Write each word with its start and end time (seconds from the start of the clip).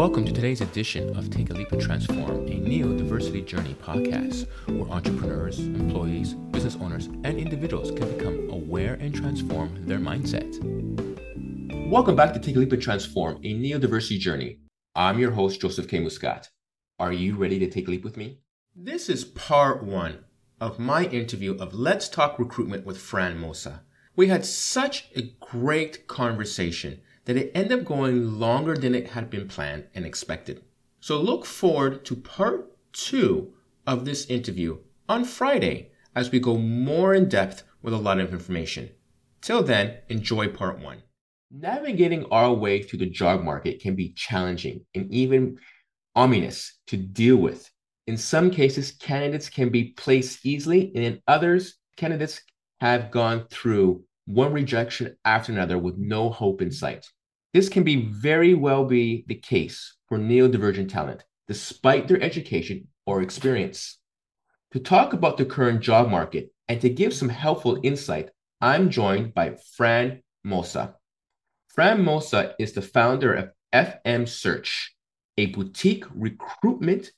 Welcome 0.00 0.24
to 0.24 0.32
today's 0.32 0.62
edition 0.62 1.14
of 1.14 1.28
Take 1.28 1.50
a 1.50 1.52
Leap 1.52 1.72
and 1.72 1.82
Transform, 1.82 2.46
a 2.46 2.58
neurodiversity 2.58 3.44
journey 3.44 3.74
podcast 3.82 4.46
where 4.66 4.88
entrepreneurs, 4.88 5.58
employees, 5.58 6.32
business 6.52 6.74
owners, 6.80 7.08
and 7.22 7.38
individuals 7.38 7.90
can 7.90 8.10
become 8.16 8.48
aware 8.48 8.94
and 8.94 9.14
transform 9.14 9.86
their 9.86 9.98
mindset. 9.98 10.56
Welcome 11.90 12.16
back 12.16 12.32
to 12.32 12.40
Take 12.40 12.56
a 12.56 12.60
Leap 12.60 12.72
and 12.72 12.80
Transform, 12.80 13.40
a 13.44 13.52
neurodiversity 13.52 14.18
journey. 14.18 14.60
I'm 14.94 15.18
your 15.18 15.32
host, 15.32 15.60
Joseph 15.60 15.86
K. 15.86 16.00
Muscat. 16.00 16.48
Are 16.98 17.12
you 17.12 17.36
ready 17.36 17.58
to 17.58 17.68
take 17.68 17.86
a 17.86 17.90
leap 17.90 18.02
with 18.02 18.16
me? 18.16 18.38
This 18.74 19.10
is 19.10 19.26
part 19.26 19.84
one 19.84 20.24
of 20.62 20.78
my 20.78 21.04
interview 21.08 21.58
of 21.58 21.74
Let's 21.74 22.08
Talk 22.08 22.38
Recruitment 22.38 22.86
with 22.86 22.96
Fran 22.96 23.38
Mosa. 23.38 23.80
We 24.16 24.28
had 24.28 24.46
such 24.46 25.10
a 25.14 25.34
great 25.40 26.06
conversation 26.06 27.02
that 27.30 27.36
it 27.36 27.52
ended 27.54 27.78
up 27.78 27.84
going 27.84 28.40
longer 28.40 28.74
than 28.74 28.92
it 28.92 29.10
had 29.10 29.30
been 29.30 29.46
planned 29.46 29.84
and 29.94 30.04
expected. 30.04 30.60
So 30.98 31.20
look 31.20 31.46
forward 31.46 32.04
to 32.06 32.16
part 32.16 32.76
two 32.92 33.52
of 33.86 34.04
this 34.04 34.26
interview 34.26 34.78
on 35.08 35.24
Friday 35.24 35.92
as 36.12 36.32
we 36.32 36.40
go 36.40 36.58
more 36.58 37.14
in 37.14 37.28
depth 37.28 37.62
with 37.82 37.94
a 37.94 37.98
lot 37.98 38.18
of 38.18 38.32
information. 38.32 38.90
Till 39.42 39.62
then, 39.62 39.98
enjoy 40.08 40.48
part 40.48 40.80
one. 40.80 41.04
Navigating 41.52 42.26
our 42.32 42.52
way 42.52 42.82
through 42.82 42.98
the 42.98 43.08
job 43.08 43.44
market 43.44 43.80
can 43.80 43.94
be 43.94 44.12
challenging 44.14 44.84
and 44.96 45.08
even 45.14 45.56
ominous 46.16 46.80
to 46.88 46.96
deal 46.96 47.36
with. 47.36 47.70
In 48.08 48.16
some 48.16 48.50
cases, 48.50 48.90
candidates 48.90 49.48
can 49.48 49.68
be 49.68 49.92
placed 49.92 50.44
easily, 50.44 50.90
and 50.96 51.04
in 51.04 51.22
others, 51.28 51.76
candidates 51.96 52.40
have 52.80 53.12
gone 53.12 53.46
through 53.50 54.02
one 54.26 54.52
rejection 54.52 55.16
after 55.24 55.52
another 55.52 55.78
with 55.78 55.96
no 55.96 56.28
hope 56.28 56.60
in 56.60 56.72
sight. 56.72 57.06
This 57.52 57.68
can 57.68 57.82
be 57.82 58.06
very 58.06 58.54
well 58.54 58.84
be 58.84 59.24
the 59.26 59.34
case 59.34 59.96
for 60.08 60.18
neurodivergent 60.18 60.88
talent, 60.88 61.24
despite 61.48 62.06
their 62.06 62.22
education 62.22 62.86
or 63.06 63.22
experience. 63.22 63.98
To 64.72 64.78
talk 64.78 65.12
about 65.12 65.36
the 65.36 65.44
current 65.44 65.80
job 65.80 66.08
market 66.10 66.52
and 66.68 66.80
to 66.80 66.88
give 66.88 67.12
some 67.12 67.28
helpful 67.28 67.80
insight, 67.82 68.30
I'm 68.60 68.88
joined 68.88 69.34
by 69.34 69.56
Fran 69.76 70.22
Mosa. 70.46 70.94
Fran 71.66 72.04
Mosa 72.04 72.54
is 72.60 72.72
the 72.72 72.82
founder 72.82 73.34
of 73.34 73.50
FM 73.72 74.28
Search, 74.28 74.94
a 75.36 75.46
boutique 75.46 76.04
recruitment, 76.14 77.10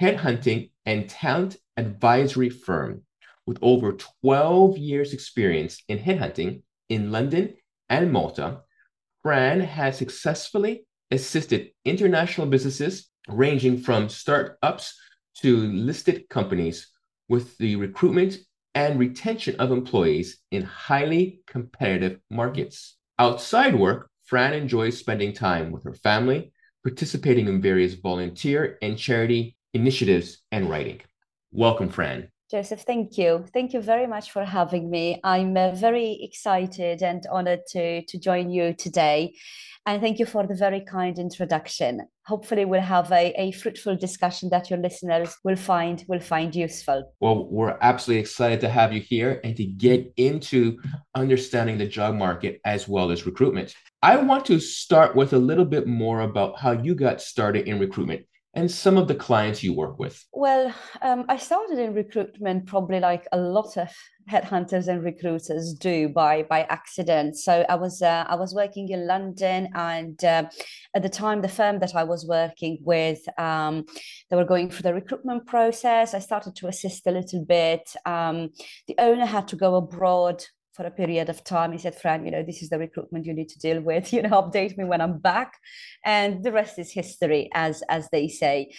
headhunting, 0.00 0.70
and 0.86 1.08
talent 1.08 1.56
advisory 1.76 2.50
firm 2.50 3.02
with 3.46 3.58
over 3.62 3.94
12 4.22 4.78
years 4.78 5.12
experience 5.12 5.82
in 5.88 5.98
headhunting 5.98 6.62
in 6.88 7.10
London 7.10 7.54
and 7.88 8.12
Malta 8.12 8.60
Fran 9.22 9.60
has 9.60 9.96
successfully 9.98 10.84
assisted 11.10 11.70
international 11.84 12.46
businesses 12.46 13.08
ranging 13.28 13.78
from 13.78 14.08
startups 14.08 14.98
to 15.36 15.56
listed 15.72 16.28
companies 16.28 16.88
with 17.28 17.56
the 17.58 17.76
recruitment 17.76 18.38
and 18.74 18.98
retention 18.98 19.54
of 19.60 19.70
employees 19.70 20.38
in 20.50 20.62
highly 20.62 21.40
competitive 21.46 22.18
markets. 22.30 22.96
Outside 23.18 23.74
work, 23.76 24.10
Fran 24.24 24.54
enjoys 24.54 24.98
spending 24.98 25.32
time 25.32 25.70
with 25.70 25.84
her 25.84 25.94
family, 25.94 26.52
participating 26.82 27.46
in 27.46 27.62
various 27.62 27.94
volunteer 27.94 28.78
and 28.82 28.98
charity 28.98 29.56
initiatives, 29.74 30.38
and 30.50 30.68
writing. 30.68 31.00
Welcome, 31.52 31.88
Fran. 31.90 32.31
Joseph, 32.52 32.82
thank 32.82 33.16
you. 33.16 33.46
Thank 33.54 33.72
you 33.72 33.80
very 33.80 34.06
much 34.06 34.30
for 34.30 34.44
having 34.44 34.90
me. 34.90 35.18
I'm 35.24 35.56
uh, 35.56 35.70
very 35.70 36.18
excited 36.20 37.02
and 37.02 37.24
honored 37.32 37.60
to, 37.68 38.04
to 38.04 38.18
join 38.18 38.50
you 38.50 38.74
today. 38.74 39.34
And 39.86 40.02
thank 40.02 40.18
you 40.18 40.26
for 40.26 40.46
the 40.46 40.54
very 40.54 40.82
kind 40.82 41.18
introduction. 41.18 42.02
Hopefully, 42.26 42.66
we'll 42.66 42.82
have 42.82 43.10
a, 43.10 43.32
a 43.40 43.52
fruitful 43.52 43.96
discussion 43.96 44.50
that 44.50 44.68
your 44.68 44.78
listeners 44.78 45.34
will 45.42 45.56
find 45.56 46.04
will 46.08 46.20
find 46.20 46.54
useful. 46.54 47.10
Well, 47.20 47.48
we're 47.50 47.78
absolutely 47.80 48.20
excited 48.20 48.60
to 48.60 48.68
have 48.68 48.92
you 48.92 49.00
here 49.00 49.40
and 49.42 49.56
to 49.56 49.64
get 49.64 50.12
into 50.18 50.78
understanding 51.14 51.78
the 51.78 51.88
job 51.88 52.16
market 52.16 52.60
as 52.66 52.86
well 52.86 53.10
as 53.10 53.24
recruitment. 53.24 53.74
I 54.02 54.18
want 54.18 54.44
to 54.46 54.60
start 54.60 55.16
with 55.16 55.32
a 55.32 55.38
little 55.38 55.64
bit 55.64 55.86
more 55.86 56.20
about 56.20 56.60
how 56.60 56.72
you 56.72 56.94
got 56.94 57.22
started 57.22 57.66
in 57.66 57.78
recruitment 57.78 58.26
and 58.54 58.70
some 58.70 58.98
of 58.98 59.08
the 59.08 59.14
clients 59.14 59.62
you 59.62 59.72
work 59.72 59.98
with? 59.98 60.24
Well, 60.32 60.74
um, 61.00 61.24
I 61.28 61.38
started 61.38 61.78
in 61.78 61.94
recruitment 61.94 62.66
probably 62.66 63.00
like 63.00 63.26
a 63.32 63.38
lot 63.38 63.76
of 63.78 63.88
headhunters 64.30 64.88
and 64.88 65.02
recruiters 65.02 65.74
do 65.74 66.08
by 66.08 66.42
by 66.42 66.62
accident. 66.64 67.36
So 67.36 67.64
I 67.68 67.74
was 67.76 68.02
uh, 68.02 68.24
I 68.28 68.34
was 68.36 68.54
working 68.54 68.90
in 68.90 69.06
London, 69.06 69.68
and 69.74 70.22
uh, 70.24 70.44
at 70.94 71.02
the 71.02 71.08
time, 71.08 71.40
the 71.40 71.48
firm 71.48 71.78
that 71.78 71.94
I 71.94 72.04
was 72.04 72.26
working 72.26 72.78
with, 72.82 73.20
um, 73.38 73.84
they 74.28 74.36
were 74.36 74.44
going 74.44 74.70
through 74.70 74.82
the 74.82 74.94
recruitment 74.94 75.46
process. 75.46 76.14
I 76.14 76.18
started 76.18 76.54
to 76.56 76.68
assist 76.68 77.06
a 77.06 77.10
little 77.10 77.44
bit. 77.44 77.94
Um, 78.04 78.50
the 78.86 78.96
owner 78.98 79.26
had 79.26 79.48
to 79.48 79.56
go 79.56 79.76
abroad 79.76 80.44
for 80.72 80.86
a 80.86 80.90
period 80.90 81.28
of 81.28 81.44
time. 81.44 81.72
He 81.72 81.78
said, 81.78 81.94
Fran, 81.94 82.24
you 82.24 82.30
know, 82.30 82.42
this 82.42 82.62
is 82.62 82.70
the 82.70 82.78
recruitment 82.78 83.26
you 83.26 83.34
need 83.34 83.48
to 83.50 83.58
deal 83.58 83.80
with, 83.80 84.12
you 84.14 84.22
know, 84.22 84.42
update 84.42 84.76
me 84.76 84.84
when 84.84 85.00
I'm 85.00 85.18
back. 85.18 85.54
And 86.04 86.42
the 86.42 86.52
rest 86.52 86.78
is 86.78 86.92
history, 86.92 87.50
as 87.54 87.82
as 87.88 88.08
they 88.10 88.28
say. 88.28 88.72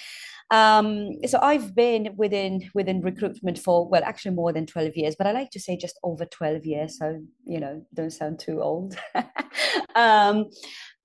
Um, 0.52 1.14
so 1.26 1.40
I've 1.42 1.74
been 1.74 2.14
within 2.16 2.70
within 2.74 3.02
recruitment 3.02 3.58
for 3.58 3.88
well, 3.88 4.04
actually 4.04 4.36
more 4.36 4.54
than 4.54 4.66
12 4.66 4.92
years, 4.96 5.16
but 5.18 5.26
I 5.26 5.32
like 5.32 5.50
to 5.52 5.60
say 5.60 5.78
just 5.78 6.00
over 6.04 6.26
12 6.26 6.66
years. 6.66 7.00
So, 7.00 7.22
you 7.46 7.60
know, 7.60 7.86
don't 7.94 8.12
sound 8.12 8.40
too 8.40 8.62
old. 8.62 8.96
um, 9.96 10.46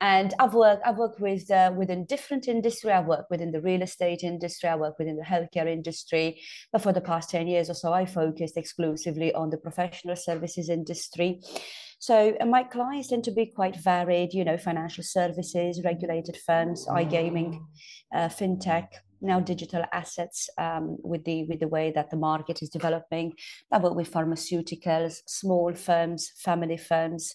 and 0.00 0.32
I've 0.38 0.54
worked 0.54 0.82
I've 0.86 0.96
worked 0.96 1.20
with 1.20 1.50
uh, 1.50 1.72
within 1.76 2.04
different 2.04 2.46
industry. 2.48 2.92
I've 2.92 3.06
worked 3.06 3.30
within 3.30 3.50
the 3.50 3.60
real 3.60 3.82
estate 3.82 4.22
industry. 4.22 4.68
I 4.68 4.76
work 4.76 4.98
within 4.98 5.16
the 5.16 5.24
healthcare 5.24 5.66
industry. 5.66 6.40
But 6.72 6.82
for 6.82 6.92
the 6.92 7.00
past 7.00 7.30
ten 7.30 7.48
years 7.48 7.68
or 7.68 7.74
so, 7.74 7.92
I 7.92 8.06
focused 8.06 8.56
exclusively 8.56 9.34
on 9.34 9.50
the 9.50 9.58
professional 9.58 10.16
services 10.16 10.68
industry. 10.68 11.40
So 11.98 12.36
my 12.46 12.62
clients 12.62 13.08
tend 13.08 13.24
to 13.24 13.32
be 13.32 13.46
quite 13.46 13.76
varied. 13.76 14.32
You 14.32 14.44
know, 14.44 14.56
financial 14.56 15.02
services, 15.02 15.82
regulated 15.84 16.36
firms, 16.46 16.86
iGaming, 16.86 17.60
uh, 18.14 18.28
fintech, 18.28 18.86
now 19.20 19.40
digital 19.40 19.84
assets 19.92 20.48
um, 20.58 20.96
with 21.02 21.24
the 21.24 21.44
with 21.44 21.58
the 21.58 21.68
way 21.68 21.90
that 21.90 22.10
the 22.10 22.16
market 22.16 22.62
is 22.62 22.68
developing. 22.68 23.32
I 23.72 23.78
work 23.78 23.94
with 23.94 24.12
pharmaceuticals, 24.12 25.22
small 25.26 25.74
firms, 25.74 26.30
family 26.36 26.76
firms. 26.76 27.34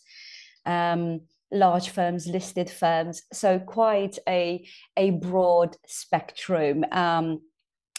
Um, 0.66 1.22
large 1.53 1.90
firms, 1.90 2.28
listed 2.28 2.69
firms. 2.69 3.24
So 3.31 3.59
quite 3.59 4.18
a, 4.28 4.68
a 4.97 5.12
broad 5.12 5.78
spectrum. 5.88 6.84
Um, 6.91 7.41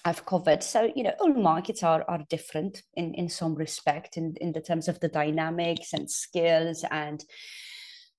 I've 0.04 0.26
covered. 0.26 0.62
So, 0.62 0.92
you 0.94 1.02
know, 1.02 1.14
all 1.18 1.32
markets 1.32 1.82
are, 1.82 2.04
are 2.08 2.22
different 2.28 2.82
in, 2.92 3.14
in 3.14 3.28
some 3.30 3.54
respect 3.54 4.18
in, 4.18 4.34
in 4.38 4.52
the 4.52 4.60
terms 4.60 4.86
of 4.86 5.00
the 5.00 5.08
dynamics 5.08 5.94
and 5.94 6.10
skills 6.10 6.84
and 6.90 7.24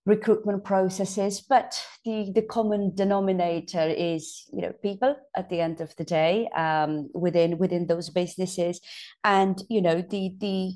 recruitment 0.08 0.64
processes. 0.64 1.42
But 1.42 1.80
the, 2.04 2.32
the 2.34 2.42
common 2.42 2.96
denominator 2.96 3.88
is, 3.88 4.50
you 4.52 4.62
know, 4.64 4.74
people 4.82 5.16
at 5.36 5.50
the 5.50 5.62
end 5.62 5.80
of 5.80 5.96
the 5.96 6.06
day 6.06 6.48
um, 6.56 7.10
within 7.14 7.60
within 7.60 7.86
those 7.86 8.10
businesses. 8.10 8.82
And, 9.24 9.62
you 9.70 9.82
know, 9.82 10.02
the 10.02 10.34
the 10.40 10.74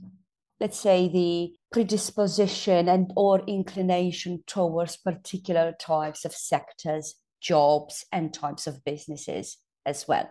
let's 0.59 0.79
say 0.79 1.07
the 1.07 1.53
predisposition 1.71 2.89
and 2.89 3.11
or 3.15 3.41
inclination 3.47 4.43
towards 4.47 4.97
particular 4.97 5.73
types 5.79 6.25
of 6.25 6.33
sectors 6.33 7.15
jobs 7.41 8.05
and 8.11 8.33
types 8.33 8.67
of 8.67 8.83
businesses 8.83 9.57
as 9.85 10.07
well. 10.07 10.29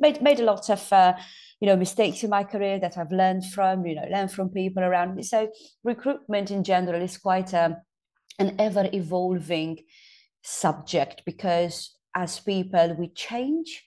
Made 0.00 0.20
made 0.22 0.40
a 0.40 0.44
lot 0.44 0.68
of 0.70 0.92
uh, 0.92 1.14
you 1.60 1.66
know 1.66 1.76
mistakes 1.76 2.22
in 2.22 2.30
my 2.30 2.44
career 2.44 2.78
that 2.78 2.96
i've 2.96 3.12
learned 3.12 3.44
from 3.44 3.84
you 3.84 3.94
know 3.94 4.06
learned 4.10 4.32
from 4.32 4.48
people 4.48 4.82
around 4.82 5.14
me. 5.14 5.22
So 5.22 5.50
recruitment 5.84 6.50
in 6.50 6.64
general 6.64 7.00
is 7.02 7.18
quite 7.18 7.52
a, 7.52 7.66
um, 7.66 7.76
an 8.38 8.54
ever 8.58 8.88
evolving 8.92 9.78
subject 10.42 11.22
because 11.26 11.96
as 12.14 12.40
people 12.40 12.94
we 12.98 13.08
change 13.08 13.84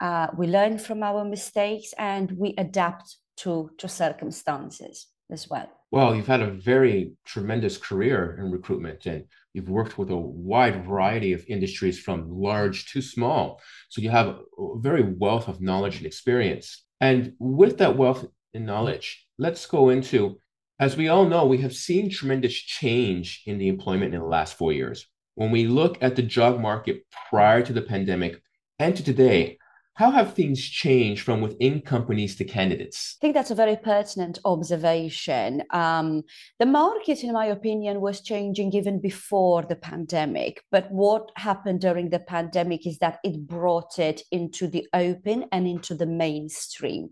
uh, 0.00 0.28
we 0.36 0.46
learn 0.46 0.78
from 0.78 1.02
our 1.02 1.24
mistakes 1.24 1.92
and 1.98 2.32
we 2.32 2.54
adapt 2.58 3.16
to 3.38 3.70
to 3.78 3.88
circumstances 3.88 5.06
as 5.30 5.48
well. 5.48 5.70
Well, 5.90 6.14
you've 6.14 6.26
had 6.26 6.42
a 6.42 6.50
very 6.50 7.12
tremendous 7.24 7.78
career 7.78 8.36
in 8.38 8.50
recruitment 8.50 9.06
and 9.06 9.24
you've 9.54 9.70
worked 9.70 9.96
with 9.96 10.10
a 10.10 10.16
wide 10.16 10.84
variety 10.84 11.32
of 11.32 11.46
industries 11.48 11.98
from 11.98 12.30
large 12.30 12.92
to 12.92 13.00
small. 13.00 13.60
So 13.88 14.02
you 14.02 14.10
have 14.10 14.28
a 14.28 14.78
very 14.78 15.02
wealth 15.02 15.48
of 15.48 15.62
knowledge 15.62 15.96
and 15.96 16.06
experience. 16.06 16.84
And 17.00 17.32
with 17.38 17.78
that 17.78 17.96
wealth 17.96 18.26
and 18.52 18.66
knowledge, 18.66 19.26
let's 19.38 19.64
go 19.64 19.88
into, 19.88 20.40
as 20.78 20.96
we 20.96 21.08
all 21.08 21.26
know, 21.26 21.46
we 21.46 21.58
have 21.58 21.74
seen 21.74 22.10
tremendous 22.10 22.54
change 22.54 23.42
in 23.46 23.56
the 23.56 23.68
employment 23.68 24.14
in 24.14 24.20
the 24.20 24.26
last 24.26 24.58
four 24.58 24.72
years. 24.72 25.06
When 25.36 25.50
we 25.50 25.66
look 25.66 25.96
at 26.02 26.16
the 26.16 26.22
job 26.22 26.60
market 26.60 27.04
prior 27.30 27.62
to 27.62 27.72
the 27.72 27.82
pandemic 27.82 28.42
and 28.78 28.94
to 28.96 29.02
today, 29.02 29.58
how 29.98 30.12
have 30.12 30.32
things 30.32 30.62
changed 30.62 31.24
from 31.24 31.40
within 31.40 31.80
companies 31.80 32.36
to 32.36 32.44
candidates? 32.44 33.16
I 33.18 33.20
think 33.20 33.34
that's 33.34 33.50
a 33.50 33.56
very 33.56 33.74
pertinent 33.74 34.38
observation. 34.44 35.64
Um, 35.70 36.22
the 36.60 36.66
market, 36.66 37.24
in 37.24 37.32
my 37.32 37.46
opinion, 37.46 38.00
was 38.00 38.20
changing 38.20 38.72
even 38.74 39.00
before 39.00 39.64
the 39.64 39.74
pandemic. 39.74 40.62
But 40.70 40.88
what 40.92 41.32
happened 41.34 41.80
during 41.80 42.10
the 42.10 42.20
pandemic 42.20 42.86
is 42.86 42.98
that 42.98 43.18
it 43.24 43.44
brought 43.48 43.98
it 43.98 44.22
into 44.30 44.68
the 44.68 44.86
open 44.94 45.46
and 45.50 45.66
into 45.66 45.96
the 45.96 46.06
mainstream. 46.06 47.10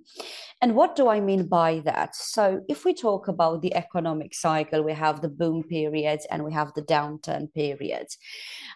And 0.63 0.77
what 0.77 0.95
do 0.95 1.09
I 1.09 1.19
mean 1.21 1.49
by 1.49 1.83
that? 1.85 2.15
So, 2.15 2.63
if 2.69 2.85
we 2.85 2.95
talk 2.95 3.29
about 3.29 3.63
the 3.63 3.75
economic 3.75 4.33
cycle, 4.33 4.83
we 4.83 4.95
have 4.95 5.21
the 5.21 5.29
boom 5.29 5.65
periods 5.65 6.27
and 6.31 6.45
we 6.45 6.53
have 6.53 6.73
the 6.75 6.83
downturn 6.83 7.53
periods. 7.53 8.17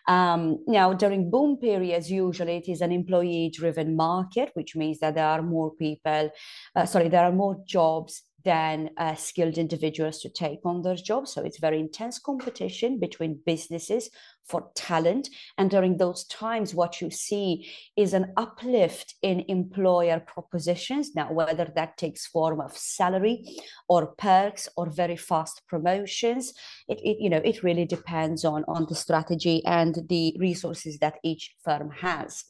Um, 0.07 0.59
now, 0.67 0.93
during 0.93 1.31
boom 1.31 1.57
periods, 1.57 2.11
usually 2.11 2.57
it 2.57 2.69
is 2.69 2.81
an 2.83 2.93
employee 2.93 3.51
driven 3.55 3.97
market, 4.07 4.49
which 4.55 4.73
means 4.77 4.99
that 5.01 5.15
there 5.15 5.31
are 5.35 5.43
more 5.43 5.71
people, 5.85 6.31
uh, 6.77 6.87
sorry, 6.87 7.09
there 7.09 7.25
are 7.25 7.39
more 7.45 7.57
jobs 7.67 8.23
than 8.45 8.91
uh, 8.97 9.15
skilled 9.15 9.59
individuals 9.59 10.21
to 10.21 10.29
take 10.29 10.61
on 10.65 10.83
those 10.83 11.03
jobs. 11.03 11.33
So 11.33 11.43
it's 11.43 11.59
very 11.59 11.79
intense 11.79 12.19
competition 12.19 12.99
between 12.99 13.41
businesses 13.45 14.11
for 14.49 14.71
talent. 14.75 15.29
And 15.59 15.71
during 15.71 15.97
those 15.97 16.25
times, 16.25 16.75
what 16.75 17.01
you 17.01 17.11
see 17.11 17.71
is 17.97 18.15
an 18.15 18.33
uplift 18.37 19.15
in 19.23 19.45
employer 19.49 20.21
propositions. 20.21 21.15
Now, 21.15 21.33
whether 21.33 21.71
that 21.77 21.97
takes 21.97 22.27
form 22.27 22.61
of 22.61 22.77
salary 22.77 23.45
or 23.89 24.15
perks 24.19 24.69
or 24.77 24.91
very 24.91 25.17
fast 25.17 25.63
promotions, 25.69 26.55
it, 26.89 26.99
it 27.05 27.17
you 27.21 27.31
know 27.31 27.43
it 27.45 27.63
really 27.63 27.87
depends 27.87 28.45
on 28.45 28.65
on 28.75 28.87
the 28.89 28.95
strategy 28.95 29.63
and 29.67 29.93
the 30.09 30.35
resources 30.39 30.99
that 30.99 31.19
each 31.23 31.55
firm 31.65 31.91
has. 32.01 32.45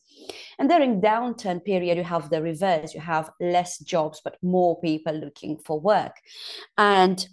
And 0.58 0.68
during 0.68 1.00
downturn 1.00 1.64
period, 1.64 1.96
you 1.96 2.04
have 2.04 2.30
the 2.30 2.42
reverse. 2.42 2.94
You 2.94 3.00
have 3.00 3.30
less 3.40 3.78
jobs, 3.78 4.20
but 4.22 4.36
more 4.42 4.80
people 4.80 5.14
looking 5.14 5.58
for 5.58 5.80
work. 5.80 6.16
And 6.76 7.26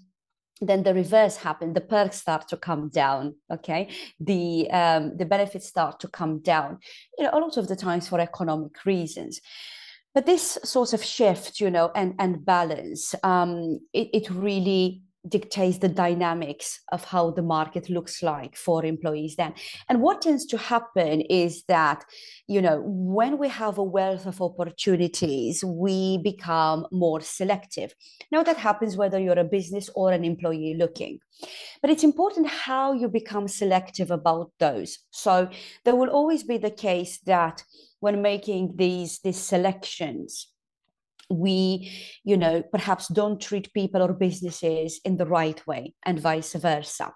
then 0.62 0.84
the 0.84 0.94
reverse 0.94 1.38
happened 1.38 1.76
the 1.76 1.82
perks 1.82 2.18
start 2.18 2.48
to 2.48 2.58
come 2.58 2.90
down 2.90 3.36
okay 3.52 3.88
the 4.20 4.70
um, 4.72 5.16
the 5.18 5.26
benefits 5.26 5.68
start 5.68 6.00
to 6.00 6.08
come 6.08 6.40
down 6.40 6.80
you 7.18 7.24
know 7.24 7.30
a 7.34 7.40
lot 7.40 7.58
of 7.58 7.68
the 7.68 7.76
times 7.76 8.08
for 8.08 8.20
economic 8.20 8.86
reasons 8.86 9.40
but 10.16 10.26
this 10.26 10.58
sort 10.64 10.94
of 10.94 11.04
shift 11.04 11.60
you 11.60 11.70
know 11.70 11.92
and 11.96 12.16
and 12.18 12.44
balance 12.44 13.14
um, 13.24 13.80
it, 13.94 14.10
it 14.14 14.30
really 14.32 15.04
dictates 15.28 15.80
the 15.80 15.90
dynamics 15.90 16.80
of 16.92 17.04
how 17.06 17.32
the 17.32 17.42
market 17.42 17.90
looks 17.90 18.24
like 18.24 18.56
for 18.56 18.86
employees 18.86 19.36
then. 19.36 19.54
And 19.90 20.02
what 20.02 20.22
tends 20.22 20.46
to 20.48 20.58
happen 20.58 21.22
is 21.22 21.64
that 21.68 22.06
you 22.48 22.62
know 22.62 22.82
when 22.86 23.38
we 23.38 23.50
have 23.50 23.78
a 23.78 23.84
wealth 23.84 24.26
of 24.26 24.42
opportunities 24.42 25.64
we 25.64 26.18
become 26.20 26.86
more 26.92 27.22
selective. 27.22 27.94
Now 28.32 28.44
that 28.44 28.58
happens 28.58 28.98
whether 28.98 29.20
you're 29.20 29.40
a 29.40 29.44
business 29.44 29.90
or 29.96 30.12
an 30.12 30.24
employee 30.24 30.76
looking. 30.78 31.20
But 31.82 31.92
it's 31.92 32.04
important 32.04 32.48
how 32.48 32.94
you 32.94 33.08
become 33.08 33.48
selective 33.48 34.10
about 34.10 34.52
those. 34.60 35.00
So 35.12 35.50
there 35.86 35.96
will 35.96 36.10
always 36.10 36.44
be 36.44 36.58
the 36.58 36.72
case 36.72 37.20
that 37.26 37.64
when 38.00 38.22
making 38.22 38.74
these 38.76 39.20
these 39.20 39.38
selections 39.38 40.48
we 41.30 41.92
you 42.24 42.38
know 42.38 42.64
perhaps 42.72 43.08
don't 43.10 43.42
treat 43.42 43.74
people 43.74 44.02
or 44.02 44.14
businesses 44.14 45.02
in 45.04 45.18
the 45.18 45.26
right 45.26 45.66
way 45.68 45.94
and 46.06 46.20
vice 46.20 46.54
versa. 46.54 47.14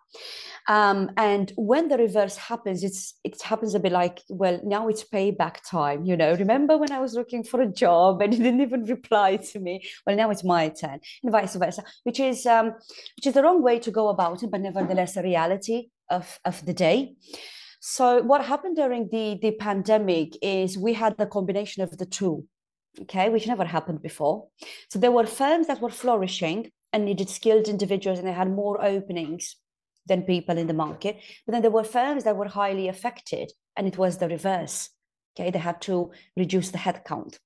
Um, 0.68 1.10
and 1.18 1.52
when 1.58 1.88
the 1.88 1.98
reverse 1.98 2.36
happens 2.36 2.84
it's 2.84 3.16
it 3.24 3.42
happens 3.42 3.74
a 3.74 3.80
bit 3.80 3.92
like 3.92 4.22
well 4.30 4.60
now 4.64 4.88
it's 4.90 5.04
payback 5.04 5.58
time 5.70 6.06
you 6.06 6.18
know. 6.18 6.34
Remember 6.34 6.78
when 6.78 6.92
i 6.92 7.00
was 7.00 7.14
looking 7.14 7.44
for 7.44 7.62
a 7.62 7.68
job 7.72 8.22
and 8.22 8.34
you 8.38 8.44
didn't 8.44 8.62
even 8.62 8.84
reply 8.84 9.38
to 9.38 9.60
me? 9.60 9.84
Well 10.06 10.16
now 10.16 10.30
it's 10.30 10.44
my 10.44 10.70
turn 10.70 11.00
and 11.24 11.32
vice 11.32 11.56
versa 11.56 11.84
which 12.04 12.20
is 12.20 12.46
um, 12.46 12.74
which 13.16 13.28
is 13.28 13.34
the 13.34 13.44
wrong 13.44 13.62
way 13.64 13.80
to 13.80 13.92
go 13.92 14.10
about 14.10 14.44
it 14.44 14.52
but 14.52 14.62
nevertheless 14.62 15.16
a 15.16 15.24
reality 15.24 15.90
of 16.10 16.40
of 16.44 16.66
the 16.66 16.74
day. 16.74 17.16
So 17.80 18.22
what 18.22 18.46
happened 18.46 18.76
during 18.76 19.10
the 19.10 19.40
the 19.42 19.52
pandemic 19.52 20.38
is 20.42 20.78
we 20.78 20.94
had 20.94 21.18
the 21.18 21.26
combination 21.26 21.82
of 21.82 21.98
the 21.98 22.06
two 22.06 22.46
okay, 23.02 23.30
which 23.30 23.48
never 23.48 23.66
happened 23.66 24.02
before. 24.02 24.48
So 24.90 25.00
there 25.00 25.12
were 25.12 25.26
firms 25.26 25.68
that 25.68 25.82
were 25.82 25.90
flourishing 25.90 26.72
and 26.94 27.06
needed 27.06 27.30
skilled 27.30 27.68
individuals 27.68 28.20
and 28.20 28.28
they 28.28 28.34
had 28.34 28.50
more 28.50 28.84
openings 28.84 29.56
than 30.08 30.24
people 30.24 30.58
in 30.58 30.68
the 30.68 30.74
market. 30.74 31.18
But 31.46 31.54
then 31.54 31.62
there 31.62 31.72
were 31.72 31.84
firms 31.84 32.24
that 32.24 32.36
were 32.36 32.48
highly 32.48 32.88
affected 32.88 33.52
and 33.78 33.88
it 33.88 33.98
was 33.98 34.18
the 34.18 34.28
reverse. 34.28 34.90
Okay, 35.36 35.52
they 35.52 35.60
had 35.60 35.82
to 35.84 36.12
reduce 36.36 36.72
the 36.72 36.78
headcount. 36.78 37.38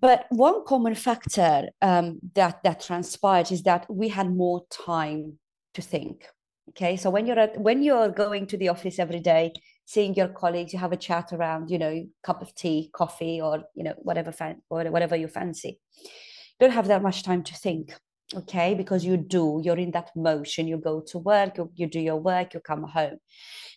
But 0.00 0.26
one 0.30 0.64
common 0.64 0.94
factor 0.94 1.68
um, 1.82 2.20
that 2.34 2.62
that 2.62 2.80
transpired 2.80 3.52
is 3.52 3.64
that 3.64 3.86
we 3.90 4.08
had 4.08 4.34
more 4.34 4.64
time 4.70 5.38
to 5.74 5.82
think. 5.82 6.26
Okay, 6.70 6.96
so 6.96 7.10
when 7.10 7.26
you're 7.26 7.38
at 7.38 7.60
when 7.60 7.82
you're 7.82 8.08
going 8.08 8.46
to 8.46 8.56
the 8.56 8.68
office 8.68 8.98
every 8.98 9.20
day, 9.20 9.52
seeing 9.84 10.14
your 10.14 10.28
colleagues, 10.28 10.72
you 10.72 10.78
have 10.78 10.92
a 10.92 10.96
chat 10.96 11.32
around, 11.32 11.70
you 11.70 11.78
know, 11.78 12.06
cup 12.22 12.42
of 12.42 12.54
tea, 12.54 12.90
coffee, 12.92 13.40
or 13.40 13.64
you 13.74 13.84
know, 13.84 13.94
whatever 13.98 14.32
fan 14.32 14.62
or 14.70 14.84
whatever 14.84 15.16
you 15.16 15.28
fancy. 15.28 15.78
You 16.02 16.68
don't 16.68 16.72
have 16.72 16.88
that 16.88 17.02
much 17.02 17.22
time 17.22 17.42
to 17.44 17.54
think, 17.54 17.94
okay? 18.34 18.74
Because 18.74 19.04
you 19.04 19.16
do, 19.16 19.60
you're 19.62 19.78
in 19.78 19.90
that 19.92 20.10
motion. 20.16 20.68
You 20.68 20.78
go 20.78 21.00
to 21.08 21.18
work, 21.18 21.58
you, 21.58 21.70
you 21.74 21.86
do 21.86 22.00
your 22.00 22.16
work, 22.16 22.54
you 22.54 22.60
come 22.60 22.84
home. 22.84 23.18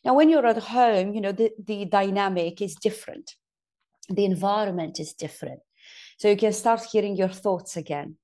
Now, 0.06 0.13
when 0.13 0.30
you're 0.30 0.45
at 0.45 0.57
home, 0.57 1.13
you 1.13 1.21
know, 1.21 1.31
the, 1.31 1.51
the 1.63 1.86
dynamic 1.86 2.62
is 2.62 2.75
different. 2.75 3.36
The 4.10 4.25
environment 4.25 5.00
is 5.00 5.13
different. 5.13 5.60
So 6.18 6.30
you 6.30 6.38
can 6.38 6.53
start 6.53 6.81
hearing 6.83 7.15
your 7.15 7.30
thoughts 7.30 7.77
again. 7.77 8.15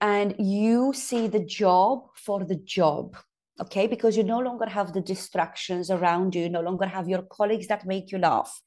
And 0.00 0.34
you 0.38 0.92
see 0.92 1.28
the 1.28 1.44
job 1.44 2.08
for 2.14 2.44
the 2.44 2.56
job 2.56 3.16
okay? 3.60 3.86
Because 3.86 4.16
you 4.16 4.24
no 4.24 4.38
longer 4.38 4.66
have 4.66 4.92
the 4.92 5.00
distractions 5.00 5.90
around 5.90 6.34
you 6.34 6.42
you 6.42 6.48
no 6.48 6.60
longer 6.60 6.86
have 6.86 7.08
your 7.08 7.22
colleagues 7.22 7.68
that 7.68 7.86
make 7.86 8.12
you 8.12 8.18
laugh. 8.18 8.60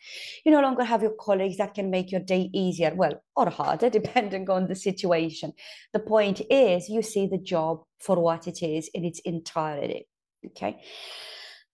You 0.46 0.52
no 0.52 0.62
longer 0.62 0.84
have 0.84 1.02
your 1.02 1.16
colleagues 1.20 1.58
that 1.58 1.74
can 1.74 1.90
make 1.90 2.12
your 2.12 2.22
day 2.22 2.50
easier 2.54 2.94
well 2.96 3.22
or 3.36 3.50
harder 3.50 3.90
depending 4.00 4.50
on 4.50 4.68
the 4.68 4.76
situation. 4.76 5.54
The 5.94 6.00
point 6.00 6.42
is 6.50 6.90
you 6.90 7.02
see 7.02 7.28
the 7.28 7.38
job 7.38 7.84
for 8.00 8.20
what 8.22 8.48
it 8.48 8.62
is 8.64 8.90
in 8.94 9.06
its 9.06 9.20
entirety 9.20 10.08
okay? 10.46 10.82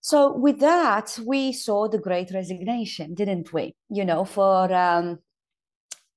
So 0.00 0.36
with 0.36 0.60
that 0.60 1.18
we 1.24 1.52
saw 1.52 1.88
the 1.88 1.98
great 1.98 2.30
resignation 2.32 3.14
didn't 3.14 3.52
we? 3.52 3.74
You 3.88 4.04
know 4.04 4.24
for 4.24 4.72
um, 4.72 5.18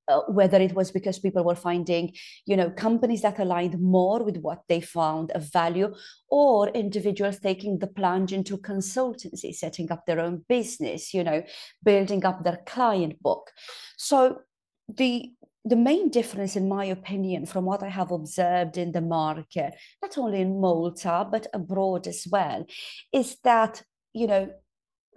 uh, 0.08 0.22
whether 0.28 0.58
it 0.58 0.74
was 0.74 0.92
because 0.92 1.20
people 1.20 1.44
were 1.44 1.56
finding 1.56 2.14
you 2.46 2.56
know 2.56 2.70
companies 2.70 3.22
that 3.22 3.40
aligned 3.40 3.80
more 3.80 4.24
with 4.24 4.38
what 4.38 4.62
they 4.70 4.80
found 4.80 5.32
of 5.32 5.52
value 5.52 5.94
or 6.30 6.70
individuals 6.70 7.40
taking 7.40 7.80
the 7.80 7.88
plunge 7.88 8.34
into 8.34 8.58
consultancy 8.58 9.54
setting 9.54 9.92
up 9.92 10.06
their 10.06 10.20
own 10.20 10.44
business 10.48 11.14
you 11.14 11.24
know 11.24 11.44
building 11.84 12.26
up 12.26 12.44
their 12.44 12.60
client 12.66 13.22
book. 13.22 13.52
So 13.98 14.40
the 14.88 15.32
the 15.66 15.76
main 15.76 16.10
difference 16.10 16.56
in 16.56 16.70
my 16.70 16.86
opinion 16.86 17.46
from 17.46 17.66
what 17.66 17.84
i 17.84 17.90
have 17.90 18.12
observed 18.12 18.78
in 18.78 18.94
the 18.94 19.02
market 19.02 19.74
not 20.02 20.18
only 20.18 20.40
in 20.40 20.62
malta 20.62 21.28
but 21.30 21.48
abroad 21.54 22.08
as 22.08 22.26
well 22.32 22.66
is 23.12 23.38
that 23.44 23.84
you 24.14 24.28
know 24.28 24.50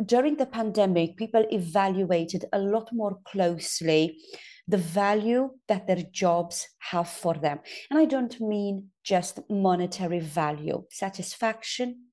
during 0.05 0.37
the 0.37 0.47
pandemic 0.47 1.17
people 1.17 1.45
evaluated 1.51 2.45
a 2.53 2.59
lot 2.59 2.89
more 2.93 3.19
closely 3.25 4.19
the 4.71 4.79
value 4.79 5.51
that 5.67 5.87
their 5.87 6.05
jobs 6.13 6.69
have 6.79 7.09
for 7.09 7.35
them. 7.35 7.59
And 7.91 7.99
I 7.99 8.05
don't 8.05 8.41
mean 8.41 8.91
just 9.03 9.41
monetary 9.51 10.21
value, 10.21 10.85
satisfaction, 10.91 12.07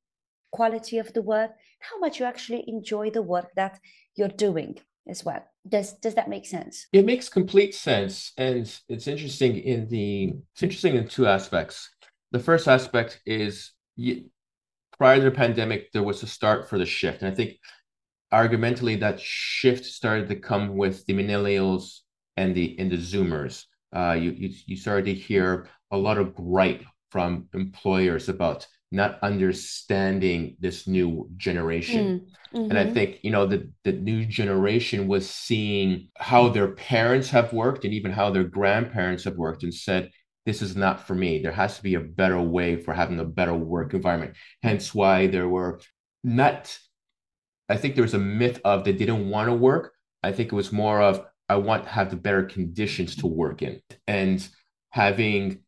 quality 0.52 0.98
of 0.98 1.14
the 1.14 1.22
work, 1.22 1.52
how 1.80 2.00
much 2.00 2.20
you 2.20 2.26
actually 2.26 2.64
enjoy 2.68 3.12
the 3.12 3.22
work 3.22 3.50
that 3.56 3.80
you're 4.16 4.38
doing 4.48 4.80
as 5.08 5.24
well. 5.24 5.44
Does 5.68 5.94
does 5.94 6.16
that 6.16 6.30
make 6.30 6.48
sense? 6.48 6.88
It 6.92 7.06
makes 7.06 7.30
complete 7.30 7.76
sense. 7.76 8.34
And 8.38 8.68
it's 8.90 9.08
interesting 9.08 9.58
in 9.58 9.88
the 9.88 10.34
it's 10.54 10.64
interesting 10.64 10.96
in 10.96 11.08
two 11.08 11.28
aspects. 11.28 11.90
The 12.32 12.40
first 12.40 12.68
aspect 12.68 13.22
is 13.26 13.72
you, 13.96 14.30
prior 14.98 15.18
to 15.18 15.26
the 15.26 15.32
pandemic, 15.32 15.92
there 15.92 16.04
was 16.04 16.24
a 16.24 16.28
start 16.28 16.68
for 16.68 16.78
the 16.80 16.86
shift. 16.86 17.22
And 17.22 17.32
I 17.32 17.36
think 17.36 17.60
argumentally 18.34 19.00
that 19.00 19.20
shift 19.20 19.86
started 19.86 20.28
to 20.30 20.36
come 20.36 20.76
with 20.76 21.06
the 21.06 21.14
millennials 21.14 22.02
and 22.38 22.56
the 22.56 22.76
and 22.80 22.92
the 22.92 22.98
Zoomers. 22.98 23.66
Uh, 23.96 24.14
you, 24.14 24.32
you 24.32 24.50
you 24.66 24.78
started 24.78 25.06
to 25.06 25.14
hear 25.14 25.68
a 25.92 25.98
lot 25.98 26.18
of 26.18 26.36
gripe 26.36 26.84
from 27.10 27.48
employers 27.54 28.30
about 28.30 28.68
not 28.92 29.20
understanding 29.22 30.56
this 30.60 30.88
new 30.88 31.30
generation. 31.36 32.22
Mm, 32.54 32.60
mm-hmm. 32.60 32.70
And 32.70 32.80
I 32.80 32.86
mm-hmm. 32.86 32.94
think, 32.94 33.20
you 33.22 33.32
know, 33.32 33.46
the, 33.46 33.70
the 33.84 33.92
new 33.92 34.26
generation 34.26 35.08
was 35.08 35.30
seeing 35.30 36.10
how 36.18 36.50
their 36.50 36.70
parents 36.70 37.30
have 37.32 37.52
worked 37.52 37.84
and 37.84 37.94
even 37.94 38.12
how 38.12 38.30
their 38.30 38.46
grandparents 38.46 39.26
have 39.26 39.36
worked 39.36 39.64
and 39.64 39.74
said, 39.74 40.12
this 40.46 40.62
is 40.62 40.78
not 40.78 41.06
for 41.06 41.16
me. 41.16 41.42
There 41.42 41.52
has 41.52 41.76
to 41.76 41.84
be 41.84 41.96
a 41.96 42.00
better 42.00 42.40
way 42.40 42.78
for 42.78 42.94
having 42.94 43.20
a 43.20 43.26
better 43.26 43.54
work 43.54 43.94
environment. 43.94 44.36
Hence 44.64 44.96
why 44.96 45.28
there 45.28 45.50
were 45.50 45.82
not, 46.24 46.78
I 47.68 47.76
think 47.76 47.96
there 47.96 48.04
was 48.04 48.14
a 48.14 48.20
myth 48.20 48.62
of 48.64 48.86
they 48.86 48.94
didn't 48.94 49.30
want 49.30 49.50
to 49.50 49.54
work. 49.54 49.92
I 50.24 50.32
think 50.32 50.54
it 50.54 50.56
was 50.56 50.72
more 50.72 51.02
of 51.02 51.26
I 51.50 51.56
want 51.56 51.84
to 51.84 51.90
have 51.90 52.10
the 52.10 52.18
better 52.18 52.44
conditions 52.44 53.16
to 53.18 53.28
work 53.28 53.62
in. 53.62 53.82
And 54.08 54.46
having, 54.90 55.60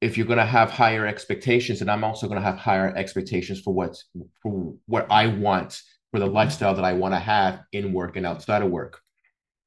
if 0.00 0.16
you're 0.16 0.26
going 0.26 0.38
to 0.38 0.44
have 0.44 0.70
higher 0.70 1.06
expectations, 1.06 1.80
and 1.80 1.90
I'm 1.90 2.04
also 2.04 2.26
going 2.26 2.40
to 2.40 2.46
have 2.46 2.58
higher 2.58 2.94
expectations 2.96 3.60
for 3.60 3.74
what 3.74 3.96
for 4.42 4.74
what 4.86 5.06
I 5.10 5.26
want 5.26 5.80
for 6.12 6.20
the 6.20 6.26
lifestyle 6.26 6.74
that 6.74 6.84
I 6.84 6.94
want 6.94 7.14
to 7.14 7.20
have 7.20 7.60
in 7.72 7.92
work 7.92 8.16
and 8.16 8.26
outside 8.26 8.62
of 8.62 8.70
work. 8.70 9.00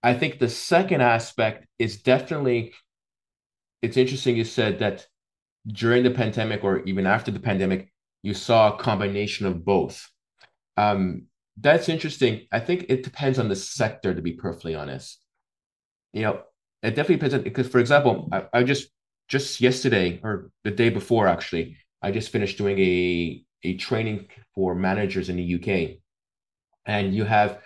I 0.02 0.14
think 0.14 0.40
the 0.40 0.50
second 0.50 1.02
aspect 1.02 1.66
is 1.80 2.02
definitely 2.02 2.74
it's 3.82 3.98
interesting 3.98 4.38
you 4.38 4.46
said 4.46 4.80
that 4.80 5.08
during 5.68 6.04
the 6.04 6.12
pandemic 6.12 6.64
or 6.64 6.84
even 6.84 7.06
after 7.06 7.32
the 7.32 7.40
pandemic, 7.40 7.92
you 8.22 8.34
saw 8.34 8.74
a 8.74 8.78
combination 8.78 9.46
of 9.46 9.64
both. 9.64 10.10
Um, 10.78 11.24
that's 11.58 11.90
interesting. 11.90 12.48
I 12.52 12.60
think 12.60 12.86
it 12.90 13.04
depends 13.04 13.40
on 13.40 13.50
the 13.50 13.56
sector, 13.56 14.14
to 14.14 14.22
be 14.22 14.34
perfectly 14.34 14.76
honest. 14.76 15.23
You 16.14 16.22
know, 16.24 16.42
it 16.82 16.92
definitely 16.92 17.16
depends 17.16 17.34
on 17.36 17.42
because, 17.42 17.68
for 17.68 17.80
example, 17.80 18.30
I, 18.32 18.46
I 18.54 18.64
just 18.64 18.90
just 19.28 19.62
yesterday 19.62 20.20
or 20.24 20.52
the 20.64 20.72
day 20.72 20.90
before 20.90 21.28
actually, 21.28 21.78
I 22.02 22.12
just 22.12 22.30
finished 22.32 22.58
doing 22.58 22.80
a 22.80 23.44
a 23.64 23.78
training 23.78 24.28
for 24.54 24.76
managers 24.76 25.30
in 25.30 25.38
the 25.38 25.56
UK, 25.56 25.98
and 26.86 27.14
you 27.16 27.24
have 27.24 27.62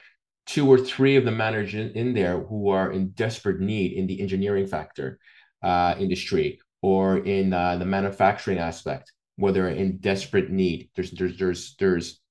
two 0.46 0.70
or 0.70 0.78
three 0.78 1.18
of 1.18 1.26
the 1.26 1.32
managers 1.32 1.92
in 1.94 2.14
there 2.14 2.40
who 2.40 2.70
are 2.70 2.92
in 2.92 3.10
desperate 3.10 3.60
need 3.60 3.94
in 3.94 4.08
the 4.08 4.22
engineering 4.22 4.66
factor 4.66 5.20
uh, 5.62 5.94
industry 6.00 6.60
or 6.82 7.18
in 7.18 7.54
uh, 7.54 7.76
the 7.78 7.86
manufacturing 7.86 8.58
aspect 8.58 9.12
where 9.36 9.52
they're 9.52 9.70
in 9.70 9.98
desperate 9.98 10.50
need. 10.50 10.90
There's 10.96 11.12
there's 11.12 11.38
there's 11.38 11.76
there's 11.80 12.22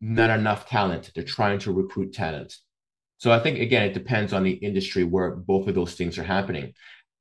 not 0.00 0.30
enough 0.30 0.68
talent. 0.68 1.10
They're 1.14 1.24
trying 1.24 1.58
to 1.60 1.72
recruit 1.72 2.12
talent. 2.12 2.56
So 3.20 3.30
I 3.30 3.38
think 3.38 3.58
again, 3.58 3.82
it 3.82 3.94
depends 3.94 4.32
on 4.32 4.42
the 4.42 4.52
industry 4.52 5.04
where 5.04 5.30
both 5.36 5.68
of 5.68 5.74
those 5.74 5.94
things 5.94 6.18
are 6.18 6.24
happening. 6.24 6.72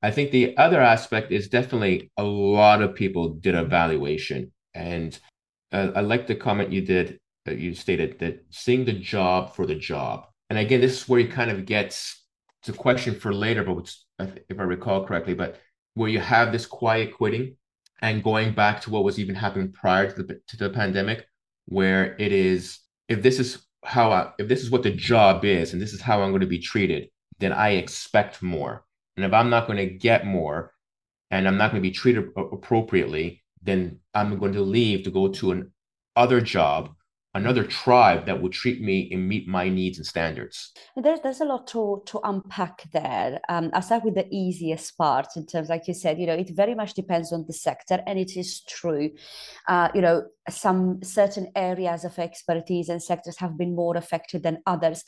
I 0.02 0.12
think 0.12 0.32
the 0.32 0.56
other 0.56 0.82
aspect 0.82 1.32
is 1.32 1.50
definitely 1.50 2.10
a 2.16 2.24
lot 2.24 2.82
of 2.82 2.96
people 2.96 3.34
did 3.34 3.54
a 3.54 3.66
valuation. 3.66 4.52
and 4.74 5.20
uh, 5.72 5.92
I 5.96 6.02
like 6.02 6.26
the 6.26 6.36
comment 6.36 6.72
you 6.72 6.82
did 6.82 7.20
that 7.46 7.60
you 7.60 7.76
stated 7.76 8.18
that 8.20 8.44
seeing 8.50 8.86
the 8.86 8.94
job 8.94 9.54
for 9.56 9.68
the 9.68 9.76
job. 9.76 10.26
And 10.50 10.58
again, 10.58 10.82
this 10.82 11.02
is 11.02 11.08
where 11.08 11.20
you 11.20 11.28
kind 11.28 11.52
of 11.52 11.66
gets 11.66 12.26
it's 12.62 12.70
a 12.70 12.74
question 12.74 13.16
for 13.16 13.34
later, 13.34 13.64
but 13.64 13.94
if 14.50 14.60
I 14.60 14.64
recall 14.64 15.06
correctly, 15.06 15.34
but 15.34 15.60
where 15.94 16.10
you 16.10 16.20
have 16.20 16.52
this 16.52 16.66
quiet 16.66 17.14
quitting 17.14 17.56
and 18.02 18.24
going 18.24 18.54
back 18.54 18.82
to 18.82 18.90
what 18.90 19.04
was 19.04 19.20
even 19.20 19.36
happening 19.36 19.72
prior 19.72 20.12
to 20.12 20.24
the, 20.24 20.42
to 20.48 20.58
the 20.58 20.70
pandemic, 20.70 21.26
where 21.68 22.16
it 22.18 22.32
is, 22.34 22.80
if 23.08 23.22
this 23.22 23.40
is 23.40 23.66
how 23.84 24.12
I, 24.12 24.32
if 24.38 24.48
this 24.48 24.62
is 24.62 24.70
what 24.70 24.84
the 24.84 24.92
job 24.92 25.46
is 25.46 25.74
and 25.74 25.82
this 25.82 25.94
is 25.94 26.02
how 26.02 26.22
I'm 26.22 26.32
going 26.32 26.42
to 26.42 26.48
be 26.48 26.60
treated, 26.60 27.10
then 27.40 27.54
I 27.54 27.72
expect 27.72 28.42
more. 28.42 28.84
And 29.16 29.26
if 29.26 29.34
I'm 29.34 29.50
not 29.50 29.68
going 29.68 29.78
to 29.78 29.98
get 29.98 30.26
more 30.26 30.74
and 31.32 31.48
I'm 31.48 31.58
not 31.58 31.72
going 31.72 31.82
to 31.82 31.88
be 31.88 31.94
treated 31.94 32.30
appropriately, 32.36 33.44
then 33.62 34.00
I'm 34.14 34.38
going 34.38 34.54
to 34.54 34.62
leave 34.62 35.04
to 35.04 35.12
go 35.12 35.30
to 35.30 35.52
an 35.52 35.72
other 36.16 36.42
job 36.42 36.96
another 37.40 37.64
tribe 37.64 38.26
that 38.26 38.42
would 38.42 38.52
treat 38.52 38.82
me 38.82 39.10
and 39.12 39.28
meet 39.28 39.48
my 39.48 39.70
needs 39.70 39.98
and 39.98 40.06
standards? 40.06 40.72
There's, 40.96 41.20
there's 41.22 41.42
a 41.42 41.46
lot 41.46 41.68
to, 41.68 42.04
to 42.06 42.20
unpack 42.24 42.84
there. 42.92 43.40
Um, 43.50 43.72
I'll 43.74 43.82
start 43.82 44.04
with 44.04 44.16
the 44.16 44.28
easiest 44.32 44.98
part 44.98 45.28
in 45.36 45.46
terms, 45.46 45.70
like 45.70 45.88
you 45.88 45.94
said, 45.94 46.20
you 46.20 46.28
know, 46.28 46.34
it 46.34 46.52
very 46.56 46.76
much 46.76 46.94
depends 46.94 47.32
on 47.34 47.46
the 47.48 47.54
sector, 47.54 48.04
and 48.06 48.20
it 48.20 48.36
is 48.36 48.62
true. 48.62 49.12
Uh, 49.68 49.90
you 49.96 50.02
know, 50.02 50.24
some 50.50 51.02
certain 51.04 51.52
areas 51.56 52.04
of 52.04 52.18
expertise 52.20 52.90
and 52.90 53.02
sectors 53.02 53.38
have 53.38 53.58
been 53.58 53.76
more 53.76 53.96
affected 53.98 54.44
than 54.44 54.60
others. 54.66 55.04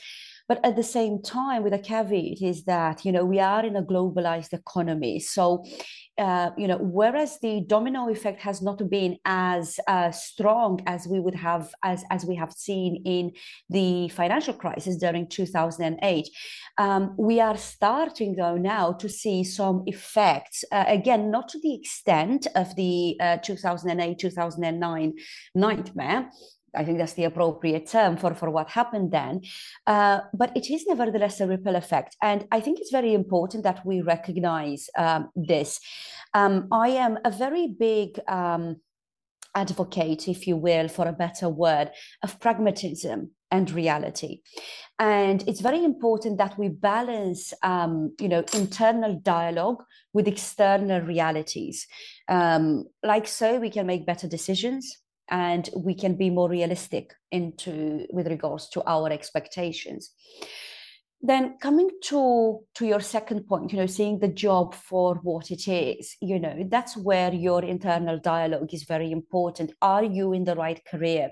But 0.48 0.66
at 0.66 0.76
the 0.76 0.84
same 0.84 1.22
time, 1.22 1.64
with 1.64 1.74
a 1.74 1.80
caveat, 1.80 2.42
is 2.42 2.66
that 2.66 3.06
you 3.06 3.12
know 3.12 3.24
we 3.24 3.40
are 3.40 3.66
in 3.66 3.78
a 3.78 3.84
globalized 3.84 4.54
economy, 4.54 5.20
so 5.20 5.64
uh, 6.22 6.52
you 6.56 6.68
know, 6.68 6.78
whereas 6.78 7.40
the 7.42 7.62
domino 7.68 8.08
effect 8.10 8.40
has 8.42 8.62
not 8.62 8.88
been 8.90 9.18
as 9.26 9.80
uh, 9.88 10.12
strong 10.12 10.80
as 10.86 11.08
we 11.08 11.20
would 11.20 11.34
have 11.34 11.74
as 11.84 12.04
as 12.12 12.26
we 12.26 12.36
have 12.36 12.52
seen 12.52 13.02
in 13.06 13.32
the 13.70 14.08
financial 14.10 14.54
crisis 14.54 14.98
during 14.98 15.28
2008, 15.28 16.30
um, 16.78 17.16
we 17.18 17.40
are 17.40 17.58
starting 17.58 18.36
though 18.36 18.56
now 18.56 18.92
to 18.94 19.10
see 19.10 19.44
some 19.44 19.82
effects. 19.88 20.64
Uh, 20.72 20.86
again, 20.88 21.32
not 21.32 21.50
to 21.50 21.60
the 21.60 21.74
extent 21.74 22.46
of 22.56 22.76
the 22.76 23.18
2008 23.44 24.20
2009 24.20 25.14
nightmare, 25.56 26.30
I 26.76 26.84
think 26.84 26.98
that's 26.98 27.14
the 27.14 27.26
appropriate 27.26 27.88
term 27.88 28.18
for, 28.18 28.34
for 28.34 28.50
what 28.50 28.70
happened 28.70 29.12
then. 29.12 29.42
Uh, 29.86 30.22
but 30.34 30.56
it 30.56 30.70
is 30.70 30.86
nevertheless 30.88 31.42
a 31.42 31.48
ripple 31.48 31.76
effect. 31.76 32.16
And 32.22 32.48
I 32.52 32.60
think 32.60 32.80
it's 32.80 32.92
very 32.92 33.14
important 33.14 33.64
that 33.64 33.86
we 33.86 34.02
recognize 34.02 34.90
um, 34.98 35.30
this. 35.36 35.80
Um, 36.34 36.68
I 36.72 36.90
am 36.90 37.20
a 37.26 37.32
very 37.32 37.68
big 37.68 38.20
um, 38.28 38.78
advocate, 39.54 40.28
if 40.28 40.48
you 40.48 40.56
will, 40.56 40.88
for 40.88 41.08
a 41.08 41.14
better 41.14 41.50
word, 41.50 41.92
of 42.24 42.40
pragmatism 42.40 43.32
and 43.50 43.70
reality. 43.70 44.42
And 44.98 45.44
it's 45.48 45.60
very 45.60 45.84
important 45.84 46.38
that 46.38 46.58
we 46.58 46.70
balance, 46.70 47.54
um, 47.64 48.16
you 48.20 48.30
know, 48.30 48.46
internal 48.54 49.20
dialogue 49.20 49.84
with 50.14 50.28
external 50.28 51.02
realities. 51.02 51.88
Um, 52.30 52.86
like 53.04 53.28
so, 53.28 53.60
we 53.60 53.70
can 53.70 53.88
make 53.88 54.06
better 54.06 54.28
decisions 54.28 55.01
and 55.32 55.70
we 55.76 55.96
can 55.96 56.16
be 56.16 56.30
more 56.30 56.50
realistic 56.50 57.14
into 57.32 58.06
with 58.12 58.28
regards 58.28 58.70
to 58.70 58.84
our 58.86 59.10
expectations. 59.10 60.12
Then 61.22 61.58
coming 61.60 61.90
to 62.06 62.60
to 62.76 62.86
your 62.86 63.00
second 63.00 63.48
point 63.48 63.72
you 63.72 63.78
know 63.78 63.86
seeing 63.86 64.20
the 64.20 64.28
job 64.28 64.74
for 64.74 65.16
what 65.22 65.52
it 65.52 65.68
is 65.68 66.16
you 66.20 66.40
know 66.40 66.66
that's 66.68 66.98
where 66.98 67.32
your 67.32 67.64
internal 67.64 68.20
dialogue 68.20 68.74
is 68.74 68.84
very 68.84 69.12
important. 69.12 69.74
Are 69.82 70.04
you 70.04 70.34
in 70.34 70.44
the 70.44 70.56
right 70.56 70.84
career? 70.86 71.32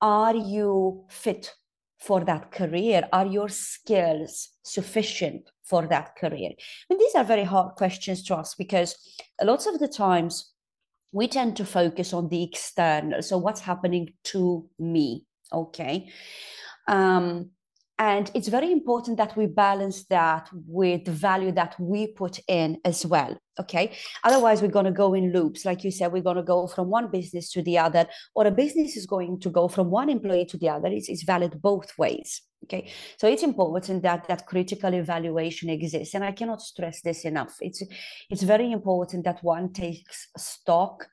Are 0.00 0.34
you 0.34 1.06
fit 1.08 1.54
for 1.98 2.24
that 2.24 2.50
career? 2.50 3.08
Are 3.12 3.26
your 3.26 3.48
skills 3.48 4.50
sufficient 4.62 5.50
for 5.62 5.86
that 5.86 6.16
career? 6.16 6.50
And 6.90 7.00
these 7.00 7.14
are 7.14 7.24
very 7.24 7.44
hard 7.44 7.76
questions 7.76 8.22
to 8.24 8.34
ask 8.34 8.58
because 8.58 8.96
lots 9.42 9.66
of 9.66 9.78
the 9.78 9.88
times 9.88 10.53
we 11.14 11.28
tend 11.28 11.56
to 11.56 11.64
focus 11.64 12.12
on 12.12 12.28
the 12.28 12.42
external. 12.42 13.22
So 13.22 13.38
what's 13.38 13.60
happening 13.60 14.14
to 14.24 14.68
me? 14.80 15.24
Okay. 15.52 16.10
Um, 16.88 17.50
and 18.00 18.28
it's 18.34 18.48
very 18.48 18.72
important 18.72 19.18
that 19.18 19.36
we 19.36 19.46
balance 19.46 20.04
that 20.06 20.48
with 20.52 21.04
the 21.04 21.12
value 21.12 21.52
that 21.52 21.78
we 21.78 22.08
put 22.08 22.40
in 22.48 22.78
as 22.84 23.06
well 23.06 23.38
okay? 23.58 23.96
Otherwise 24.22 24.62
we're 24.62 24.68
going 24.68 24.84
to 24.84 24.90
go 24.90 25.14
in 25.14 25.32
loops. 25.32 25.64
Like 25.64 25.84
you 25.84 25.90
said 25.90 26.12
we're 26.12 26.22
going 26.22 26.36
to 26.36 26.42
go 26.42 26.66
from 26.66 26.90
one 26.90 27.10
business 27.10 27.50
to 27.52 27.62
the 27.62 27.78
other 27.78 28.06
or 28.34 28.46
a 28.46 28.50
business 28.50 28.96
is 28.96 29.06
going 29.06 29.40
to 29.40 29.50
go 29.50 29.68
from 29.68 29.90
one 29.90 30.08
employee 30.08 30.46
to 30.46 30.56
the 30.56 30.68
other. 30.68 30.88
It's, 30.88 31.08
it's 31.08 31.22
valid 31.22 31.60
both 31.60 31.96
ways 31.98 32.42
okay? 32.64 32.90
So 33.18 33.28
it's 33.28 33.42
important 33.42 34.02
that 34.02 34.26
that 34.28 34.46
critical 34.46 34.92
evaluation 34.94 35.68
exists 35.70 36.14
and 36.14 36.24
i 36.24 36.32
cannot 36.32 36.60
stress 36.62 37.00
this 37.02 37.24
enough. 37.24 37.56
It's 37.60 37.82
it's 38.30 38.42
very 38.42 38.72
important 38.72 39.24
that 39.24 39.44
one 39.44 39.72
takes 39.72 40.28
stock 40.36 41.06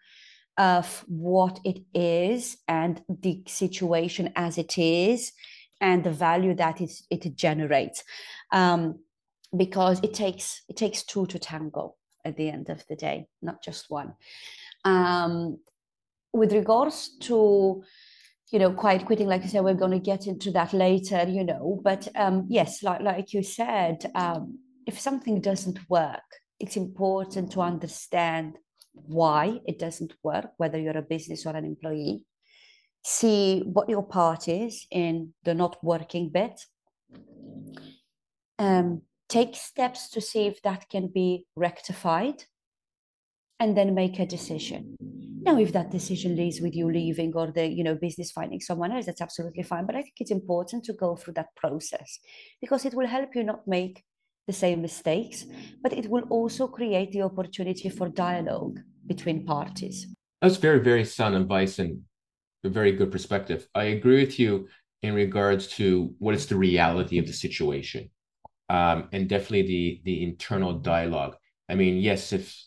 of 0.58 1.06
what 1.08 1.60
it 1.64 1.80
is 1.94 2.58
and 2.68 3.02
the 3.10 3.44
situation 3.48 4.32
as 4.36 4.58
it 4.58 4.78
is 4.78 5.32
and 5.80 6.04
the 6.04 6.12
value 6.12 6.54
that 6.56 6.82
it, 6.82 6.92
it 7.10 7.36
generates 7.36 8.04
um, 8.52 9.00
because 9.56 10.00
it 10.04 10.14
takes 10.14 10.64
it 10.70 10.78
takes 10.78 11.04
two 11.04 11.26
to 11.28 11.40
tango 11.40 11.96
at 12.26 12.38
the 12.38 12.50
end 12.50 12.70
of 12.70 12.86
the 12.88 12.96
day 12.96 13.28
not 13.42 13.64
just 13.64 13.90
one. 13.90 14.14
Um, 14.84 15.60
with 16.34 16.54
regards 16.54 17.18
to 17.22 17.84
you 18.52 18.60
know 18.60 18.72
quiet 18.72 19.06
quitting 19.06 19.28
like 19.28 19.44
i 19.44 19.48
said 19.48 19.64
we're 19.64 19.74
going 19.74 19.92
to 19.92 20.00
get 20.00 20.28
into 20.28 20.52
that 20.52 20.74
later 20.74 21.24
you 21.28 21.44
know 21.44 21.80
but 21.84 22.08
um, 22.16 22.46
yes 22.50 22.84
like, 22.84 23.02
like 23.02 23.34
you 23.34 23.44
said 23.44 24.10
um, 24.16 24.60
if 24.88 25.00
something 25.00 25.40
doesn't 25.40 25.80
work 25.90 26.24
it's 26.60 26.78
important 26.78 27.52
to 27.52 27.62
understand 27.62 28.58
why 28.94 29.60
it 29.66 29.80
doesn't 29.80 30.14
work 30.24 30.52
whether 30.58 30.78
you're 30.78 30.98
a 30.98 31.02
business 31.02 31.46
or 31.46 31.56
an 31.56 31.66
employee. 31.66 32.24
See 33.04 33.62
what 33.66 33.90
your 33.90 34.04
part 34.04 34.48
is 34.48 34.86
in 34.92 35.34
the 35.44 35.56
not 35.56 35.84
working 35.84 36.30
bit. 36.30 36.62
Um, 38.60 39.02
take 39.32 39.56
steps 39.56 40.10
to 40.10 40.20
see 40.20 40.46
if 40.46 40.62
that 40.62 40.90
can 40.90 41.08
be 41.08 41.46
rectified 41.56 42.44
and 43.62 43.78
then 43.78 43.96
make 43.96 44.20
a 44.20 44.26
decision. 44.26 44.98
Now 45.44 45.58
if 45.58 45.72
that 45.72 45.90
decision 45.90 46.36
leads 46.36 46.60
with 46.60 46.76
you 46.76 46.92
leaving 46.92 47.34
or 47.34 47.48
the 47.52 47.66
you 47.66 47.84
know 47.84 47.96
business 47.96 48.32
finding 48.32 48.60
someone 48.60 48.92
else 48.92 49.06
that's 49.08 49.22
absolutely 49.28 49.64
fine 49.64 49.88
but 49.88 49.96
i 49.96 50.02
think 50.04 50.18
it's 50.20 50.38
important 50.40 50.84
to 50.86 50.94
go 50.94 51.16
through 51.16 51.34
that 51.34 51.56
process 51.56 52.20
because 52.64 52.86
it 52.86 52.94
will 52.94 53.08
help 53.08 53.30
you 53.34 53.44
not 53.44 53.68
make 53.68 54.04
the 54.46 54.54
same 54.54 54.84
mistakes 54.84 55.46
but 55.82 55.94
it 55.94 56.08
will 56.12 56.26
also 56.30 56.68
create 56.68 57.12
the 57.12 57.24
opportunity 57.24 57.90
for 57.90 58.08
dialogue 58.08 58.80
between 59.08 59.46
parties. 59.46 60.08
That's 60.42 60.58
very 60.58 60.80
very 60.80 61.06
sound 61.06 61.36
advice 61.36 61.80
and 61.80 62.02
a 62.64 62.70
very 62.70 62.92
good 62.92 63.12
perspective. 63.12 63.68
I 63.74 63.86
agree 63.96 64.20
with 64.24 64.38
you 64.38 64.68
in 65.02 65.16
regards 65.16 65.68
to 65.80 66.14
what 66.20 66.36
is 66.36 66.46
the 66.46 66.58
reality 66.70 67.18
of 67.18 67.26
the 67.26 67.34
situation 67.34 68.12
um, 68.72 69.10
and 69.12 69.28
definitely 69.28 69.64
the 69.64 70.02
the 70.06 70.24
internal 70.24 70.80
dialogue. 70.80 71.36
I 71.68 71.76
mean, 71.76 71.98
yes, 71.98 72.32
if 72.32 72.58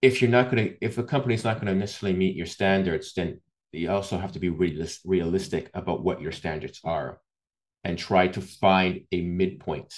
if 0.00 0.22
you're 0.22 0.30
not 0.30 0.50
going 0.50 0.64
to 0.64 0.76
if 0.80 0.96
a 0.96 1.04
company's 1.04 1.44
not 1.44 1.56
going 1.56 1.66
to 1.66 1.78
necessarily 1.78 2.18
meet 2.18 2.34
your 2.34 2.46
standards, 2.46 3.12
then 3.12 3.42
you 3.72 3.90
also 3.90 4.16
have 4.16 4.32
to 4.32 4.38
be 4.38 4.50
realis- 4.50 5.00
realistic 5.04 5.70
about 5.74 6.02
what 6.02 6.22
your 6.22 6.32
standards 6.32 6.80
are, 6.82 7.20
and 7.84 7.98
try 7.98 8.26
to 8.28 8.40
find 8.40 9.02
a 9.12 9.20
midpoint. 9.20 9.92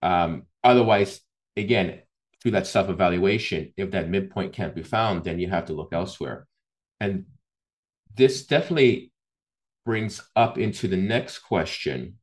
Um, 0.00 0.44
otherwise, 0.62 1.20
again, 1.56 2.02
through 2.40 2.52
that 2.52 2.68
self 2.68 2.88
evaluation, 2.88 3.72
if 3.76 3.90
that 3.90 4.08
midpoint 4.08 4.52
can't 4.52 4.76
be 4.76 4.84
found, 4.84 5.24
then 5.24 5.40
you 5.40 5.50
have 5.50 5.66
to 5.66 5.72
look 5.72 5.92
elsewhere. 5.92 6.46
And 7.00 7.24
this 8.14 8.46
definitely 8.46 9.10
brings 9.84 10.22
up 10.36 10.56
into 10.56 10.86
the 10.86 10.96
next 10.96 11.40
question 11.40 12.19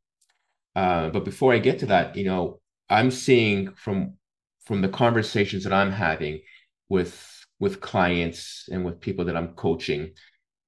uh, 0.77 1.09
but 1.09 1.25
before 1.25 1.53
I 1.53 1.57
get 1.57 1.79
to 1.79 1.87
that, 1.87 2.15
you 2.15 2.23
know, 2.23 2.59
I'm 2.87 3.09
seeing 3.09 3.71
from 3.73 4.13
from 4.65 4.81
the 4.81 4.89
conversations 4.89 5.63
that 5.63 5.73
I'm 5.73 5.91
having 5.91 6.41
with 6.87 7.17
with 7.59 7.81
clients 7.81 8.69
and 8.71 8.85
with 8.85 9.01
people 9.01 9.25
that 9.25 9.35
I'm 9.35 9.55
coaching 9.55 10.11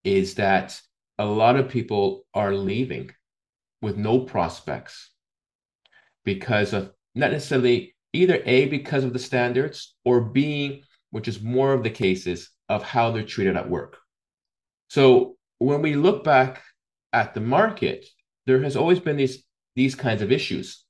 is 0.03 0.33
that 0.35 0.81
a 1.19 1.25
lot 1.25 1.57
of 1.57 1.69
people 1.69 2.25
are 2.33 2.55
leaving 2.55 3.11
with 3.83 3.97
no 3.97 4.21
prospects 4.21 5.11
because 6.25 6.73
of 6.73 6.91
not 7.13 7.31
necessarily 7.31 7.95
either 8.11 8.41
a 8.47 8.65
because 8.65 9.03
of 9.03 9.13
the 9.13 9.19
standards 9.19 9.95
or 10.05 10.21
b 10.21 10.83
which 11.11 11.27
is 11.27 11.39
more 11.39 11.71
of 11.71 11.83
the 11.83 11.89
cases 11.91 12.49
of 12.67 12.81
how 12.81 13.11
they're 13.11 13.23
treated 13.23 13.55
at 13.55 13.69
work. 13.69 13.97
So 14.87 15.35
when 15.59 15.83
we 15.83 15.95
look 15.95 16.23
back 16.23 16.63
at 17.13 17.35
the 17.35 17.41
market 17.41 18.07
there 18.47 18.63
has 18.63 18.75
always 18.75 18.99
been 18.99 19.17
these 19.17 19.43
these 19.79 19.95
kinds 19.95 20.21
of 20.21 20.29
issues. 20.29 20.83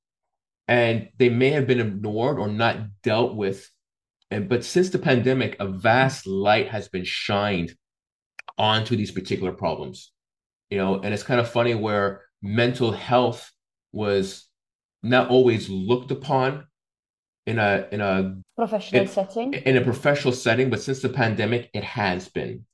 And 0.67 1.09
they 1.19 1.29
may 1.29 1.51
have 1.51 1.67
been 1.67 1.79
ignored 1.79 2.39
or 2.39 2.47
not 2.47 2.77
dealt 3.03 3.35
with. 3.35 3.69
And, 4.31 4.49
but 4.49 4.65
since 4.65 4.89
the 4.89 4.97
pandemic, 4.97 5.55
a 5.59 5.67
vast 5.67 6.25
light 6.25 6.69
has 6.69 6.87
been 6.87 7.03
shined 7.03 7.75
onto 8.57 8.95
these 8.95 9.11
particular 9.11 9.51
problems. 9.51 10.11
You 10.71 10.79
know, 10.79 10.95
and 10.95 11.13
it's 11.13 11.21
kind 11.21 11.39
of 11.39 11.47
funny 11.47 11.75
where 11.75 12.23
mental 12.41 12.91
health 12.91 13.51
was 13.91 14.47
not 15.03 15.29
always 15.29 15.69
looked 15.69 16.09
upon 16.09 16.65
in 17.45 17.59
a 17.59 17.87
in 17.91 18.01
a 18.01 18.35
professional 18.55 19.01
in, 19.01 19.07
setting 19.07 19.53
in 19.53 19.77
a 19.77 19.81
professional 19.81 20.33
setting 20.33 20.69
but 20.69 20.81
since 20.81 21.01
the 21.01 21.09
pandemic 21.09 21.69
it 21.73 21.83
has 21.83 22.27
been 22.29 22.65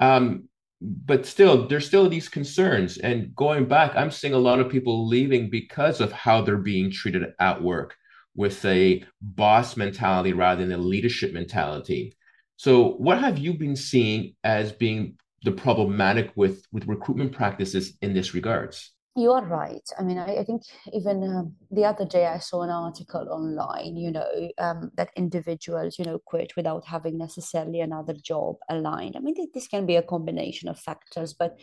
um, 0.00 0.48
but 0.80 1.26
still 1.26 1.66
there's 1.68 1.86
still 1.86 2.08
these 2.08 2.28
concerns. 2.28 2.98
And 2.98 3.34
going 3.34 3.66
back 3.66 3.92
i'm 3.96 4.10
seeing 4.10 4.34
a 4.34 4.38
lot 4.38 4.60
of 4.60 4.70
people 4.70 5.06
leaving 5.06 5.50
because 5.50 6.00
of 6.00 6.12
how 6.12 6.42
they're 6.42 6.56
being 6.56 6.90
treated 6.90 7.24
at 7.38 7.62
work 7.62 7.94
with 8.34 8.64
a 8.64 9.04
boss 9.20 9.76
mentality 9.76 10.32
rather 10.32 10.64
than 10.64 10.72
a 10.72 10.82
leadership 10.82 11.32
mentality. 11.32 12.16
So 12.56 12.92
what 12.92 13.18
have 13.18 13.38
you 13.38 13.54
been 13.54 13.76
seeing 13.76 14.34
as 14.44 14.72
being 14.72 15.16
the 15.42 15.52
problematic 15.52 16.30
with 16.36 16.64
with 16.72 16.86
recruitment 16.86 17.32
practices 17.32 17.96
in 18.02 18.14
this 18.14 18.34
regards 18.34 18.92
you 19.16 19.32
are 19.32 19.44
right. 19.44 19.88
I 19.98 20.02
mean, 20.04 20.18
I, 20.18 20.36
I 20.36 20.44
think 20.44 20.62
even 20.92 21.24
um, 21.24 21.56
the 21.70 21.84
other 21.84 22.04
day 22.04 22.26
I 22.26 22.38
saw 22.38 22.62
an 22.62 22.70
article 22.70 23.26
online, 23.28 23.96
you 23.96 24.12
know, 24.12 24.50
um, 24.58 24.92
that 24.96 25.10
individuals, 25.16 25.98
you 25.98 26.04
know, 26.04 26.20
quit 26.24 26.54
without 26.56 26.86
having 26.86 27.18
necessarily 27.18 27.80
another 27.80 28.14
job 28.14 28.56
aligned. 28.68 29.16
I 29.16 29.20
mean, 29.20 29.34
this 29.52 29.66
can 29.66 29.84
be 29.84 29.96
a 29.96 30.02
combination 30.02 30.68
of 30.68 30.78
factors, 30.78 31.34
but 31.34 31.58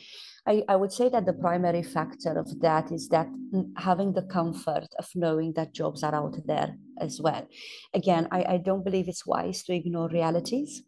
I, 0.46 0.64
I 0.68 0.76
would 0.76 0.92
say 0.92 1.08
that 1.10 1.26
the 1.26 1.34
primary 1.34 1.84
factor 1.84 2.38
of 2.38 2.60
that 2.60 2.92
is 2.92 3.08
that 3.10 3.28
having 3.78 4.14
the 4.14 4.24
comfort 4.24 4.88
of 5.00 5.08
knowing 5.16 5.54
that 5.54 5.74
jobs 5.74 6.04
are 6.04 6.16
out 6.16 6.36
there 6.46 6.76
as 7.00 7.22
well. 7.22 7.48
Again, 7.94 8.28
I, 8.32 8.44
I 8.44 8.58
don't 8.58 8.84
believe 8.84 9.08
it's 9.08 9.26
wise 9.26 9.64
to 9.64 9.74
ignore 9.74 10.10
realities 10.10 10.84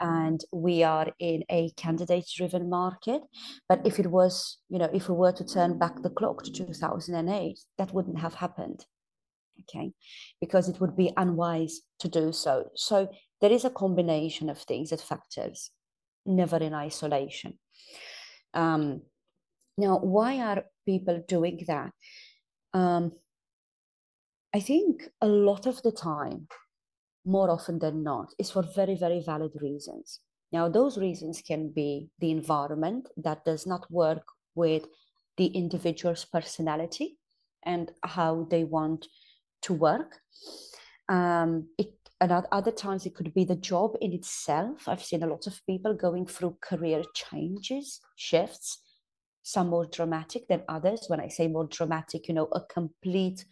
and 0.00 0.40
we 0.52 0.82
are 0.82 1.08
in 1.18 1.44
a 1.50 1.70
candidate 1.76 2.26
driven 2.36 2.68
market. 2.68 3.22
But 3.68 3.86
if 3.86 3.98
it 3.98 4.06
was 4.06 4.58
you 4.68 4.78
know 4.78 4.90
if 4.92 5.08
we 5.08 5.14
were 5.14 5.32
to 5.32 5.44
turn 5.44 5.78
back 5.78 6.02
the 6.02 6.10
clock 6.10 6.42
to 6.44 6.52
2008 6.52 7.60
that 7.78 7.94
wouldn't 7.94 8.18
have 8.18 8.34
happened 8.34 8.84
okay? 9.68 9.92
Because 10.40 10.70
it 10.70 10.80
would 10.80 10.96
be 10.96 11.12
unwise 11.18 11.82
to 11.98 12.08
do 12.08 12.32
so. 12.32 12.70
So 12.74 13.08
there 13.42 13.52
is 13.52 13.66
a 13.66 13.70
combination 13.70 14.48
of 14.48 14.58
things 14.58 14.88
that 14.88 15.02
factors 15.02 15.70
never 16.24 16.56
in 16.56 16.72
isolation. 16.72 17.58
Um, 18.54 19.02
now 19.76 19.98
why 19.98 20.38
are 20.38 20.64
people 20.86 21.22
doing 21.28 21.62
that? 21.66 21.92
Um, 22.72 23.12
i 24.54 24.60
think 24.60 25.02
a 25.20 25.26
lot 25.26 25.66
of 25.66 25.82
the 25.82 25.92
time 25.92 26.46
more 27.24 27.50
often 27.50 27.78
than 27.78 28.02
not 28.02 28.32
is 28.38 28.50
for 28.50 28.62
very, 28.62 28.94
very 28.94 29.22
valid 29.24 29.52
reasons. 29.60 30.20
Now, 30.52 30.68
those 30.68 30.98
reasons 30.98 31.42
can 31.42 31.70
be 31.70 32.10
the 32.18 32.30
environment 32.30 33.08
that 33.16 33.44
does 33.44 33.66
not 33.66 33.90
work 33.90 34.24
with 34.54 34.86
the 35.36 35.46
individual's 35.46 36.24
personality 36.24 37.18
and 37.64 37.92
how 38.02 38.48
they 38.50 38.64
want 38.64 39.06
to 39.62 39.74
work. 39.74 40.20
Um, 41.08 41.68
it, 41.78 41.94
and 42.20 42.32
at 42.32 42.46
other 42.52 42.72
times, 42.72 43.06
it 43.06 43.14
could 43.14 43.32
be 43.32 43.44
the 43.44 43.56
job 43.56 43.96
in 44.00 44.12
itself. 44.12 44.88
I've 44.88 45.02
seen 45.02 45.22
a 45.22 45.26
lot 45.26 45.46
of 45.46 45.60
people 45.66 45.94
going 45.94 46.26
through 46.26 46.58
career 46.60 47.02
changes, 47.14 48.00
shifts, 48.16 48.82
some 49.42 49.68
more 49.68 49.86
dramatic 49.86 50.46
than 50.48 50.62
others. 50.68 51.04
When 51.08 51.20
I 51.20 51.28
say 51.28 51.48
more 51.48 51.66
dramatic, 51.66 52.28
you 52.28 52.34
know, 52.34 52.48
a 52.52 52.60
complete, 52.60 53.44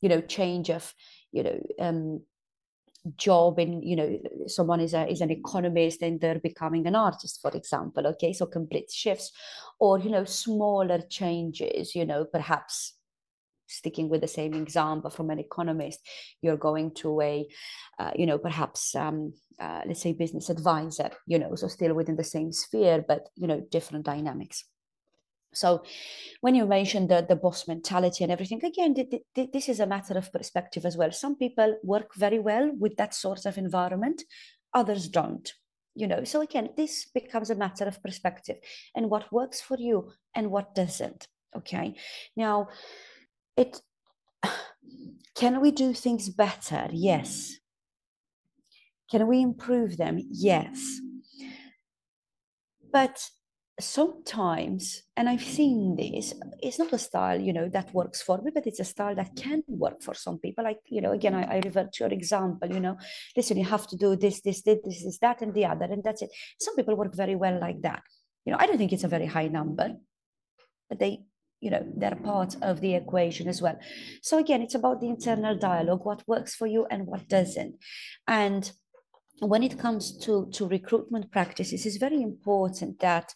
you 0.00 0.08
know, 0.08 0.20
change 0.20 0.70
of, 0.70 0.92
you 1.30 1.42
know, 1.42 1.58
um, 1.78 2.22
job 3.16 3.58
in 3.58 3.82
you 3.82 3.96
know 3.96 4.18
someone 4.46 4.80
is 4.80 4.94
a 4.94 5.10
is 5.10 5.20
an 5.20 5.30
economist 5.30 6.02
and 6.02 6.20
they're 6.20 6.38
becoming 6.38 6.86
an 6.86 6.94
artist 6.94 7.40
for 7.42 7.50
example 7.50 8.06
okay? 8.06 8.32
So 8.32 8.46
complete 8.46 8.90
shifts 8.90 9.32
or 9.80 9.98
you 9.98 10.10
know 10.10 10.24
smaller 10.24 11.00
changes 11.00 11.94
you 11.94 12.06
know 12.06 12.24
perhaps 12.24 12.94
sticking 13.72 14.08
with 14.08 14.20
the 14.20 14.28
same 14.28 14.54
example 14.54 15.10
from 15.10 15.30
an 15.30 15.38
economist 15.38 16.00
you're 16.42 16.56
going 16.56 16.92
to 16.94 17.20
a 17.20 17.46
uh, 17.98 18.10
you 18.14 18.26
know 18.26 18.38
perhaps 18.38 18.94
um, 18.94 19.32
uh, 19.60 19.80
let's 19.86 20.02
say 20.02 20.12
business 20.12 20.50
advisor 20.50 21.10
you 21.26 21.38
know 21.38 21.54
so 21.54 21.68
still 21.68 21.94
within 21.94 22.16
the 22.16 22.24
same 22.24 22.52
sphere 22.52 23.04
but 23.06 23.28
you 23.36 23.46
know 23.46 23.60
different 23.70 24.04
dynamics 24.04 24.64
so 25.54 25.82
when 26.40 26.54
you 26.54 26.66
mentioned 26.66 27.10
the, 27.10 27.24
the 27.28 27.36
boss 27.36 27.68
mentality 27.68 28.24
and 28.24 28.32
everything, 28.32 28.64
again, 28.64 28.94
th- 28.94 29.22
th- 29.34 29.52
this 29.52 29.68
is 29.68 29.80
a 29.80 29.86
matter 29.86 30.14
of 30.14 30.32
perspective 30.32 30.86
as 30.86 30.96
well. 30.96 31.12
Some 31.12 31.36
people 31.36 31.78
work 31.82 32.14
very 32.14 32.38
well 32.38 32.72
with 32.78 32.96
that 32.96 33.14
sort 33.14 33.44
of 33.44 33.58
environment, 33.58 34.22
others 34.74 35.08
don't. 35.08 35.52
You 35.94 36.06
know, 36.06 36.24
so 36.24 36.40
again, 36.40 36.70
this 36.74 37.04
becomes 37.04 37.50
a 37.50 37.54
matter 37.54 37.84
of 37.84 38.02
perspective 38.02 38.56
and 38.96 39.10
what 39.10 39.30
works 39.30 39.60
for 39.60 39.76
you 39.78 40.12
and 40.34 40.50
what 40.50 40.74
doesn't. 40.74 41.28
Okay. 41.54 41.94
Now, 42.34 42.68
it 43.56 43.80
can 45.34 45.60
we 45.60 45.70
do 45.70 45.92
things 45.92 46.30
better? 46.30 46.88
Yes. 46.92 47.58
Can 49.10 49.26
we 49.26 49.42
improve 49.42 49.98
them? 49.98 50.18
Yes. 50.30 51.00
But 52.90 53.28
sometimes 53.82 55.02
and 55.16 55.28
i've 55.28 55.42
seen 55.42 55.96
this 55.96 56.32
it's 56.60 56.78
not 56.78 56.92
a 56.92 56.98
style 56.98 57.40
you 57.40 57.52
know 57.52 57.68
that 57.68 57.92
works 57.92 58.22
for 58.22 58.40
me 58.42 58.50
but 58.54 58.66
it's 58.66 58.80
a 58.80 58.84
style 58.84 59.14
that 59.14 59.34
can 59.36 59.62
work 59.68 60.02
for 60.02 60.14
some 60.14 60.38
people. 60.38 60.64
Like 60.64 60.80
you 60.86 61.00
know 61.00 61.12
again 61.12 61.34
i, 61.34 61.56
I 61.56 61.60
revert 61.64 61.92
to 61.94 62.04
your 62.04 62.12
example 62.12 62.72
you 62.72 62.80
know 62.80 62.96
listen 63.36 63.56
you 63.56 63.64
have 63.64 63.86
to 63.88 63.96
do 63.96 64.16
this 64.16 64.40
this 64.40 64.62
this 64.62 64.78
this 64.84 65.02
is 65.04 65.18
that 65.18 65.42
and 65.42 65.52
the 65.54 65.66
other 65.66 65.86
and 65.86 66.02
that's 66.02 66.22
it. 66.22 66.30
Some 66.58 66.76
people 66.76 66.96
work 66.96 67.14
very 67.14 67.36
well 67.36 67.58
like 67.60 67.82
that. 67.82 68.02
You 68.44 68.52
know 68.52 68.58
i 68.60 68.66
don't 68.66 68.78
think 68.78 68.92
it's 68.92 69.04
a 69.04 69.08
very 69.16 69.26
high 69.26 69.48
number 69.48 69.96
but 70.88 70.98
they 70.98 71.24
you 71.60 71.70
know 71.70 71.86
they're 71.96 72.16
part 72.16 72.56
of 72.60 72.80
the 72.80 72.94
equation 72.94 73.48
as 73.48 73.62
well. 73.62 73.78
So 74.20 74.38
again 74.38 74.62
it's 74.62 74.74
about 74.74 75.00
the 75.00 75.08
internal 75.08 75.56
dialogue 75.56 76.04
what 76.04 76.26
works 76.26 76.54
for 76.54 76.66
you 76.66 76.86
and 76.90 77.06
what 77.06 77.28
doesn't. 77.28 77.76
And 78.26 78.70
when 79.48 79.62
it 79.62 79.78
comes 79.78 80.16
to, 80.18 80.48
to 80.52 80.68
recruitment 80.68 81.30
practices, 81.32 81.84
it's 81.84 81.96
very 81.96 82.22
important 82.22 83.00
that, 83.00 83.34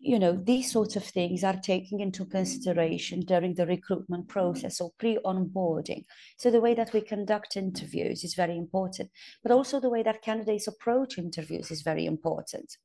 you 0.00 0.18
know, 0.18 0.32
these 0.32 0.72
sorts 0.72 0.96
of 0.96 1.04
things 1.04 1.44
are 1.44 1.56
taken 1.56 2.00
into 2.00 2.24
consideration 2.24 3.20
during 3.20 3.54
the 3.54 3.66
recruitment 3.66 4.28
process 4.28 4.80
or 4.80 4.90
pre-onboarding. 4.98 6.04
So 6.38 6.50
the 6.50 6.60
way 6.60 6.74
that 6.74 6.92
we 6.92 7.00
conduct 7.00 7.56
interviews 7.56 8.24
is 8.24 8.34
very 8.34 8.56
important, 8.56 9.10
but 9.42 9.52
also 9.52 9.78
the 9.78 9.90
way 9.90 10.02
that 10.02 10.22
candidates 10.22 10.66
approach 10.66 11.18
interviews 11.18 11.70
is 11.70 11.82
very 11.82 12.04
important. 12.04 12.76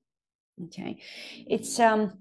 Okay, 0.65 1.01
it's 1.47 1.79
um, 1.79 2.19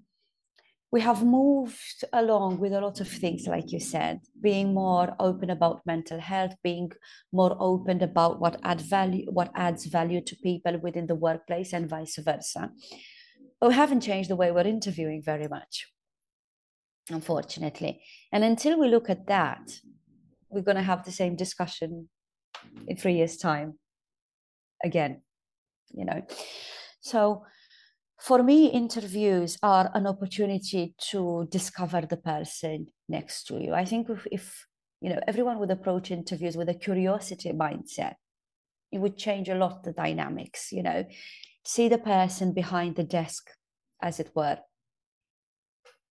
we 0.91 1.01
have 1.03 1.23
moved 1.23 2.05
along 2.13 2.59
with 2.61 2.73
a 2.73 2.81
lot 2.81 3.01
of 3.01 3.09
things, 3.09 3.47
like 3.47 3.73
you 3.73 3.81
said, 3.81 4.21
being 4.41 4.73
more 4.73 5.15
open 5.21 5.51
about 5.51 5.83
mental 5.85 6.19
health, 6.19 6.55
being 6.63 6.91
more 7.33 7.57
open 7.61 8.03
about 8.03 8.41
what 8.41 8.59
add 8.63 8.81
value, 8.81 9.27
what 9.31 9.51
adds 9.55 9.85
value 9.87 10.23
to 10.23 10.37
people 10.37 10.79
within 10.79 11.07
the 11.07 11.15
workplace, 11.15 11.73
and 11.75 11.91
vice 11.91 12.17
versa. 12.17 12.71
But 13.61 13.69
we 13.69 13.75
haven't 13.75 14.01
changed 14.01 14.31
the 14.31 14.37
way 14.37 14.51
we're 14.51 14.63
interviewing 14.63 15.23
very 15.23 15.49
much, 15.49 15.93
unfortunately. 17.11 18.03
And 18.33 18.43
until 18.43 18.79
we 18.79 18.89
look 18.89 19.11
at 19.11 19.27
that, 19.27 19.81
we're 20.49 20.63
going 20.63 20.77
to 20.77 20.83
have 20.83 21.05
the 21.05 21.13
same 21.13 21.37
discussion 21.37 22.09
in 22.87 22.97
three 22.97 23.15
years 23.15 23.37
time 23.37 23.79
again 24.85 25.23
you 25.93 26.05
know 26.05 26.23
so 27.01 27.43
for 28.19 28.43
me 28.43 28.67
interviews 28.67 29.57
are 29.63 29.91
an 29.95 30.07
opportunity 30.07 30.95
to 31.11 31.47
discover 31.51 32.03
the 32.03 32.17
person 32.17 32.89
next 33.09 33.45
to 33.45 33.63
you. 33.63 33.73
I 33.73 33.85
think 33.85 34.11
if, 34.11 34.27
if 34.31 34.67
you 35.01 35.11
know 35.11 35.21
everyone 35.27 35.59
would 35.61 35.71
approach 35.71 36.11
interviews 36.11 36.57
with 36.57 36.69
a 36.69 36.75
curiosity 36.75 37.53
mindset 37.53 38.15
it 38.91 38.99
would 38.99 39.17
change 39.17 39.49
a 39.49 39.55
lot 39.55 39.85
the 39.85 39.93
dynamics 39.93 40.73
you 40.73 40.83
know. 40.83 41.05
See 41.65 41.89
the 41.89 41.99
person 41.99 42.55
behind 42.55 42.97
the 42.97 43.05
desk 43.05 43.51
as 44.03 44.19
it 44.19 44.31
were. 44.35 44.59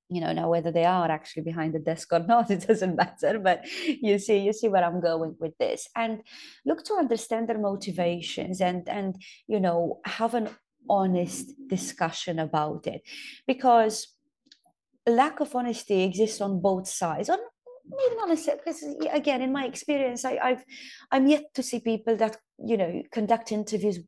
You 0.10 0.22
know 0.22 0.32
now 0.32 0.50
whether 0.50 0.72
they 0.72 0.86
are 0.86 1.12
actually 1.12 1.43
behind 1.43 1.74
the 1.74 1.80
desk 1.80 2.13
or 2.13 2.20
not 2.28 2.50
it 2.50 2.65
doesn't 2.65 2.96
matter 2.96 3.38
but 3.38 3.65
you 3.86 4.17
see 4.17 4.38
you 4.38 4.54
see 4.54 4.70
where 4.70 4.86
i'm 4.86 5.02
going 5.02 5.36
with 5.41 5.58
this. 5.58 5.89
And 5.93 6.22
look 6.65 6.86
to 6.86 6.93
understand 6.93 7.50
their 7.50 7.60
motivations 7.60 8.62
and 8.62 8.88
and 8.88 9.22
you 9.48 9.60
know 9.60 10.00
have 10.06 10.34
an 10.34 10.50
honest 10.89 11.54
discussion 11.67 12.39
about 12.39 12.88
it. 12.88 13.02
Because 13.45 14.08
lack 15.08 15.39
of 15.39 15.56
honesty 15.56 16.04
exists 16.04 16.41
on 16.41 16.62
both 16.62 16.88
sides. 16.88 17.30
On 17.30 17.39
maybe 17.89 18.15
not 18.17 18.28
necessarily 18.28 18.62
because 18.65 18.84
again 19.13 19.41
in 19.41 19.54
my 19.54 19.63
experience 19.63 20.26
I, 20.26 20.38
i've 20.43 20.65
i'm 21.10 21.26
yet 21.26 21.54
to 21.54 21.63
see 21.63 21.80
people 21.80 22.17
that 22.17 22.36
you 22.60 22.76
know 22.76 23.02
conduct 23.13 23.54
interviews 23.54 24.00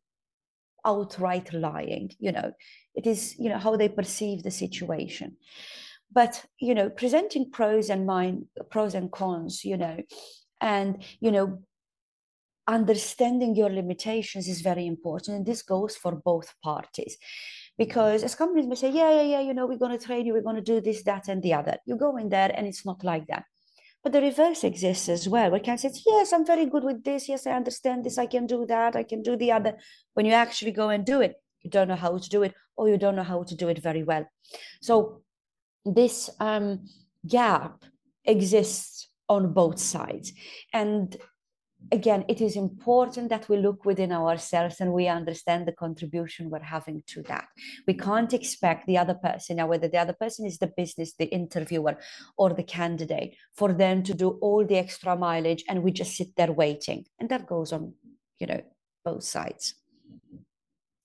outright 0.86 1.54
lying 1.54 2.12
you 2.20 2.32
know. 2.32 2.52
It 2.96 3.08
is 3.08 3.36
you 3.38 3.50
know 3.50 3.58
how 3.58 3.76
they 3.76 3.90
perceive 3.90 4.44
the 4.44 4.52
situation. 4.52 5.38
But 6.12 6.44
you 6.60 6.74
know 6.74 6.90
presenting 6.90 7.52
pros 7.52 7.90
and 7.90 8.06
mine 8.06 8.48
pros 8.70 8.96
and 8.96 9.12
cons 9.12 9.64
you 9.64 9.78
know 9.78 9.98
and 10.60 11.04
you 11.20 11.32
know 11.32 11.64
understanding 12.74 13.56
your 13.56 13.70
limitations 13.70 14.48
is 14.48 14.62
very 14.62 14.86
important 14.86 15.38
and 15.38 15.46
this 15.46 15.62
goes 15.62 15.96
for 15.96 16.14
both 16.16 16.54
parties. 16.64 17.18
Because 17.78 18.24
as 18.24 18.36
companies 18.36 18.68
may 18.68 18.76
say 18.76 18.92
yeah 18.92 19.12
yeah 19.12 19.28
yeah 19.34 19.42
you 19.42 19.54
know 19.54 19.66
we're 19.66 19.78
going 19.78 19.98
to 19.98 20.06
train 20.06 20.26
you 20.26 20.34
we're 20.34 20.50
going 20.50 20.64
to 20.64 20.72
do 20.74 20.82
this 20.82 21.04
that 21.04 21.28
and 21.28 21.42
the 21.42 21.54
other. 21.54 21.78
You 21.86 21.96
go 21.98 22.18
in 22.18 22.30
there 22.30 22.52
and 22.56 22.68
it's 22.68 22.86
not 22.86 23.04
like 23.04 23.28
that. 23.28 23.46
But 24.04 24.14
the 24.14 24.22
reverse 24.22 24.64
exists 24.64 25.10
as 25.10 25.28
well. 25.28 25.52
Where 25.52 25.60
can 25.60 25.78
say 25.78 25.92
yes 26.06 26.34
i'm 26.34 26.46
very 26.46 26.66
good 26.66 26.84
with 26.84 27.04
this. 27.04 27.28
Yes 27.28 27.48
i 27.48 27.52
understand 27.52 28.04
this. 28.04 28.18
I 28.18 28.28
can 28.28 28.46
do 28.46 28.66
that. 28.66 28.96
I 28.96 29.04
can 29.04 29.22
do 29.22 29.36
the 29.36 29.52
other. 29.52 29.78
When 30.14 30.26
you 30.26 30.34
actually 30.34 30.72
go 30.72 30.90
and 30.90 31.06
do 31.06 31.22
it 31.22 31.36
you 31.62 31.70
don't 31.70 31.88
know 31.88 31.96
how 31.96 32.18
to 32.18 32.30
do 32.30 32.44
it 32.44 32.54
or 32.76 32.90
you 32.90 32.98
don't 32.98 33.16
know 33.16 33.24
how 33.24 33.44
to 33.44 33.56
do 33.56 33.68
it 33.68 33.80
very 33.80 34.04
well. 34.04 34.26
So 34.82 35.22
this 35.86 36.30
um, 36.40 36.88
gap 37.28 37.84
exists 38.26 39.10
on 39.28 39.54
both 39.54 39.80
sides. 39.80 40.34
And 40.74 41.16
again, 41.92 42.26
it 42.28 42.42
is 42.42 42.56
important 42.56 43.30
that 43.30 43.50
we 43.50 43.58
look 43.58 43.86
within 43.86 44.12
ourselves 44.12 44.80
and 44.80 44.94
we 44.94 45.08
understand 45.08 45.66
the 45.66 45.72
contribution 45.72 46.50
we're 46.50 46.60
having 46.60 47.04
to 47.08 47.24
that. 47.24 47.48
We 47.88 47.94
can't 47.94 48.34
expect 48.34 48.86
the 48.86 48.98
other 48.98 49.16
person, 49.16 49.58
now 49.58 49.68
whether 49.68 49.88
the 49.88 49.98
other 49.98 50.14
person 50.14 50.46
is 50.46 50.58
the 50.58 50.72
business, 50.76 51.14
the 51.14 51.26
interviewer, 51.26 51.98
or 52.38 52.54
the 52.54 52.64
candidate, 52.64 53.36
for 53.54 53.74
them 53.74 54.04
to 54.04 54.14
do 54.14 54.30
all 54.42 54.66
the 54.66 54.78
extra 54.78 55.16
mileage 55.16 55.64
and 55.68 55.84
we 55.84 55.92
just 55.92 56.16
sit 56.16 56.36
there 56.36 56.52
waiting. 56.52 57.06
And 57.20 57.30
that 57.30 57.48
goes 57.48 57.74
on, 57.74 57.94
you 58.40 58.48
know, 58.48 58.62
both 59.04 59.24
sides. 59.24 59.76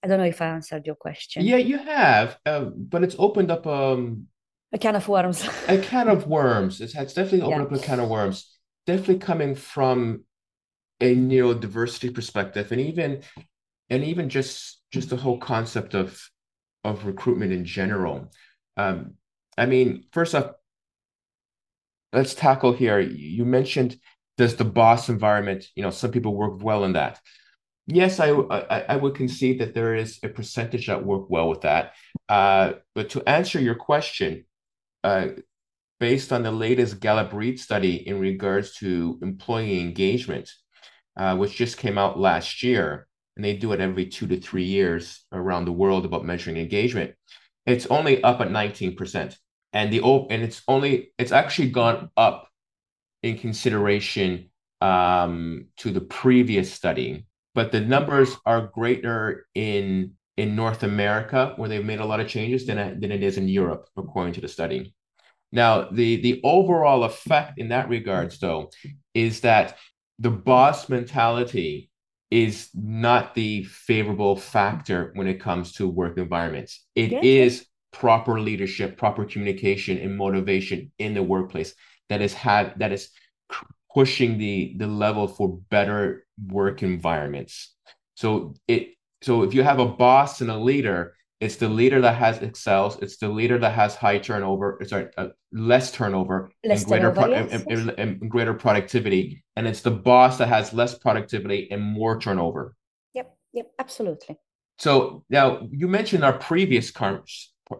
I 0.03 0.07
don't 0.07 0.19
know 0.19 0.25
if 0.25 0.43
I 0.43 0.49
answered 0.49 0.87
your 0.87 0.97
question. 0.97 1.45
Yeah, 1.45 1.57
you 1.57 1.79
have, 1.79 2.39
uh, 2.45 2.65
but 2.65 3.03
it's 3.03 3.17
opened 3.19 3.51
up 3.51 3.67
um, 3.67 4.27
a 4.71 4.79
can 4.79 4.97
of 4.97 5.09
worms. 5.09 5.49
a 5.67 5.79
can 5.79 6.09
of 6.09 6.27
worms. 6.27 6.81
It's, 6.83 6.95
it's 6.95 7.15
definitely 7.15 7.41
opened 7.41 7.71
yeah. 7.71 7.77
up 7.77 7.83
a 7.83 7.87
can 7.87 8.01
of 8.01 8.11
worms. 8.11 8.51
Definitely 8.87 9.21
coming 9.21 9.55
from 9.55 10.25
a 11.01 11.15
neurodiversity 11.15 12.15
perspective, 12.15 12.73
and 12.73 12.81
even 12.81 13.23
and 13.91 14.05
even 14.05 14.29
just 14.29 14.81
just 14.93 15.11
the 15.11 15.17
whole 15.17 15.39
concept 15.39 15.95
of 15.95 16.21
of 16.85 17.07
recruitment 17.07 17.53
in 17.53 17.65
general. 17.65 18.31
Um, 18.77 19.15
I 19.57 19.67
mean, 19.67 20.05
first 20.13 20.35
off, 20.35 20.53
let's 22.13 22.35
tackle 22.35 22.73
here. 22.73 23.01
You 23.01 23.45
mentioned 23.45 23.99
does 24.37 24.57
the 24.57 24.65
boss 24.65 25.09
environment. 25.09 25.67
You 25.75 25.83
know, 25.83 25.91
some 25.91 26.11
people 26.11 26.35
work 26.35 26.63
well 26.63 26.85
in 26.85 26.95
that. 26.95 27.21
Yes, 27.87 28.19
I, 28.19 28.31
I, 28.31 28.81
I 28.89 28.97
would 28.97 29.15
concede 29.15 29.61
that 29.61 29.75
there 29.75 29.95
is 29.95 30.19
a 30.23 30.29
percentage 30.29 30.87
that 30.87 31.05
work 31.05 31.29
well 31.29 31.49
with 31.49 31.61
that. 31.63 31.93
Uh, 32.29 32.75
but 32.95 33.11
to 33.11 33.29
answer 33.29 33.61
your 33.61 33.75
question, 33.75 34.47
uh, 35.05 35.29
based 36.01 36.33
on 36.33 36.43
the 36.43 36.51
latest 36.51 36.99
Gallup 36.99 37.33
Reid 37.33 37.61
study 37.61 37.97
in 38.09 38.19
regards 38.19 38.75
to 38.77 39.19
employee 39.23 39.81
engagement, 39.81 40.51
uh, 41.17 41.37
which 41.37 41.57
just 41.57 41.79
came 41.79 41.99
out 41.99 42.19
last 42.19 42.63
year, 42.63 43.07
and 43.37 43.45
they 43.45 43.57
do 43.57 43.73
it 43.73 43.81
every 43.81 44.07
two 44.07 44.27
to 44.27 44.41
three 44.41 44.65
years 44.65 45.25
around 45.33 45.65
the 45.65 45.73
world 45.73 46.05
about 46.05 46.25
measuring 46.25 46.57
engagement. 46.57 47.15
It's 47.67 47.87
only 47.87 48.23
up 48.23 48.41
at 48.41 48.49
19%. 48.49 49.37
And 49.73 49.93
the 49.93 50.01
and 50.31 50.43
it's 50.43 50.63
only 50.69 51.13
it's 51.19 51.33
actually 51.33 51.71
gone 51.71 52.11
up 52.17 52.49
in 53.25 53.39
consideration 53.39 54.51
um, 54.81 55.67
to 55.79 55.91
the 55.91 56.01
previous 56.01 56.73
study, 56.73 57.27
but 57.55 57.73
the 57.73 57.81
numbers 57.81 58.37
are 58.47 58.69
greater 58.69 59.47
in 59.55 60.13
in 60.37 60.57
North 60.57 60.83
America, 60.83 61.55
where 61.57 61.69
they've 61.69 61.85
made 61.85 62.01
a 62.01 62.05
lot 62.05 62.21
of 62.21 62.29
changes, 62.29 62.67
than, 62.67 63.01
than 63.01 63.13
it 63.13 63.23
is 63.23 63.39
in 63.39 63.49
Europe, 63.49 63.89
according 63.97 64.35
to 64.35 64.41
the 64.41 64.49
study. 64.49 64.93
Now, 65.53 65.89
the, 65.91 66.21
the 66.21 66.41
overall 66.43 67.05
effect 67.05 67.59
in 67.59 67.69
that 67.69 67.89
regards, 67.89 68.39
though, 68.41 68.71
is 69.15 69.43
that 69.43 69.79
the 70.19 70.31
boss 70.31 70.89
mentality 70.89 71.91
is 72.31 72.71
not 72.75 73.35
the 73.35 73.65
favorable 73.65 74.37
factor 74.37 75.13
when 75.15 75.27
it 75.27 75.41
comes 75.41 75.73
to 75.73 75.89
work 75.89 76.19
environments. 76.19 76.85
It 76.95 77.13
is 77.25 77.67
proper 77.93 78.41
leadership, 78.41 78.97
proper 78.97 79.25
communication, 79.25 79.99
and 79.99 80.17
motivation 80.17 80.91
in 80.99 81.15
the 81.15 81.23
workplace 81.23 81.75
that 82.09 82.21
is 82.21 82.35
had 82.35 82.79
that 82.79 82.93
is 82.93 83.11
pushing 83.93 84.39
the 84.39 84.75
the 84.79 84.87
level 84.87 85.29
for 85.29 85.61
better 85.71 86.27
work 86.49 86.83
environments. 86.83 87.75
So 88.15 88.55
it 88.67 88.89
so 89.23 89.43
if 89.43 89.55
you 89.55 89.63
have 89.63 89.79
a 89.79 89.87
boss 89.87 90.41
and 90.41 90.51
a 90.51 90.59
leader, 90.59 91.15
it's 91.45 91.57
the 91.57 91.69
leader 91.69 92.01
that 92.01 92.17
has 92.17 92.39
excels. 92.39 92.99
It's 93.03 93.19
the 93.19 93.29
leader 93.29 93.59
that 93.59 93.75
has 93.75 93.95
high 93.95 94.19
turnover. 94.19 94.81
Sorry, 94.87 95.09
uh, 95.19 95.29
less 95.53 95.93
turnover 95.93 96.51
less 96.65 96.81
and 96.81 96.89
greater 96.89 97.15
turnover, 97.15 97.29
pro- 97.29 97.31
yes. 97.31 97.65
and, 97.69 97.71
and, 97.71 98.21
and 98.23 98.31
greater 98.31 98.55
productivity. 98.55 99.45
And 99.55 99.67
it's 99.67 99.83
the 99.83 99.91
boss 99.91 100.39
that 100.39 100.49
has 100.49 100.73
less 100.73 100.97
productivity 100.97 101.69
and 101.71 101.83
more 101.83 102.19
turnover. 102.19 102.77
Yep. 103.15 103.37
Yep. 103.53 103.73
Absolutely. 103.79 104.37
So 104.79 105.25
now 105.29 105.69
you 105.71 105.87
mentioned 105.87 106.25
our 106.25 106.33
previous 106.39 106.91
car- 106.91 107.23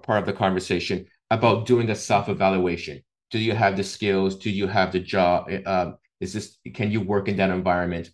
part 0.03 0.21
of 0.21 0.27
the 0.27 0.33
conversation 0.33 1.07
about 1.31 1.67
doing 1.67 1.89
a 1.91 1.95
self 1.95 2.29
evaluation. 2.29 3.03
Do 3.31 3.39
you 3.39 3.55
have 3.55 3.77
the 3.77 3.85
skills? 3.85 4.37
Do 4.37 4.51
you 4.51 4.67
have 4.67 4.93
the 4.93 5.01
job? 5.01 5.51
Uh, 5.65 5.93
is 6.21 6.33
this 6.35 6.59
can 6.75 6.91
you 6.91 7.01
work 7.01 7.29
in 7.29 7.37
that 7.39 7.51
environment? 7.51 8.11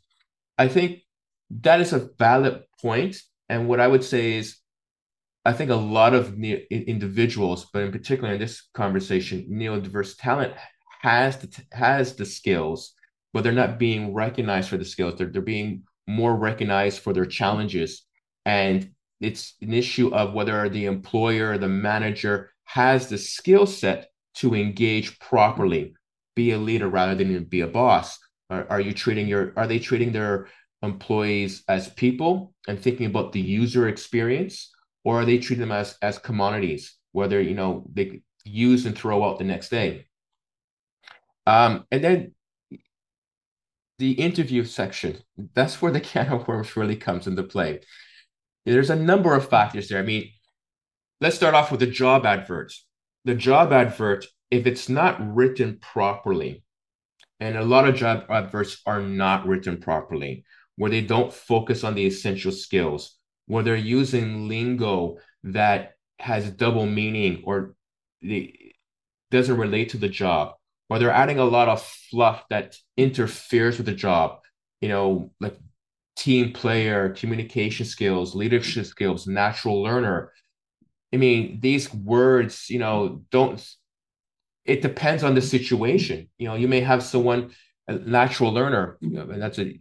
I 0.56 0.68
think 0.68 1.00
that 1.62 1.80
is 1.80 1.92
a 1.92 2.08
valid 2.18 2.62
point. 2.80 3.20
And 3.48 3.66
what 3.68 3.80
I 3.80 3.88
would 3.88 4.04
say 4.04 4.34
is, 4.34 4.59
I 5.44 5.52
think 5.52 5.70
a 5.70 5.74
lot 5.74 6.14
of 6.14 6.34
individuals, 6.42 7.66
but 7.72 7.82
in 7.82 7.92
particular 7.92 8.34
in 8.34 8.40
this 8.40 8.68
conversation, 8.74 9.48
neurodiverse 9.50 10.16
talent 10.18 10.52
has 11.00 11.38
the 11.38 11.62
has 11.72 12.14
the 12.16 12.26
skills, 12.26 12.92
but 13.32 13.42
they're 13.42 13.52
not 13.52 13.78
being 13.78 14.12
recognized 14.12 14.68
for 14.68 14.76
the 14.76 14.84
skills. 14.84 15.14
They're 15.16 15.28
they're 15.28 15.40
being 15.40 15.84
more 16.06 16.36
recognized 16.36 17.00
for 17.00 17.14
their 17.14 17.24
challenges, 17.24 18.02
and 18.44 18.90
it's 19.20 19.54
an 19.62 19.72
issue 19.72 20.14
of 20.14 20.34
whether 20.34 20.68
the 20.68 20.84
employer, 20.86 21.56
the 21.56 21.68
manager, 21.68 22.50
has 22.64 23.08
the 23.08 23.18
skill 23.18 23.66
set 23.66 24.10
to 24.34 24.54
engage 24.54 25.18
properly, 25.20 25.94
be 26.36 26.52
a 26.52 26.58
leader 26.58 26.88
rather 26.88 27.14
than 27.14 27.44
be 27.44 27.62
a 27.62 27.66
boss. 27.66 28.18
Are, 28.50 28.66
are 28.68 28.80
you 28.80 28.92
treating 28.92 29.26
your? 29.26 29.54
Are 29.56 29.66
they 29.66 29.78
treating 29.78 30.12
their 30.12 30.48
employees 30.82 31.62
as 31.68 31.88
people 31.88 32.52
and 32.68 32.78
thinking 32.78 33.06
about 33.06 33.32
the 33.32 33.40
user 33.40 33.88
experience, 33.88 34.70
or 35.04 35.20
are 35.20 35.24
they 35.24 35.38
treating 35.38 35.60
them 35.60 35.72
as 35.72 35.96
as 36.02 36.18
commodities, 36.18 36.96
whether 37.12 37.40
you 37.40 37.54
know 37.54 37.84
they 37.92 38.22
use 38.44 38.86
and 38.86 38.96
throw 38.96 39.24
out 39.24 39.38
the 39.38 39.44
next 39.44 39.68
day? 39.68 40.06
Um, 41.46 41.84
and 41.90 42.04
then 42.04 42.34
the 43.98 44.12
interview 44.12 44.64
section, 44.64 45.18
that's 45.54 45.80
where 45.80 45.92
the 45.92 46.00
can 46.12 46.28
of 46.28 46.48
worms 46.48 46.76
really 46.76 46.96
comes 46.96 47.26
into 47.26 47.42
play. 47.42 47.80
There's 48.66 48.90
a 48.90 48.96
number 48.96 49.34
of 49.34 49.48
factors 49.48 49.88
there. 49.88 49.98
I 49.98 50.02
mean, 50.02 50.30
let's 51.20 51.36
start 51.36 51.54
off 51.54 51.70
with 51.70 51.80
the 51.80 51.86
job 51.86 52.26
advert. 52.26 52.72
The 53.24 53.34
job 53.34 53.72
advert, 53.72 54.26
if 54.50 54.66
it's 54.66 54.88
not 54.88 55.34
written 55.34 55.78
properly, 55.80 56.64
and 57.40 57.56
a 57.56 57.64
lot 57.64 57.88
of 57.88 57.94
job 57.94 58.24
adverts 58.30 58.80
are 58.86 59.00
not 59.00 59.46
written 59.46 59.78
properly, 59.78 60.44
where 60.76 60.90
they 60.90 61.00
don't 61.00 61.32
focus 61.32 61.84
on 61.84 61.94
the 61.94 62.06
essential 62.06 62.52
skills, 62.52 63.18
where 63.50 63.64
they're 63.64 63.74
using 63.76 64.48
lingo 64.48 65.18
that 65.42 65.94
has 66.20 66.50
double 66.50 66.86
meaning 66.86 67.42
or 67.44 67.74
they, 68.22 68.74
doesn't 69.30 69.56
relate 69.56 69.90
to 69.90 69.96
the 69.96 70.08
job, 70.08 70.54
or 70.88 70.98
they're 70.98 71.10
adding 71.10 71.38
a 71.38 71.44
lot 71.44 71.68
of 71.68 71.82
fluff 71.82 72.44
that 72.50 72.76
interferes 72.96 73.76
with 73.76 73.86
the 73.86 73.94
job. 73.94 74.38
You 74.80 74.88
know, 74.88 75.30
like 75.40 75.56
team 76.16 76.52
player, 76.52 77.10
communication 77.10 77.86
skills, 77.86 78.34
leadership 78.34 78.86
skills, 78.86 79.26
natural 79.26 79.82
learner. 79.82 80.32
I 81.12 81.16
mean, 81.16 81.58
these 81.60 81.92
words, 81.92 82.70
you 82.70 82.78
know, 82.78 83.22
don't. 83.30 83.64
It 84.64 84.82
depends 84.82 85.24
on 85.24 85.34
the 85.34 85.42
situation. 85.42 86.28
You 86.38 86.48
know, 86.48 86.54
you 86.54 86.68
may 86.68 86.80
have 86.80 87.02
someone 87.02 87.50
a 87.88 87.94
natural 87.94 88.52
learner, 88.52 88.96
you 89.00 89.10
know, 89.10 89.22
and 89.22 89.42
that's 89.42 89.58
a 89.58 89.80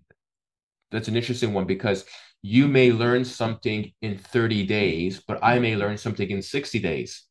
that's 0.91 1.08
an 1.08 1.15
interesting 1.15 1.53
one 1.53 1.65
because 1.65 2.05
you 2.41 2.67
may 2.67 2.91
learn 2.91 3.25
something 3.25 3.91
in 4.02 4.17
30 4.17 4.65
days, 4.65 5.21
but 5.28 5.39
I 5.43 5.60
may 5.60 5.75
learn 5.75 5.97
something 5.97 6.30
in 6.30 6.41
60 6.41 6.80
days. 6.80 7.23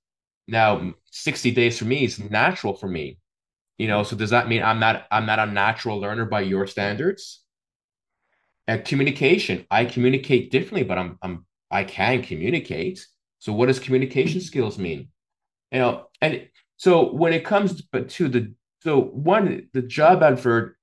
Now, 0.47 0.95
60 1.11 1.51
days 1.53 1.79
for 1.79 1.85
me 1.85 2.05
is 2.05 2.19
natural 2.19 2.75
for 2.75 2.89
me. 2.89 3.19
You 3.79 3.87
know, 3.87 4.03
so 4.03 4.17
does 4.17 4.31
that 4.31 4.49
mean 4.49 4.63
I'm 4.63 4.81
not 4.81 5.07
I'm 5.11 5.25
not 5.25 5.39
a 5.39 5.47
natural 5.47 6.01
learner 6.01 6.25
by 6.25 6.41
your 6.41 6.67
standards? 6.67 7.45
And 8.67 8.85
communication, 8.85 9.67
I 9.71 9.85
communicate 9.85 10.51
differently, 10.51 10.83
but 10.83 10.99
I'm 10.99 11.19
I'm 11.23 11.47
I 11.71 11.85
can 11.85 12.23
communicate. 12.23 13.07
So 13.39 13.53
what 13.53 13.67
does 13.67 13.79
communication 13.79 14.41
skills 14.41 14.79
mean? 14.79 15.09
You 15.71 15.79
know, 15.79 16.07
and 16.21 16.49
so 16.77 17.13
when 17.13 17.33
it 17.33 17.45
comes 17.45 17.83
but 17.83 18.09
to 18.11 18.29
the 18.29 18.53
so 18.81 19.01
one 19.01 19.69
the 19.73 19.83
job 19.83 20.23
advert 20.23 20.77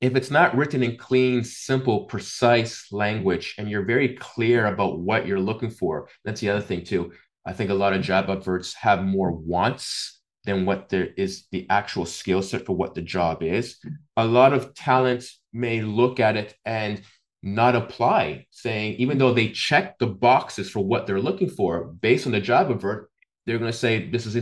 if 0.00 0.16
it's 0.16 0.30
not 0.30 0.56
written 0.56 0.82
in 0.82 0.96
clean, 0.96 1.44
simple, 1.44 2.04
precise 2.04 2.90
language, 2.90 3.54
and 3.58 3.68
you're 3.68 3.84
very 3.84 4.16
clear 4.16 4.66
about 4.66 4.98
what 4.98 5.26
you're 5.26 5.38
looking 5.40 5.70
for, 5.70 6.08
that's 6.24 6.40
the 6.40 6.50
other 6.50 6.62
thing 6.62 6.84
too. 6.84 7.12
I 7.46 7.52
think 7.52 7.70
a 7.70 7.74
lot 7.74 7.92
of 7.92 8.02
job 8.02 8.30
adverts 8.30 8.74
have 8.74 9.04
more 9.04 9.32
wants 9.32 10.20
than 10.44 10.64
what 10.64 10.88
there 10.88 11.08
is 11.16 11.44
the 11.52 11.66
actual 11.68 12.06
skill 12.06 12.42
set 12.42 12.64
for 12.64 12.74
what 12.74 12.94
the 12.94 13.02
job 13.02 13.42
is. 13.42 13.76
A 14.16 14.24
lot 14.24 14.54
of 14.54 14.74
talent 14.74 15.28
may 15.52 15.82
look 15.82 16.18
at 16.18 16.36
it 16.36 16.54
and 16.64 17.02
not 17.42 17.76
apply, 17.76 18.46
saying, 18.50 18.94
even 18.94 19.18
though 19.18 19.34
they 19.34 19.48
check 19.48 19.98
the 19.98 20.06
boxes 20.06 20.70
for 20.70 20.80
what 20.80 21.06
they're 21.06 21.20
looking 21.20 21.48
for 21.48 21.84
based 21.84 22.26
on 22.26 22.32
the 22.32 22.40
job 22.40 22.70
advert, 22.70 23.10
they're 23.44 23.58
going 23.58 23.72
to 23.72 23.76
say, 23.76 24.08
this 24.08 24.26
is 24.26 24.34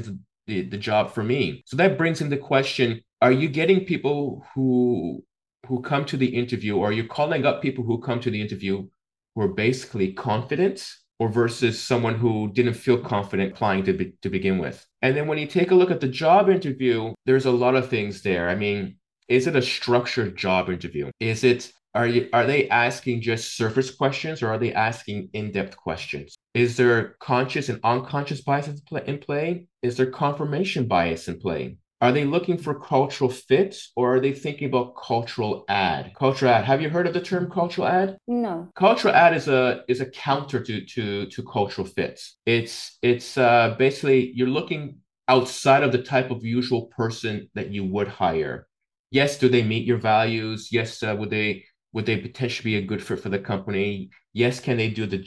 the, 0.46 0.62
the 0.62 0.78
job 0.78 1.12
for 1.12 1.22
me. 1.22 1.62
So 1.66 1.76
that 1.76 1.98
brings 1.98 2.20
into 2.20 2.36
question 2.36 3.02
are 3.20 3.32
you 3.32 3.48
getting 3.48 3.84
people 3.84 4.46
who 4.54 5.24
who 5.66 5.82
come 5.82 6.04
to 6.06 6.16
the 6.16 6.26
interview 6.26 6.76
or 6.76 6.92
you're 6.92 7.06
calling 7.06 7.44
up 7.44 7.62
people 7.62 7.84
who 7.84 8.00
come 8.00 8.20
to 8.20 8.30
the 8.30 8.40
interview 8.40 8.86
who 9.34 9.42
are 9.42 9.48
basically 9.48 10.12
confident 10.12 10.88
or 11.18 11.28
versus 11.28 11.82
someone 11.82 12.14
who 12.14 12.50
didn't 12.52 12.74
feel 12.74 12.98
confident 12.98 13.52
applying 13.52 13.84
to, 13.84 13.92
be, 13.92 14.12
to 14.22 14.30
begin 14.30 14.58
with? 14.58 14.86
And 15.02 15.16
then 15.16 15.26
when 15.26 15.38
you 15.38 15.46
take 15.46 15.70
a 15.70 15.74
look 15.74 15.90
at 15.90 16.00
the 16.00 16.08
job 16.08 16.48
interview 16.48 17.12
there's 17.26 17.46
a 17.46 17.50
lot 17.50 17.74
of 17.74 17.88
things 17.88 18.22
there. 18.22 18.48
I 18.48 18.54
mean 18.54 18.96
is 19.28 19.46
it 19.46 19.56
a 19.56 19.62
structured 19.62 20.36
job 20.36 20.70
interview? 20.70 21.10
Is 21.20 21.44
it 21.44 21.72
are 21.94 22.06
you 22.06 22.28
are 22.32 22.46
they 22.46 22.68
asking 22.68 23.22
just 23.22 23.56
surface 23.56 23.90
questions 23.90 24.42
or 24.42 24.48
are 24.48 24.58
they 24.58 24.72
asking 24.72 25.30
in-depth 25.32 25.76
questions? 25.76 26.36
Is 26.54 26.76
there 26.76 27.16
conscious 27.20 27.68
and 27.68 27.80
unconscious 27.82 28.40
biases 28.40 28.82
in 29.06 29.18
play? 29.18 29.66
Is 29.82 29.96
there 29.96 30.10
confirmation 30.10 30.86
bias 30.86 31.28
in 31.28 31.38
play 31.40 31.78
are 32.00 32.12
they 32.12 32.24
looking 32.24 32.58
for 32.58 32.78
cultural 32.78 33.30
fit 33.30 33.76
or 33.96 34.16
are 34.16 34.20
they 34.20 34.32
thinking 34.32 34.68
about 34.68 34.96
cultural 34.96 35.64
add? 35.68 36.12
Cultural 36.14 36.52
add. 36.52 36.64
Have 36.64 36.80
you 36.80 36.88
heard 36.88 37.06
of 37.06 37.14
the 37.14 37.20
term 37.20 37.50
cultural 37.50 37.88
add? 37.88 38.16
No. 38.28 38.68
Cultural 38.76 39.14
add 39.14 39.34
is 39.34 39.48
a 39.48 39.82
is 39.88 40.00
a 40.00 40.10
counter 40.10 40.62
to 40.62 40.84
to 40.84 41.26
to 41.26 41.42
cultural 41.42 41.86
fits. 41.86 42.38
It's 42.46 42.98
it's 43.02 43.36
uh, 43.36 43.74
basically 43.78 44.32
you're 44.34 44.48
looking 44.48 44.98
outside 45.26 45.82
of 45.82 45.92
the 45.92 46.02
type 46.02 46.30
of 46.30 46.44
usual 46.44 46.86
person 46.86 47.50
that 47.54 47.70
you 47.70 47.84
would 47.84 48.08
hire. 48.08 48.68
Yes, 49.10 49.38
do 49.38 49.48
they 49.48 49.62
meet 49.62 49.86
your 49.86 49.98
values? 49.98 50.68
Yes, 50.70 51.02
uh, 51.02 51.16
would 51.18 51.30
they 51.30 51.64
would 51.92 52.06
they 52.06 52.18
potentially 52.18 52.72
be 52.72 52.76
a 52.76 52.86
good 52.86 53.02
fit 53.02 53.20
for 53.20 53.28
the 53.28 53.40
company? 53.40 54.10
Yes, 54.32 54.60
can 54.60 54.76
they 54.76 54.88
do 54.88 55.06
the 55.06 55.26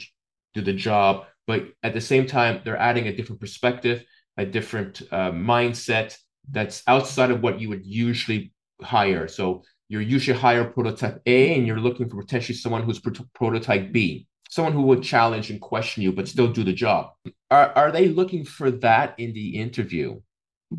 do 0.54 0.62
the 0.62 0.72
job? 0.72 1.26
But 1.46 1.66
at 1.82 1.92
the 1.92 2.00
same 2.00 2.26
time, 2.26 2.62
they're 2.64 2.78
adding 2.78 3.08
a 3.08 3.16
different 3.16 3.40
perspective, 3.40 4.04
a 4.38 4.46
different 4.46 5.02
uh, 5.10 5.32
mindset 5.32 6.16
that's 6.50 6.82
outside 6.86 7.30
of 7.30 7.42
what 7.42 7.60
you 7.60 7.68
would 7.68 7.86
usually 7.86 8.52
hire. 8.82 9.28
So 9.28 9.62
you're 9.88 10.00
usually 10.00 10.38
hire 10.38 10.64
prototype 10.64 11.20
A 11.26 11.54
and 11.54 11.66
you're 11.66 11.80
looking 11.80 12.08
for 12.08 12.20
potentially 12.20 12.56
someone 12.56 12.82
who's 12.82 12.98
pro- 12.98 13.26
prototype 13.34 13.92
B, 13.92 14.26
someone 14.48 14.72
who 14.72 14.82
would 14.82 15.02
challenge 15.02 15.50
and 15.50 15.60
question 15.60 16.02
you, 16.02 16.12
but 16.12 16.28
still 16.28 16.48
do 16.48 16.64
the 16.64 16.72
job. 16.72 17.10
Are, 17.50 17.72
are 17.76 17.92
they 17.92 18.08
looking 18.08 18.44
for 18.44 18.70
that 18.70 19.14
in 19.18 19.34
the 19.34 19.60
interview? 19.60 20.20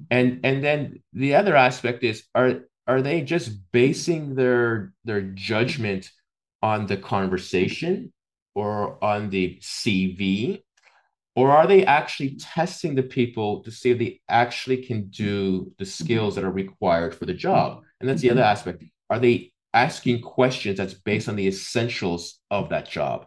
And 0.10 0.40
and 0.44 0.64
then 0.64 1.04
the 1.14 1.36
other 1.36 1.56
aspect 1.56 2.04
is 2.04 2.24
are 2.34 2.62
are 2.88 3.04
they 3.04 3.22
just 3.22 3.52
basing 3.72 4.34
their 4.34 4.92
their 5.06 5.22
judgment 5.22 6.10
on 6.64 6.88
the 6.88 6.98
conversation 6.98 8.12
or 8.56 9.04
on 9.04 9.30
the 9.30 9.60
CV 9.62 10.63
or 11.36 11.52
are 11.52 11.66
they 11.66 11.86
actually 11.86 12.36
testing 12.36 12.96
the 12.96 13.04
people 13.04 13.64
to 13.64 13.72
see 13.72 13.92
if 13.92 13.98
they 13.98 14.22
actually 14.30 14.78
can 14.78 15.10
do 15.10 15.72
the 15.80 15.86
skills 15.86 16.36
that 16.36 16.44
are 16.44 16.52
required 16.52 17.16
for 17.16 17.26
the 17.26 17.34
job? 17.34 17.82
And 18.00 18.08
that's 18.08 18.22
the 18.22 18.30
other 18.30 18.42
mm-hmm. 18.42 18.52
aspect. 18.52 18.84
Are 19.10 19.20
they 19.20 19.52
asking 19.74 20.22
questions 20.22 20.78
that's 20.78 20.94
based 20.94 21.28
on 21.28 21.36
the 21.36 21.48
essentials 21.48 22.40
of 22.52 22.70
that 22.70 22.90
job? 22.90 23.26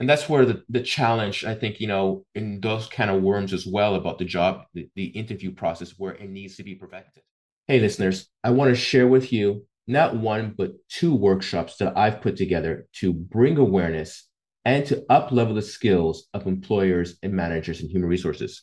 And 0.00 0.08
that's 0.08 0.28
where 0.28 0.44
the, 0.44 0.62
the 0.68 0.82
challenge 0.82 1.44
i 1.44 1.54
think 1.54 1.80
you 1.80 1.86
know 1.86 2.24
in 2.34 2.60
those 2.60 2.88
kind 2.88 3.10
of 3.10 3.22
worms 3.22 3.52
as 3.52 3.64
well 3.64 3.94
about 3.94 4.18
the 4.18 4.24
job 4.24 4.64
the, 4.74 4.88
the 4.96 5.04
interview 5.04 5.52
process 5.52 5.94
where 5.96 6.14
it 6.14 6.28
needs 6.28 6.56
to 6.56 6.64
be 6.64 6.74
perfected. 6.74 7.22
Hey 7.68 7.78
listeners 7.78 8.28
i 8.42 8.50
want 8.50 8.70
to 8.70 8.74
share 8.74 9.06
with 9.06 9.32
you 9.32 9.64
not 9.86 10.16
one 10.16 10.52
but 10.58 10.72
two 10.88 11.14
workshops 11.14 11.76
that 11.76 11.96
i've 11.96 12.20
put 12.20 12.36
together 12.36 12.88
to 12.94 13.12
bring 13.12 13.56
awareness 13.56 14.28
and 14.64 14.86
to 14.86 15.04
uplevel 15.10 15.54
the 15.54 15.62
skills 15.62 16.26
of 16.32 16.46
employers 16.46 17.16
and 17.22 17.32
managers 17.32 17.82
in 17.82 17.88
human 17.88 18.08
resources. 18.08 18.62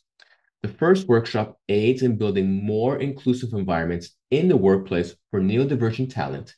The 0.62 0.68
first 0.68 1.08
workshop 1.08 1.58
aids 1.68 2.02
in 2.02 2.16
building 2.16 2.64
more 2.64 2.98
inclusive 2.98 3.52
environments 3.52 4.16
in 4.30 4.48
the 4.48 4.56
workplace 4.56 5.14
for 5.30 5.40
neurodivergent 5.40 6.12
talent 6.12 6.54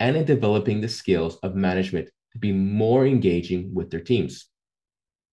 and 0.00 0.16
in 0.16 0.24
developing 0.24 0.80
the 0.80 0.88
skills 0.88 1.38
of 1.42 1.54
management 1.54 2.10
to 2.32 2.38
be 2.38 2.52
more 2.52 3.06
engaging 3.06 3.74
with 3.74 3.90
their 3.90 4.00
teams. 4.00 4.48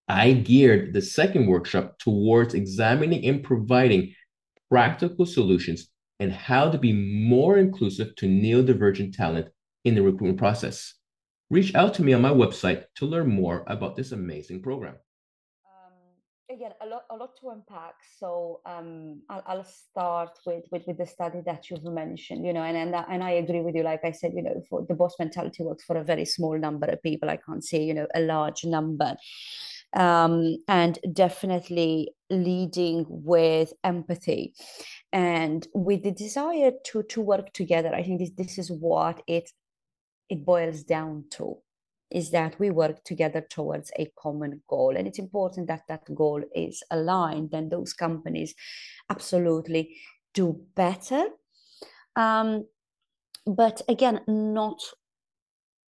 I 0.08 0.34
geared 0.34 0.94
the 0.94 1.02
second 1.02 1.48
workshop 1.48 1.98
towards 2.00 2.54
examining 2.54 3.26
and 3.26 3.44
providing 3.44 4.14
practical 4.70 5.26
solutions 5.26 5.90
and 6.20 6.32
how 6.32 6.70
to 6.70 6.78
be 6.78 6.94
more 6.94 7.58
inclusive 7.58 8.16
to 8.18 8.26
neurodivergent 8.26 9.16
talent 9.16 9.48
in 9.84 9.96
the 9.96 10.02
recruitment 10.02 10.38
process 10.38 10.94
reach 11.54 11.76
out 11.76 11.94
to 11.94 12.04
me 12.04 12.14
on 12.14 12.22
my 12.22 12.32
website 12.32 12.86
to 12.96 13.06
learn 13.06 13.30
more 13.30 13.64
about 13.68 13.96
this 13.96 14.12
amazing 14.12 14.60
program. 14.60 14.96
Um, 15.66 15.94
again, 16.50 16.72
a 16.82 16.88
lot, 16.88 17.04
a 17.12 17.16
lot 17.16 17.38
to 17.40 17.50
unpack. 17.52 17.94
So 18.18 18.62
um, 18.66 19.22
I'll, 19.30 19.44
I'll, 19.46 19.64
start 19.64 20.32
with, 20.48 20.66
with 20.72 20.84
with 20.88 20.98
the 20.98 21.06
study 21.06 21.42
that 21.46 21.70
you've 21.70 21.84
mentioned. 21.84 22.44
You 22.48 22.54
know, 22.54 22.64
and 22.64 22.76
and 22.76 22.96
and 22.96 23.24
I 23.24 23.32
agree 23.44 23.62
with 23.62 23.76
you. 23.76 23.84
Like 23.84 24.04
I 24.04 24.12
said, 24.12 24.34
you 24.34 24.42
know, 24.42 24.64
for 24.68 24.84
the 24.90 24.96
boss 24.96 25.16
mentality 25.20 25.62
works 25.64 25.84
for 25.84 25.98
a 25.98 26.04
very 26.04 26.26
small 26.26 26.58
number 26.58 26.88
of 26.88 27.04
people. 27.04 27.30
I 27.30 27.38
can't 27.38 27.64
say 27.64 27.84
you 27.84 27.94
know 27.94 28.08
a 28.16 28.22
large 28.22 28.66
number. 28.66 29.16
Um, 29.96 30.58
and 30.68 30.98
definitely 31.14 32.16
leading 32.32 33.06
with 33.08 33.74
empathy 33.84 34.56
and 35.12 35.68
with 35.76 36.02
the 36.02 36.12
desire 36.12 36.72
to 36.86 37.04
to 37.04 37.22
work 37.22 37.54
together 37.54 37.94
i 37.94 38.02
think 38.02 38.20
this, 38.20 38.32
this 38.36 38.58
is 38.58 38.72
what 38.72 39.22
it 39.28 39.52
it 40.30 40.46
boils 40.46 40.84
down 40.84 41.26
to 41.32 41.58
is 42.14 42.30
that 42.30 42.60
we 42.60 42.70
work 42.70 43.04
together 43.04 43.42
towards 43.42 43.92
a 43.98 44.12
common 44.18 44.62
goal. 44.68 44.96
And 44.96 45.08
it's 45.08 45.20
important 45.20 45.68
that 45.68 45.82
that 45.90 46.04
goal 46.14 46.44
is 46.56 46.84
aligned 46.92 47.52
then 47.52 47.70
those 47.70 47.92
companies 47.92 48.54
absolutely 49.10 49.98
do 50.34 50.62
better. 50.76 51.26
Um, 52.16 52.68
but 53.46 53.82
again 53.90 54.22
not 54.28 54.80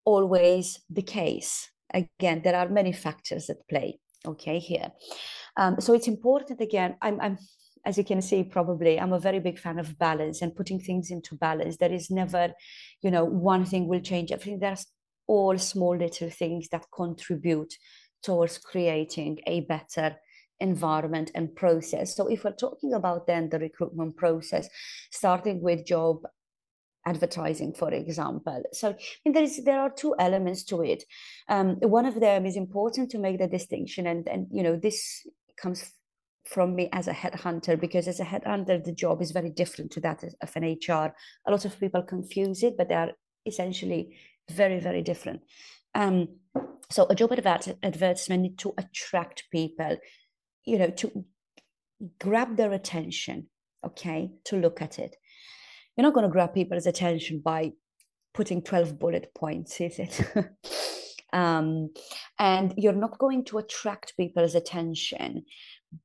always 0.04 0.80
the 0.90 1.04
case. 1.04 1.70
Again 1.94 2.42
there 2.44 2.56
are 2.56 2.70
many 2.70 2.92
factors 2.92 3.50
at 3.50 3.68
play 3.70 4.00
okay 4.26 4.58
here. 4.60 4.92
Um, 5.58 5.80
so 5.80 5.94
it's 5.94 6.08
important 6.08 6.60
again 6.60 6.96
I'm, 7.02 7.22
I'm 7.22 7.38
as 7.86 7.98
you 7.98 8.04
can 8.04 8.22
see 8.22 8.44
probably 8.44 9.00
i'm 9.00 9.14
a 9.14 9.20
very 9.20 9.40
big 9.40 9.60
fan 9.60 9.80
of 9.80 9.98
balance 9.98 10.42
and 10.42 10.56
putting 10.56 10.80
things 10.80 11.12
into 11.12 11.36
balance. 11.36 11.78
There 11.78 11.94
is 11.94 12.10
never 12.10 12.54
you 13.02 13.12
know 13.12 13.26
one 13.26 13.66
thing 13.66 13.88
will 13.88 14.02
change 14.02 14.32
everything. 14.32 14.60
There's 14.60 14.86
all 15.28 15.58
small 15.58 15.98
little 15.98 16.30
things 16.30 16.70
that 16.70 16.86
contribute 16.94 17.74
towards 18.22 18.58
creating 18.58 19.40
a 19.48 19.62
better 19.62 20.16
environment 20.60 21.32
and 21.36 21.56
process. 21.56 22.16
So 22.16 22.28
if 22.28 22.44
we're 22.44 22.52
talking 22.56 22.94
about 22.94 23.28
then 23.28 23.50
the 23.50 23.60
recruitment 23.60 24.16
process 24.16 24.70
starting 25.12 25.62
with 25.62 25.86
job 25.86 26.24
advertising 27.06 27.74
for 27.74 27.92
example. 27.94 28.64
So 28.74 28.90
I 28.90 28.96
mean, 29.24 29.34
there 29.34 29.44
is 29.44 29.64
there 29.64 29.80
are 29.80 29.92
two 29.92 30.16
elements 30.18 30.64
to 30.66 30.82
it. 30.82 31.04
Um, 31.50 31.76
one 31.82 32.06
of 32.06 32.20
them 32.20 32.46
is 32.46 32.56
important 32.56 33.12
to 33.12 33.20
make 33.20 33.38
the 33.38 33.48
distinction 33.48 34.08
and 34.08 34.28
and 34.28 34.48
you 34.52 34.64
know 34.64 34.76
this 34.76 35.28
comes 35.56 35.92
from 36.46 36.76
me 36.76 36.90
as 36.94 37.08
a 37.08 37.14
headhunter 37.14 37.80
because 37.80 38.08
as 38.08 38.20
a 38.20 38.26
headhunter 38.26 38.84
the 38.84 38.92
job 38.92 39.22
is 39.22 39.32
very 39.32 39.50
different 39.50 39.92
to 39.92 40.00
that 40.00 40.24
of 40.24 40.56
an 40.56 40.78
hr 40.88 41.14
a 41.48 41.52
lot 41.52 41.66
of 41.66 41.80
people 41.80 42.04
confuse 42.04 42.62
it 42.64 42.78
but 42.78 42.88
they 42.88 42.96
are 42.96 43.12
essentially 43.46 44.16
very 44.52 44.80
very 44.80 45.02
different. 45.02 45.42
Um, 45.94 46.28
so 46.92 47.08
a 47.10 47.16
job 47.16 47.32
advert- 47.32 47.78
advertisement 47.82 48.44
need 48.44 48.58
to 48.60 48.74
attract 48.78 49.46
people 49.52 49.98
you 50.66 50.78
know 50.78 50.90
to 50.90 51.26
grab 52.20 52.58
their 52.58 52.74
attention 52.74 53.48
okay 53.86 54.32
to 54.46 54.58
look 54.58 54.82
at 54.82 55.00
it. 55.00 55.16
You're 55.96 56.04
not 56.04 56.14
going 56.14 56.26
to 56.26 56.32
grab 56.32 56.54
people's 56.54 56.86
attention 56.86 57.42
by 57.44 57.72
putting 58.34 58.62
12 58.62 59.00
bullet 59.00 59.32
points 59.34 59.80
is 59.82 60.00
it? 60.00 60.22
Um, 61.34 61.90
and 62.40 62.74
you're 62.78 62.94
not 62.94 63.18
going 63.18 63.44
to 63.46 63.58
attract 63.58 64.16
people's 64.16 64.56
attention 64.56 65.44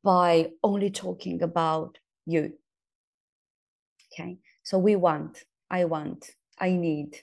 by 0.02 0.50
only 0.62 0.90
talking 0.90 1.42
about 1.42 1.98
you. 2.26 2.52
Okay, 4.12 4.38
so 4.62 4.78
we 4.78 4.96
want, 4.96 5.44
I 5.70 5.84
want, 5.84 6.30
I 6.58 6.70
need, 6.70 7.16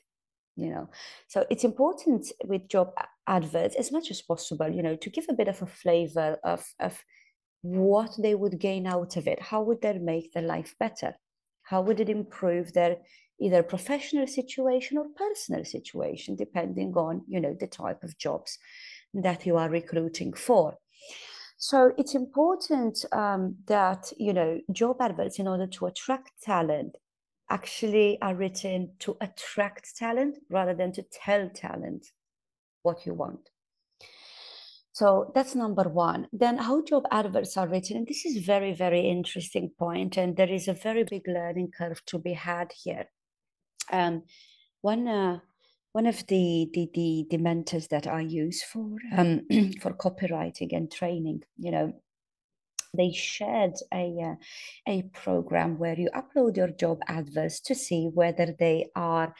you 0.55 0.69
know. 0.69 0.89
So 1.27 1.45
it's 1.49 1.63
important 1.63 2.31
with 2.45 2.69
job 2.69 2.93
adverts 3.27 3.75
as 3.75 3.91
much 3.91 4.09
as 4.09 4.21
possible, 4.21 4.69
you 4.69 4.81
know, 4.81 4.95
to 4.95 5.09
give 5.09 5.25
a 5.29 5.33
bit 5.33 5.47
of 5.47 5.61
a 5.61 5.67
flavor 5.67 6.37
of, 6.43 6.65
of 6.79 7.03
what 7.61 8.11
they 8.17 8.35
would 8.35 8.59
gain 8.59 8.87
out 8.87 9.17
of 9.17 9.27
it. 9.27 9.41
How 9.41 9.61
would 9.63 9.81
that 9.81 10.01
make 10.01 10.33
their 10.33 10.43
life 10.43 10.75
better? 10.79 11.15
How 11.63 11.81
would 11.81 11.99
it 11.99 12.09
improve 12.09 12.71
their 12.71 12.97
either 13.39 13.63
professional 13.63 14.27
situation 14.27 14.97
or 14.97 15.05
personal 15.15 15.63
situation, 15.63 16.35
depending 16.35 16.93
on, 16.95 17.23
you 17.27 17.39
know, 17.39 17.55
the 17.59 17.67
type 17.67 18.03
of 18.03 18.17
jobs 18.17 18.57
that 19.13 19.45
you 19.45 19.57
are 19.57 19.69
recruiting 19.69 20.33
for. 20.33 20.75
So 21.57 21.91
it's 21.97 22.13
important 22.13 23.03
um, 23.11 23.55
that 23.65 24.13
you 24.17 24.31
know 24.31 24.59
job 24.71 24.97
adverts, 25.01 25.39
in 25.39 25.47
order 25.47 25.65
to 25.67 25.87
attract 25.87 26.31
talent, 26.43 26.95
actually 27.49 28.21
are 28.21 28.35
written 28.35 28.91
to 28.99 29.17
attract 29.21 29.97
talent 29.97 30.37
rather 30.49 30.75
than 30.75 30.91
to 30.93 31.03
tell 31.11 31.49
talent 31.49 32.07
what 32.83 33.05
you 33.05 33.13
want. 33.15 33.49
So 34.91 35.31
that's 35.33 35.55
number 35.55 35.89
one. 35.89 36.27
Then 36.31 36.57
how 36.57 36.83
job 36.83 37.03
adverts 37.11 37.57
are 37.57 37.67
written, 37.67 37.97
and 37.97 38.07
this 38.07 38.23
is 38.25 38.45
very 38.45 38.73
very 38.73 39.09
interesting 39.09 39.71
point, 39.79 40.15
and 40.17 40.37
there 40.37 40.51
is 40.51 40.67
a 40.67 40.73
very 40.73 41.05
big 41.05 41.27
learning 41.27 41.71
curve 41.75 42.05
to 42.05 42.19
be 42.19 42.33
had 42.33 42.71
here. 42.83 43.05
Um, 43.91 44.23
one 44.81 45.07
uh, 45.07 45.39
one 45.93 46.05
of 46.05 46.25
the, 46.27 46.69
the 46.73 46.89
the 46.93 47.25
the 47.31 47.37
mentors 47.37 47.87
that 47.87 48.07
I 48.07 48.21
use 48.21 48.63
for 48.63 48.97
um, 49.15 49.41
for 49.81 49.93
copywriting 49.93 50.75
and 50.75 50.91
training, 50.91 51.43
you 51.57 51.71
know, 51.71 51.93
they 52.95 53.11
shared 53.11 53.73
a 53.93 54.15
uh, 54.21 54.35
a 54.87 55.03
program 55.13 55.77
where 55.77 55.97
you 55.99 56.09
upload 56.15 56.57
your 56.57 56.69
job 56.69 56.99
adverts 57.07 57.59
to 57.61 57.75
see 57.75 58.09
whether 58.13 58.55
they 58.59 58.87
are 58.95 59.33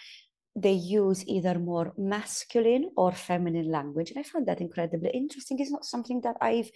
they 0.55 0.73
use 0.73 1.23
either 1.27 1.60
more 1.60 1.93
masculine 1.97 2.89
or 2.97 3.12
feminine 3.12 3.69
language, 3.71 4.10
and 4.10 4.19
I 4.19 4.23
found 4.23 4.47
that 4.47 4.62
incredibly 4.62 5.12
interesting. 5.12 5.60
It's 5.60 5.71
not 5.71 5.86
something 5.86 6.21
that 6.21 6.38
I've 6.41 6.71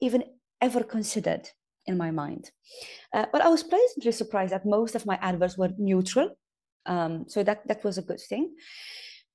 even 0.00 0.24
ever 0.60 0.84
considered 0.84 1.50
in 1.86 1.98
my 1.98 2.10
mind, 2.10 2.50
uh, 3.12 3.26
but 3.32 3.42
I 3.42 3.48
was 3.48 3.64
pleasantly 3.64 4.12
surprised 4.12 4.52
that 4.52 4.64
most 4.64 4.94
of 4.94 5.06
my 5.06 5.18
adverts 5.20 5.58
were 5.58 5.70
neutral. 5.78 6.36
Um, 6.86 7.24
so 7.28 7.42
that 7.42 7.66
that 7.66 7.82
was 7.82 7.98
a 7.98 8.02
good 8.02 8.20
thing. 8.20 8.54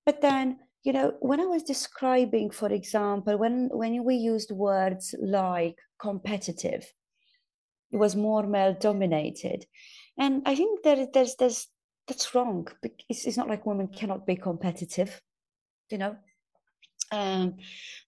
But 0.10 0.22
then, 0.22 0.58
you 0.84 0.92
know, 0.92 1.14
when 1.20 1.40
I 1.40 1.46
was 1.46 1.62
describing, 1.62 2.50
for 2.50 2.70
example, 2.74 3.38
when 3.38 3.70
when 3.72 4.04
we 4.04 4.16
used 4.16 4.50
words 4.50 5.14
like 5.22 5.78
competitive, 6.02 6.84
it 7.92 7.98
was 7.98 8.16
more 8.16 8.48
male 8.48 8.74
dominated, 8.74 9.68
and 10.18 10.42
I 10.48 10.56
think 10.56 10.82
that 10.82 11.14
there's 11.14 11.36
there's 11.36 11.68
that's 12.08 12.34
wrong. 12.34 12.68
It's, 13.08 13.28
it's 13.28 13.38
not 13.38 13.50
like 13.50 13.68
women 13.68 13.88
cannot 13.88 14.26
be 14.26 14.36
competitive, 14.36 15.22
you 15.92 16.00
know 16.00 16.16
um, 17.12 17.58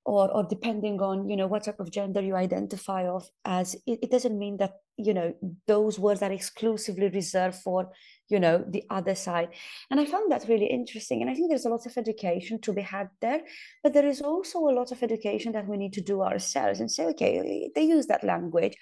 or 0.06 0.32
or 0.32 0.44
depending 0.44 1.02
on 1.02 1.30
you 1.30 1.36
know 1.36 1.48
what 1.48 1.64
type 1.64 1.80
of 1.80 1.92
gender 1.92 2.22
you 2.22 2.36
identify 2.36 3.08
of 3.08 3.28
as 3.46 3.76
it, 3.88 4.00
it, 4.04 4.12
doesn't 4.12 4.38
mean 4.38 4.58
that 4.58 4.74
you 4.98 5.14
know 5.14 5.34
those 5.68 6.00
words 6.00 6.22
are 6.22 6.32
exclusively 6.32 7.10
reserved 7.10 7.56
for 7.56 7.92
you 8.30 8.40
know 8.40 8.64
the 8.68 8.84
other 8.90 9.16
side. 9.16 9.50
And 9.90 10.00
i 10.00 10.06
found 10.06 10.32
that 10.32 10.48
really 10.48 10.68
interesting 10.68 11.22
and 11.22 11.30
i 11.30 11.34
think 11.34 11.50
there's 11.50 11.66
a 11.66 11.70
lot 11.70 11.86
of 11.86 11.98
education 11.98 12.60
to 12.62 12.74
be 12.74 12.82
had 12.82 13.10
there 13.22 13.42
but 13.84 13.94
there 13.94 14.08
is 14.08 14.22
also 14.22 14.60
a 14.60 14.76
lot 14.80 14.92
of 14.92 15.02
education 15.04 15.52
that 15.54 15.68
we 15.68 15.78
need 15.78 15.94
to 15.94 16.02
do 16.02 16.22
ourselves 16.22 16.80
and 16.80 16.92
say 16.92 17.06
okay 17.08 17.70
they 17.76 17.84
use 17.84 18.08
that 18.08 18.24
language. 18.24 18.76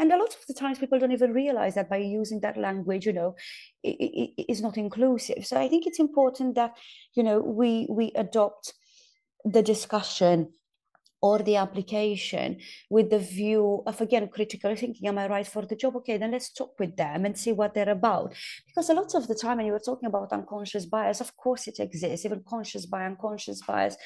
And 0.00 0.12
a 0.12 0.16
lot 0.16 0.28
of 0.28 0.46
the 0.46 0.54
times 0.54 0.78
people 0.78 1.00
don't 1.00 1.10
even 1.10 1.32
realize 1.32 1.74
that 1.74 1.90
by 1.90 1.96
using 1.96 2.38
that 2.40 2.56
language 2.56 3.04
you 3.06 3.12
know 3.12 3.34
it, 3.82 3.96
it, 3.98 4.30
it 4.38 4.46
is 4.48 4.62
not 4.62 4.76
inclusive. 4.76 5.44
So 5.44 5.56
i 5.58 5.68
think 5.68 5.86
it's 5.86 5.98
important 5.98 6.54
that 6.54 6.76
you 7.14 7.24
know 7.24 7.40
we 7.40 7.86
we 7.90 8.12
adopt 8.14 8.74
the 9.44 9.62
discussion 9.62 10.52
or 11.20 11.40
the 11.40 11.56
application 11.56 12.58
with 12.90 13.10
the 13.10 13.18
view 13.18 13.82
of 13.86 14.00
again 14.00 14.28
critical 14.28 14.74
thinking 14.76 15.08
am 15.08 15.18
i 15.18 15.26
right 15.26 15.46
for 15.46 15.66
the 15.66 15.74
job? 15.74 15.96
Okay 15.96 16.16
then 16.16 16.30
let's 16.30 16.52
talk 16.52 16.78
with 16.78 16.96
them 16.96 17.24
and 17.24 17.36
see 17.36 17.52
what 17.52 17.74
they're 17.74 17.88
about. 17.90 18.34
Because 18.66 18.88
a 18.88 18.94
lot 18.94 19.14
of 19.14 19.26
the 19.26 19.34
time 19.34 19.56
when 19.56 19.66
you 19.66 19.72
were 19.72 19.80
talking 19.80 20.06
about 20.06 20.32
unconscious 20.32 20.86
bias 20.86 21.20
of 21.20 21.36
course 21.36 21.66
it 21.66 21.80
exists 21.80 22.24
even 22.24 22.42
conscious 22.48 22.86
bias 22.86 23.10
unconscious 23.10 23.60
bias. 23.66 23.96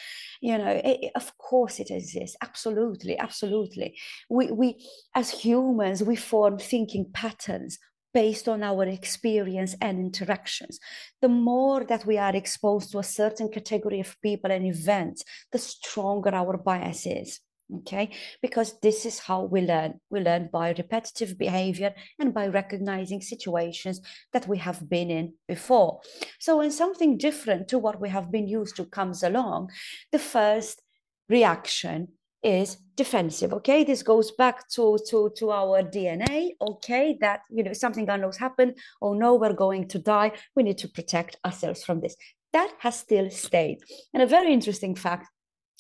You 0.41 0.59
know 0.59 0.81
it, 0.83 1.11
of 1.15 1.37
course 1.39 1.81
it 1.81 1.91
exists. 1.91 2.37
Absolutely 2.43 3.19
absolutely. 3.19 3.99
We 4.31 4.51
we 4.51 4.87
as 5.15 5.31
humans 5.31 6.03
we 6.03 6.17
form 6.17 6.59
thinking 6.59 7.11
patterns 7.13 7.79
based 8.13 8.49
on 8.49 8.63
our 8.63 8.85
experience 8.85 9.75
and 9.81 9.99
interactions. 9.99 10.79
The 11.21 11.29
more 11.29 11.85
that 11.85 12.07
we 12.07 12.19
are 12.19 12.35
exposed 12.35 12.93
to 12.93 12.99
a 12.99 13.05
certain 13.05 13.49
category 13.49 14.01
of 14.01 14.21
people 14.23 14.51
and 14.51 14.67
events, 14.67 15.25
the 15.51 15.59
stronger 15.59 16.35
our 16.35 16.57
bias 16.57 17.07
is. 17.07 17.41
Okay, 17.75 18.11
because 18.43 18.79
this 18.81 19.07
is 19.07 19.21
how 19.21 19.45
we 19.45 19.63
learn. 19.63 19.99
We 20.11 20.21
learn 20.21 20.51
by 20.53 20.75
repetitive 20.77 21.39
behavior 21.39 21.95
and 22.19 22.35
by 22.35 22.49
recognizing 22.49 23.23
situations 23.23 24.03
that 24.35 24.47
we 24.47 24.59
have 24.59 24.91
been 24.91 25.11
in 25.11 25.35
before. 25.49 26.01
So, 26.39 26.59
when 26.59 26.71
something 26.71 27.17
different 27.17 27.69
to 27.69 27.79
what 27.79 27.99
we 27.99 28.11
have 28.11 28.31
been 28.31 28.47
used 28.47 28.77
to 28.77 28.85
comes 28.85 29.23
along, 29.23 29.71
the 30.11 30.19
first 30.19 30.83
reaction 31.31 32.09
is 32.43 32.77
defensive 32.97 33.53
okay? 33.53 33.85
This 33.85 34.03
goes 34.03 34.33
back 34.33 34.69
to 34.71 34.99
to 35.09 35.31
to 35.37 35.51
our 35.51 35.83
dna 35.83 36.51
okay? 36.61 37.17
That 37.21 37.41
you 37.51 37.63
know 37.63 37.73
something 37.73 38.09
unknown's 38.09 38.37
happened 38.37 38.77
oh 39.01 39.15
no 39.15 39.35
we're 39.35 39.53
going 39.53 39.89
to 39.89 39.99
die. 39.99 40.33
We 40.57 40.63
need 40.63 40.79
to 40.79 40.89
protect 40.89 41.37
ourselves 41.45 41.85
from 41.85 42.01
this. 42.01 42.17
That 42.53 42.73
has 42.79 42.99
still 42.99 43.31
stayed. 43.31 43.79
And 44.13 44.23
a 44.23 44.27
very 44.27 44.53
interesting 44.53 44.95
fact 44.95 45.29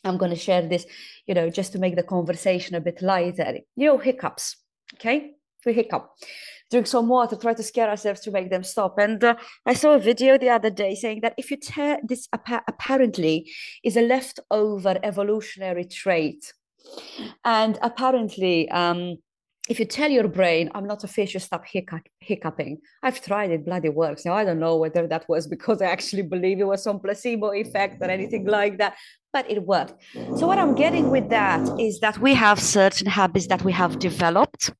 i'm 0.04 0.18
going 0.18 0.32
to 0.32 0.36
share 0.36 0.66
this 0.66 0.84
you 1.28 1.34
know 1.34 1.48
just 1.48 1.70
to 1.70 1.78
make 1.78 1.94
the 1.94 2.02
conversation 2.02 2.74
a 2.74 2.80
bit 2.80 3.02
lighter. 3.02 3.58
You 3.76 3.86
know 3.86 3.98
hiccups 3.98 4.56
okay? 4.94 5.32
We 5.64 5.72
hiccup 5.74 6.12
drink 6.72 6.86
some 6.86 7.06
water 7.06 7.36
to 7.36 7.40
try 7.40 7.54
to 7.54 7.62
scare 7.62 7.88
ourselves 7.88 8.20
to 8.20 8.30
make 8.30 8.50
them 8.50 8.64
stop. 8.64 8.98
And 8.98 9.22
uh, 9.22 9.36
i 9.66 9.74
saw 9.74 9.90
a 9.94 9.98
video 9.98 10.38
the 10.38 10.48
other 10.48 10.70
day 10.70 10.94
saying 10.94 11.20
that 11.20 11.34
if 11.36 11.50
you 11.50 11.58
tear 11.58 11.98
this 12.02 12.28
apparently 12.72 13.52
is 13.84 13.96
a 13.96 14.02
leftover 14.02 14.94
evolutionary 15.02 15.84
trait. 15.84 16.52
And 17.44 17.78
apparently 17.82 18.68
um, 18.70 19.18
if 19.68 19.78
you 19.78 19.84
tell 19.84 20.10
your 20.10 20.26
brain 20.26 20.70
i'm 20.74 20.88
not 20.92 21.04
a 21.04 21.08
fish 21.16 21.34
you 21.34 21.40
stop 21.40 21.64
hiccup, 21.64 22.04
hiccuping. 22.20 22.78
I've 23.02 23.20
tried 23.22 23.50
it 23.50 23.66
bloody 23.66 23.90
works. 23.90 24.24
Now 24.24 24.34
i 24.34 24.44
don't 24.44 24.58
know 24.66 24.76
whether 24.78 25.06
that 25.06 25.28
was 25.28 25.46
because 25.46 25.82
i 25.82 25.86
actually 25.96 26.26
believe 26.34 26.58
it 26.58 26.70
was 26.72 26.82
some 26.82 26.98
placebo 27.00 27.52
effect 27.52 28.02
or 28.02 28.08
anything 28.18 28.46
like 28.46 28.78
that 28.78 28.96
but 29.34 29.44
it 29.50 29.62
worked. 29.74 29.94
So 30.38 30.46
what 30.46 30.58
i'm 30.58 30.74
getting 30.74 31.10
with 31.10 31.28
that 31.28 31.62
is 31.78 32.00
that 32.00 32.16
we 32.18 32.32
have 32.34 32.58
certain 32.60 33.08
habits 33.20 33.46
that 33.48 33.62
we 33.62 33.72
have 33.72 33.98
developed 33.98 34.72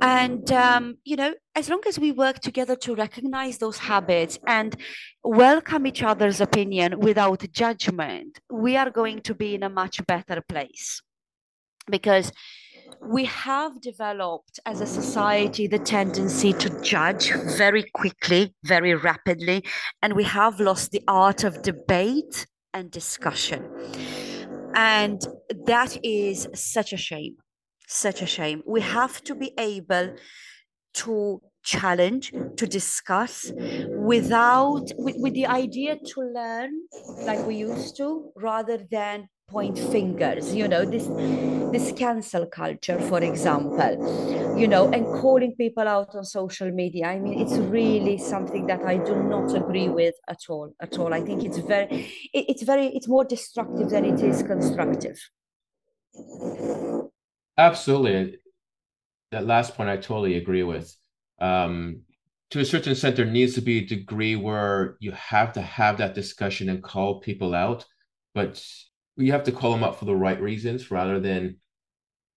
and 0.00 0.50
um, 0.52 0.96
you 1.04 1.16
know 1.16 1.34
as 1.54 1.68
long 1.68 1.80
as 1.86 1.98
we 1.98 2.12
work 2.12 2.38
together 2.40 2.76
to 2.76 2.94
recognize 2.94 3.58
those 3.58 3.78
habits 3.78 4.38
and 4.46 4.76
welcome 5.22 5.86
each 5.86 6.02
other's 6.02 6.40
opinion 6.40 6.98
without 7.00 7.44
judgment 7.52 8.40
we 8.50 8.76
are 8.76 8.90
going 8.90 9.20
to 9.20 9.34
be 9.34 9.54
in 9.54 9.62
a 9.62 9.68
much 9.68 10.04
better 10.06 10.42
place 10.48 11.02
because 11.90 12.32
we 13.00 13.24
have 13.24 13.80
developed 13.80 14.60
as 14.64 14.80
a 14.80 14.86
society 14.86 15.66
the 15.66 15.78
tendency 15.78 16.52
to 16.52 16.68
judge 16.82 17.32
very 17.58 17.84
quickly, 17.94 18.54
very 18.62 18.94
rapidly, 18.94 19.64
and 20.02 20.14
we 20.14 20.24
have 20.24 20.60
lost 20.60 20.92
the 20.92 21.02
art 21.08 21.42
of 21.42 21.62
debate 21.62 22.46
and 22.72 22.90
discussion. 22.90 23.68
And 24.74 25.20
that 25.66 25.98
is 26.04 26.48
such 26.54 26.92
a 26.92 26.96
shame 26.96 27.36
such 27.92 28.22
a 28.22 28.26
shame. 28.26 28.62
We 28.66 28.80
have 28.80 29.22
to 29.24 29.34
be 29.34 29.52
able 29.58 30.14
to 30.94 31.40
challenge, 31.62 32.32
to 32.56 32.66
discuss 32.66 33.52
without, 33.90 34.90
with, 34.98 35.16
with 35.18 35.34
the 35.34 35.46
idea 35.46 35.96
to 35.96 36.20
learn 36.20 36.70
like 37.20 37.46
we 37.46 37.56
used 37.56 37.96
to, 37.98 38.32
rather 38.36 38.78
than 38.90 39.28
point 39.48 39.78
fingers 39.78 40.54
you 40.54 40.66
know 40.66 40.84
this 40.84 41.06
this 41.72 41.92
cancel 41.92 42.46
culture 42.46 42.98
for 43.00 43.22
example 43.22 44.56
you 44.58 44.66
know 44.66 44.90
and 44.92 45.04
calling 45.20 45.54
people 45.56 45.86
out 45.86 46.14
on 46.14 46.24
social 46.24 46.70
media. 46.70 47.06
I 47.06 47.18
mean 47.18 47.38
it's 47.38 47.58
really 47.58 48.16
something 48.16 48.66
that 48.66 48.82
i 48.84 48.96
do 48.96 49.22
not 49.22 49.54
agree 49.54 49.88
with 49.88 50.14
at 50.28 50.38
all 50.48 50.72
at 50.80 50.98
all. 50.98 51.12
I 51.12 51.20
think 51.20 51.44
it's 51.44 51.58
very 51.58 51.88
it, 52.32 52.44
it's 52.48 52.62
very 52.62 52.86
it's 52.96 53.08
more 53.08 53.24
destructive 53.24 53.90
than 53.90 54.04
it 54.06 54.22
is 54.22 54.42
constructive 54.42 55.18
absolutely. 57.58 58.38
That 59.30 59.46
last 59.46 59.74
point 59.74 59.88
i 59.88 59.96
totally 59.96 60.36
agree 60.36 60.62
with. 60.62 60.94
Um 61.40 62.02
to 62.50 62.60
a 62.60 62.64
certain 62.66 62.92
extent, 62.92 63.16
there 63.16 63.24
needs 63.24 63.54
to 63.54 63.62
be 63.62 63.78
a 63.78 63.86
degree 63.86 64.36
where 64.36 64.96
you 65.00 65.12
have 65.12 65.54
to 65.54 65.62
have 65.62 65.96
that 65.96 66.14
discussion 66.14 66.68
and 66.68 66.82
call 66.82 67.18
people 67.18 67.54
out, 67.54 67.86
but 68.34 68.62
you 69.16 69.32
have 69.32 69.44
to 69.44 69.52
call 69.52 69.72
them 69.72 69.82
up 69.82 69.98
for 69.98 70.04
the 70.04 70.14
right 70.14 70.40
reasons 70.40 70.90
rather 70.90 71.18
than 71.18 71.56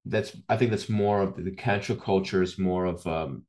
that's 0.06 0.36
I 0.48 0.58
think 0.58 0.72
that's 0.72 0.90
more 0.90 1.22
of 1.22 1.44
the 1.44 1.52
cancel 1.52 1.96
culture 1.96 2.42
is 2.42 2.58
more 2.60 2.86
of 2.86 3.06
um 3.08 3.44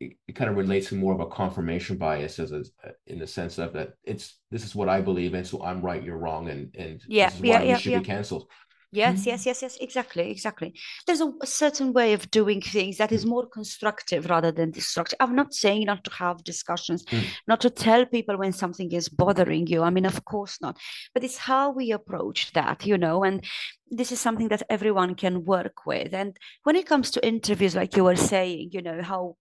it, 0.00 0.12
it 0.28 0.34
kind 0.36 0.48
of 0.48 0.56
relates 0.56 0.88
to 0.90 0.94
more 0.94 1.12
of 1.12 1.20
a 1.20 1.26
confirmation 1.26 1.96
bias 1.96 2.38
as 2.38 2.52
a, 2.52 2.62
in 3.06 3.18
the 3.18 3.26
sense 3.26 3.58
of 3.58 3.72
that 3.72 3.94
it's 4.04 4.38
this 4.50 4.64
is 4.64 4.74
what 4.74 4.88
I 4.88 5.00
believe 5.00 5.34
and 5.34 5.46
so 5.46 5.62
I'm 5.62 5.82
right 5.82 6.02
you're 6.02 6.18
wrong 6.18 6.48
and 6.48 6.74
and 6.76 7.02
yeah 7.08 7.26
this 7.26 7.36
is 7.36 7.40
yeah 7.42 7.58
why 7.58 7.64
yeah, 7.64 7.74
you 7.74 7.78
should 7.78 7.92
yeah. 7.92 7.98
be 7.98 8.04
cancelled 8.04 8.48
Yes, 8.90 9.26
yes, 9.26 9.44
yes, 9.44 9.60
yes, 9.60 9.76
exactly, 9.82 10.30
exactly. 10.30 10.72
There's 11.06 11.20
a, 11.20 11.30
a 11.42 11.46
certain 11.46 11.92
way 11.92 12.14
of 12.14 12.30
doing 12.30 12.62
things 12.62 12.96
that 12.96 13.12
is 13.12 13.26
more 13.26 13.46
constructive 13.46 14.30
rather 14.30 14.50
than 14.50 14.70
destructive. 14.70 15.18
I'm 15.20 15.36
not 15.36 15.52
saying 15.52 15.84
not 15.86 16.04
to 16.04 16.10
have 16.12 16.42
discussions, 16.42 17.04
Mm. 17.04 17.24
not 17.46 17.60
to 17.60 17.70
tell 17.70 18.06
people 18.06 18.38
when 18.38 18.52
something 18.52 18.90
is 18.92 19.10
bothering 19.10 19.66
you. 19.66 19.82
I 19.82 19.90
mean, 19.90 20.06
of 20.06 20.24
course 20.24 20.58
not. 20.62 20.78
But 21.12 21.22
it's 21.22 21.36
how 21.36 21.70
we 21.70 21.92
approach 21.92 22.52
that, 22.52 22.86
you 22.86 22.96
know, 22.96 23.24
and 23.24 23.44
this 23.90 24.10
is 24.10 24.20
something 24.20 24.48
that 24.48 24.62
everyone 24.70 25.14
can 25.16 25.44
work 25.44 25.84
with. 25.84 26.14
And 26.14 26.36
when 26.62 26.76
it 26.76 26.86
comes 26.86 27.10
to 27.10 27.26
interviews, 27.26 27.76
like 27.76 27.94
you 27.94 28.04
were 28.04 28.16
saying, 28.16 28.70
you 28.72 28.80
know, 28.80 29.02
how 29.02 29.36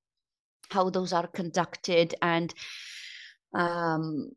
how 0.70 0.89
those 0.89 1.14
are 1.14 1.28
conducted 1.28 2.16
and 2.22 2.54
um 3.54 4.32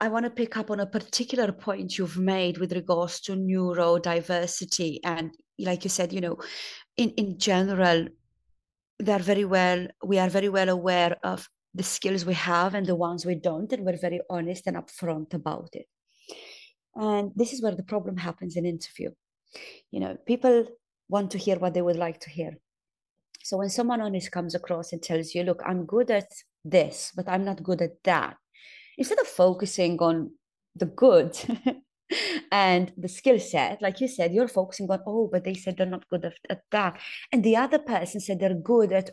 I 0.00 0.08
want 0.08 0.24
to 0.26 0.30
pick 0.30 0.56
up 0.56 0.70
on 0.70 0.80
a 0.80 0.86
particular 0.86 1.50
point 1.50 1.98
you've 1.98 2.18
made 2.18 2.58
with 2.58 2.72
regards 2.72 3.20
to 3.22 3.32
neurodiversity. 3.32 4.98
And 5.02 5.32
like 5.58 5.82
you 5.82 5.90
said, 5.90 6.12
you 6.12 6.20
know, 6.20 6.36
in, 6.96 7.10
in 7.10 7.38
general, 7.38 8.06
they're 9.00 9.18
very 9.18 9.44
well, 9.44 9.88
we 10.04 10.18
are 10.18 10.28
very 10.28 10.48
well 10.48 10.68
aware 10.68 11.16
of 11.24 11.48
the 11.74 11.82
skills 11.82 12.24
we 12.24 12.34
have 12.34 12.74
and 12.74 12.86
the 12.86 12.94
ones 12.94 13.26
we 13.26 13.34
don't, 13.34 13.72
and 13.72 13.84
we're 13.84 13.96
very 13.96 14.20
honest 14.30 14.66
and 14.66 14.76
upfront 14.76 15.34
about 15.34 15.70
it. 15.72 15.86
And 16.94 17.32
this 17.34 17.52
is 17.52 17.62
where 17.62 17.74
the 17.74 17.82
problem 17.82 18.16
happens 18.16 18.56
in 18.56 18.66
interview. 18.66 19.10
You 19.90 20.00
know, 20.00 20.16
people 20.26 20.66
want 21.08 21.30
to 21.32 21.38
hear 21.38 21.56
what 21.58 21.74
they 21.74 21.82
would 21.82 21.96
like 21.96 22.20
to 22.20 22.30
hear. 22.30 22.52
So 23.42 23.56
when 23.56 23.70
someone 23.70 24.00
honest 24.00 24.30
comes 24.30 24.54
across 24.54 24.92
and 24.92 25.02
tells 25.02 25.34
you, 25.34 25.42
look, 25.42 25.62
I'm 25.64 25.86
good 25.86 26.10
at 26.10 26.30
this, 26.64 27.12
but 27.16 27.28
I'm 27.28 27.44
not 27.44 27.62
good 27.62 27.80
at 27.80 28.02
that, 28.04 28.36
instead 28.98 29.20
of 29.20 29.26
focusing 29.26 29.98
on 30.00 30.32
the 30.74 30.86
good 30.86 31.38
and 32.52 32.92
the 32.96 33.08
skill 33.08 33.38
set, 33.38 33.80
like 33.80 34.00
you 34.00 34.08
said, 34.08 34.34
you're 34.34 34.48
focusing 34.48 34.90
on, 34.90 35.00
oh, 35.06 35.28
but 35.32 35.44
they 35.44 35.54
said 35.54 35.76
they're 35.76 35.86
not 35.86 36.08
good 36.08 36.24
at, 36.24 36.34
at 36.50 36.62
that. 36.72 37.00
And 37.32 37.42
the 37.42 37.56
other 37.56 37.78
person 37.78 38.20
said 38.20 38.40
they're 38.40 38.54
good 38.54 38.92
at 38.92 39.10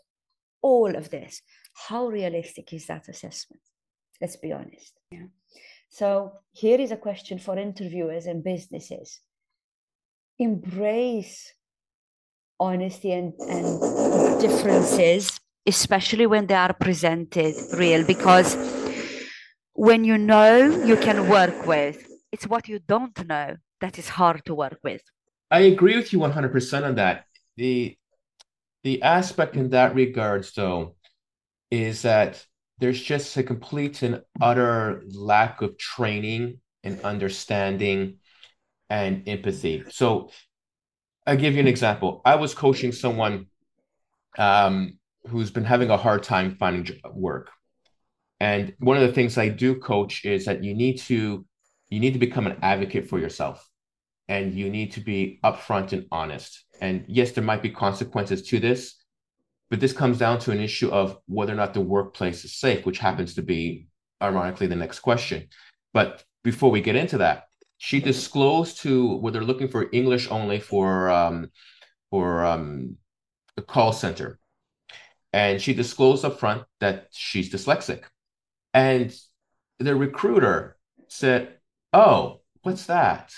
all 0.62 0.96
of 0.96 1.12
this. 1.12 1.42
How 1.88 2.08
realistic 2.08 2.74
is 2.74 2.88
that 2.88 3.08
assessment? 3.08 3.62
Let's 4.20 4.38
be 4.38 4.52
honest. 4.52 4.94
Yeah. 5.12 5.28
So 5.90 6.34
here 6.52 6.80
is 6.80 6.92
a 6.92 6.98
question 6.98 7.38
for 7.38 7.58
interviewers 7.58 8.26
and 8.26 8.44
businesses. 8.44 9.20
Embrace 10.40 11.54
honesty 12.60 13.12
and, 13.12 13.34
and 13.40 14.42
differences, 14.42 15.40
especially 15.66 16.26
when 16.26 16.48
they 16.48 16.56
are 16.56 16.74
presented 16.74 17.56
real, 17.78 18.06
because 18.06 18.56
when 19.76 20.06
you 20.06 20.18
know 20.18 20.84
you 20.86 20.96
can 20.96 21.28
work 21.30 21.68
with, 21.68 22.08
it's 22.32 22.48
what 22.48 22.68
you 22.68 22.80
don't 22.80 23.28
know 23.28 23.58
that 23.82 24.00
is 24.00 24.08
hard 24.08 24.44
to 24.46 24.56
work 24.56 24.80
with. 24.84 25.02
I 25.52 25.60
agree 25.60 25.98
with 25.98 26.12
you 26.14 26.20
100% 26.20 26.86
on 26.86 26.96
that. 26.96 27.26
The 27.58 27.98
the 28.84 29.02
aspect 29.02 29.56
in 29.56 29.72
that 29.72 29.96
regards 29.96 30.54
though 30.54 30.96
is 31.72 32.04
that 32.04 32.46
there's 32.78 33.02
just 33.02 33.36
a 33.38 33.44
complete 33.44 34.02
and 34.02 34.22
utter 34.42 35.04
lack 35.08 35.62
of 35.62 35.78
training 35.78 36.60
and 36.84 37.02
understanding 37.02 38.18
and 38.90 39.28
empathy. 39.28 39.84
So 39.90 40.30
I'll 41.26 41.38
give 41.38 41.56
you 41.56 41.60
an 41.60 41.68
example. 41.68 42.22
I 42.24 42.36
was 42.36 42.54
coaching 42.54 42.92
someone 42.92 43.48
um, 44.38 45.00
who's 45.28 45.52
been 45.52 45.66
having 45.66 45.90
a 45.90 45.98
hard 45.98 46.24
time 46.24 46.56
finding 46.56 47.00
work. 47.14 47.50
And 48.46 48.76
one 48.78 48.96
of 48.96 49.02
the 49.02 49.12
things 49.12 49.40
I 49.40 49.50
do 49.50 49.74
coach 49.74 50.24
is 50.24 50.46
that 50.46 50.64
you 50.64 50.76
need 50.76 51.00
to 51.10 51.44
you 51.90 52.00
need 52.00 52.14
to 52.14 52.20
become 52.20 52.46
an 52.46 52.60
advocate 52.62 53.10
for 53.10 53.18
yourself 53.18 53.68
and 54.28 54.54
you 54.54 54.70
need 54.70 54.92
to 54.92 55.00
be 55.00 55.40
upfront 55.44 55.94
and 55.94 56.06
honest. 56.12 56.64
And 56.80 57.06
yes, 57.08 57.32
there 57.32 57.44
might 57.44 57.64
be 57.64 57.72
consequences 57.72 58.44
to 58.50 58.60
this, 58.60 59.04
but 59.72 59.80
this 59.80 59.94
comes 59.94 60.20
down 60.20 60.38
to 60.42 60.52
an 60.52 60.60
issue 60.60 60.90
of 60.92 61.18
whether 61.26 61.54
or 61.54 61.56
not 61.56 61.74
the 61.74 61.82
workplace 61.82 62.46
is 62.46 62.60
safe, 62.60 62.86
which 62.86 63.00
happens 63.00 63.34
to 63.34 63.42
be 63.42 63.88
ironically 64.22 64.68
the 64.68 64.76
next 64.76 65.00
question. 65.00 65.48
But 65.92 66.24
before 66.44 66.70
we 66.70 66.82
get 66.82 66.96
into 66.96 67.18
that, 67.18 67.46
she 67.80 68.00
disclosed 68.00 68.78
to 68.82 69.16
where 69.18 69.32
they're 69.32 69.52
looking 69.52 69.70
for 69.70 69.90
English 69.92 70.30
only 70.30 70.60
for 70.60 71.10
um, 71.10 71.50
for 72.12 72.46
um, 72.46 72.98
the 73.56 73.64
call 73.64 73.92
center, 73.92 74.38
and 75.34 75.60
she 75.60 75.74
disclosed 75.74 76.24
up 76.24 76.40
front 76.40 76.64
that 76.80 77.08
she's 77.12 77.52
dyslexic, 77.52 78.04
and 78.76 79.12
the 79.80 79.96
recruiter 79.96 80.78
said, 81.08 81.58
"Oh, 81.94 82.42
what's 82.62 82.86
that? 82.86 83.34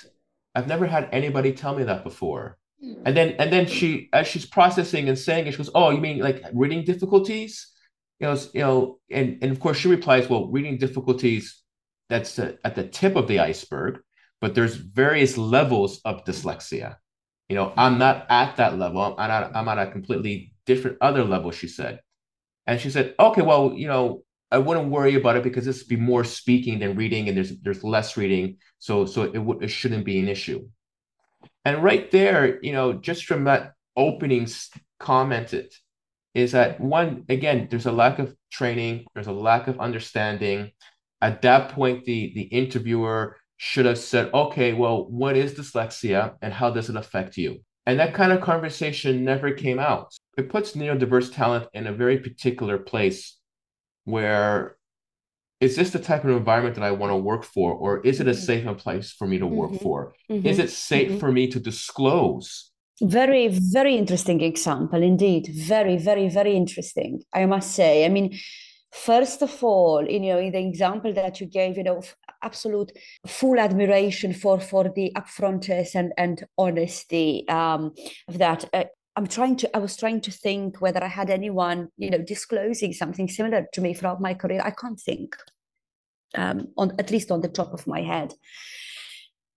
I've 0.53 0.67
never 0.67 0.85
had 0.85 1.07
anybody 1.13 1.53
tell 1.53 1.75
me 1.77 1.83
that 1.85 2.03
before." 2.03 2.57
Hmm. 2.81 3.03
And 3.05 3.15
then 3.15 3.29
and 3.39 3.51
then 3.53 3.67
she 3.67 4.09
as 4.11 4.27
she's 4.27 4.45
processing 4.45 5.07
and 5.07 5.17
saying 5.17 5.47
it, 5.47 5.51
she 5.51 5.57
goes, 5.57 5.71
"Oh, 5.73 5.91
you 5.91 6.01
mean 6.01 6.19
like 6.19 6.43
reading 6.53 6.83
difficulties?" 6.83 7.71
You 8.19 8.27
know, 8.27 8.35
you 8.53 8.61
know, 8.61 8.99
and 9.09 9.37
and 9.41 9.51
of 9.51 9.59
course 9.61 9.77
she 9.77 9.87
replies, 9.87 10.29
"Well, 10.29 10.51
reading 10.51 10.77
difficulties 10.77 11.63
that's 12.09 12.37
at 12.39 12.75
the 12.75 12.87
tip 12.87 13.15
of 13.15 13.27
the 13.29 13.39
iceberg." 13.39 14.01
but 14.39 14.55
there's 14.55 14.75
various 14.75 15.37
levels 15.37 15.99
of 16.05 16.23
dyslexia. 16.23 16.97
You 17.49 17.55
know, 17.55 17.73
I'm 17.77 17.97
not 17.97 18.27
at 18.29 18.57
that 18.57 18.77
level. 18.77 19.15
I'm 19.17 19.31
at, 19.31 19.55
I'm 19.55 19.67
at 19.67 19.79
a 19.79 19.91
completely 19.91 20.53
different 20.65 20.97
other 21.01 21.23
level, 21.23 21.51
she 21.51 21.67
said. 21.67 22.01
And 22.65 22.79
she 22.79 22.89
said, 22.89 23.15
okay, 23.19 23.41
well, 23.41 23.73
you 23.73 23.87
know, 23.87 24.23
I 24.51 24.59
wouldn't 24.59 24.89
worry 24.89 25.15
about 25.15 25.35
it 25.35 25.43
because 25.43 25.65
this 25.65 25.79
would 25.79 25.89
be 25.89 25.97
more 25.97 26.23
speaking 26.23 26.79
than 26.79 26.95
reading, 26.95 27.27
and 27.27 27.37
there's 27.37 27.57
there's 27.59 27.83
less 27.83 28.15
reading, 28.15 28.57
so 28.79 29.05
so 29.05 29.23
it 29.23 29.37
would 29.37 29.63
it 29.63 29.69
shouldn't 29.69 30.05
be 30.05 30.19
an 30.19 30.29
issue. 30.29 30.67
And 31.65 31.83
right 31.83 32.09
there, 32.11 32.63
you 32.63 32.71
know, 32.71 32.93
just 32.93 33.25
from 33.25 33.43
that 33.43 33.73
opening 33.95 34.47
commented, 34.99 35.73
is 36.33 36.53
that 36.53 36.79
one 36.79 37.25
again, 37.29 37.67
there's 37.69 37.87
a 37.87 37.91
lack 37.91 38.19
of 38.19 38.35
training, 38.51 39.05
there's 39.13 39.27
a 39.27 39.33
lack 39.33 39.67
of 39.67 39.79
understanding. 39.79 40.71
At 41.21 41.41
that 41.41 41.71
point, 41.71 42.05
the 42.05 42.31
the 42.33 42.43
interviewer 42.43 43.37
should 43.57 43.85
have 43.85 43.97
said, 43.97 44.33
okay, 44.33 44.73
well, 44.73 45.09
what 45.09 45.35
is 45.35 45.55
dyslexia 45.55 46.35
and 46.41 46.53
how 46.53 46.69
does 46.69 46.89
it 46.89 46.95
affect 46.95 47.37
you? 47.37 47.59
And 47.87 47.99
that 47.99 48.13
kind 48.13 48.31
of 48.31 48.41
conversation 48.41 49.25
never 49.25 49.51
came 49.51 49.79
out. 49.79 50.13
It 50.37 50.49
puts 50.49 50.73
neurodiverse 50.73 51.33
talent 51.33 51.67
in 51.73 51.87
a 51.87 51.93
very 51.93 52.19
particular 52.19 52.77
place 52.77 53.36
where 54.07 54.77
is 55.59 55.75
this 55.75 55.89
the 55.91 55.99
type 55.99 56.23
of 56.23 56.29
environment 56.29 56.75
that 56.75 56.83
I 56.83 56.91
want 56.91 57.11
to 57.11 57.17
work 57.31 57.43
for? 57.43 57.73
Or 57.73 57.99
is 58.09 58.19
it 58.21 58.27
a 58.27 58.33
safe 58.33 58.65
place 58.77 59.11
for 59.11 59.27
me 59.27 59.37
to 59.39 59.47
work 59.47 59.71
Mhm. 59.71 59.81
for? 59.81 60.13
Mhm. 60.29 60.45
Is 60.51 60.59
it 60.59 60.69
safe 60.69 61.11
Mhm. 61.11 61.19
for 61.19 61.31
me 61.37 61.43
to 61.53 61.59
disclose? 61.59 62.71
Very, 63.01 63.47
very 63.77 63.95
interesting 64.01 64.39
example 64.41 65.01
indeed. 65.03 65.43
Very, 65.73 65.97
very, 65.97 66.27
very 66.29 66.53
interesting. 66.55 67.11
I 67.33 67.45
must 67.45 67.69
say. 67.79 68.05
I 68.05 68.09
mean, 68.09 68.27
first 69.09 69.41
of 69.47 69.51
all, 69.63 70.01
you 70.13 70.19
know, 70.19 70.39
in 70.39 70.51
the 70.51 70.63
example 70.71 71.11
that 71.13 71.33
you 71.39 71.47
gave, 71.59 71.71
you 71.77 71.83
know, 71.83 72.01
absolute 72.49 72.91
full 73.37 73.59
admiration 73.67 74.31
for 74.41 74.59
for 74.59 74.83
the 74.97 75.07
upfrontness 75.21 75.89
and 75.99 76.09
and 76.23 76.37
honesty 76.57 77.29
um, 77.59 77.81
of 78.29 78.35
that. 78.43 78.59
Uh, 78.73 78.85
I'm 79.17 79.25
trying 79.25 79.55
to. 79.57 79.75
I 79.75 79.79
was 79.79 79.97
trying 79.97 80.21
to 80.21 80.31
think 80.31 80.79
whether 80.79 81.03
I 81.03 81.07
had 81.07 81.31
anyone, 81.31 81.89
you 81.97 82.11
know, 82.11 82.19
disclosing 82.19 82.93
something 82.93 83.27
similar 83.27 83.67
to 83.73 83.81
me 83.81 83.95
throughout 83.95 84.21
my 84.21 84.35
career. 84.35 84.61
I 84.63 84.69
can't 84.69 84.99
think, 84.99 85.35
um, 86.35 86.67
on 86.77 86.93
at 86.99 87.09
least 87.09 87.31
on 87.31 87.41
the 87.41 87.49
top 87.49 87.73
of 87.73 87.87
my 87.87 88.01
head, 88.03 88.35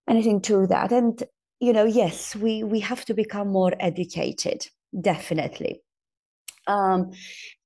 anything 0.08 0.40
to 0.42 0.66
that. 0.68 0.92
And 0.92 1.22
you 1.60 1.74
know, 1.74 1.84
yes, 1.84 2.34
we 2.34 2.64
we 2.64 2.80
have 2.80 3.04
to 3.04 3.14
become 3.14 3.48
more 3.48 3.74
educated, 3.78 4.66
definitely. 4.98 5.82
Um, 6.70 7.10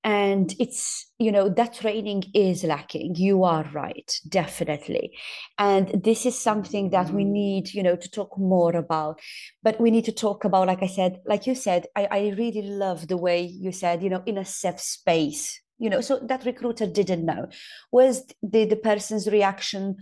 and 0.03 0.55
it's 0.59 1.07
you 1.19 1.31
know 1.31 1.49
that 1.49 1.75
training 1.75 2.25
is 2.35 2.65
lacking. 2.65 3.15
You 3.15 3.45
are 3.45 3.69
right 3.73 4.11
definitely. 4.29 5.17
And 5.59 6.03
this 6.03 6.27
is 6.27 6.39
something 6.39 6.91
that 6.91 7.11
we 7.11 7.25
need 7.25 7.73
you 7.75 7.83
know 7.83 7.97
to 7.97 8.11
talk 8.11 8.39
more 8.39 8.75
about. 8.77 9.21
But 9.63 9.81
we 9.81 9.91
need 9.91 10.05
to 10.07 10.13
talk 10.13 10.45
about 10.45 10.67
like 10.67 10.83
i 10.83 10.87
said 10.87 11.21
like 11.27 11.47
you 11.47 11.55
said 11.55 11.87
i, 11.97 12.05
I 12.11 12.35
really 12.39 12.63
love 12.63 13.09
the 13.09 13.17
way 13.17 13.43
you 13.43 13.73
said 13.73 14.03
you 14.03 14.11
know 14.11 14.23
in 14.27 14.39
a 14.39 14.45
safe 14.45 14.81
space 14.81 15.61
you 15.79 15.91
know 15.91 16.01
so 16.01 16.19
that 16.29 16.45
recruiter 16.45 16.87
didn't 16.87 17.27
know. 17.27 17.49
Was 17.93 18.27
the 18.43 18.65
the 18.65 18.77
person's 18.91 19.27
reaction 19.29 19.97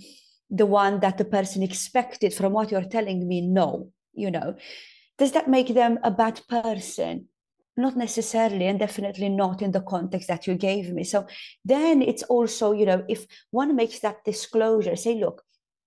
the 0.51 0.67
one 0.67 1.01
that 1.01 1.17
the 1.17 1.25
person 1.25 1.63
expected 1.63 2.35
from 2.35 2.53
what 2.53 2.71
you're 2.71 2.93
telling 2.97 3.27
me? 3.27 3.41
No 3.41 3.91
you 4.15 4.31
know. 4.31 4.57
Does 5.19 5.33
that 5.33 5.49
make 5.49 5.75
them 5.75 5.99
a 6.03 6.11
bad 6.11 6.41
person 6.49 7.29
not 7.77 7.97
necessarily 7.97 8.67
and 8.67 8.79
definitely 8.79 9.29
not 9.29 9.63
in 9.63 9.73
the 9.73 9.81
context 9.81 10.29
that 10.29 10.47
you 10.47 10.55
gave 10.55 10.93
me. 10.93 11.05
So 11.05 11.27
then 11.65 12.03
it's 12.03 12.23
also 12.25 12.73
you 12.73 12.87
know 12.87 13.05
if 13.09 13.27
one 13.51 13.75
makes 13.75 14.01
that 14.01 14.25
disclosure 14.25 14.97
say 14.97 15.15
look 15.15 15.43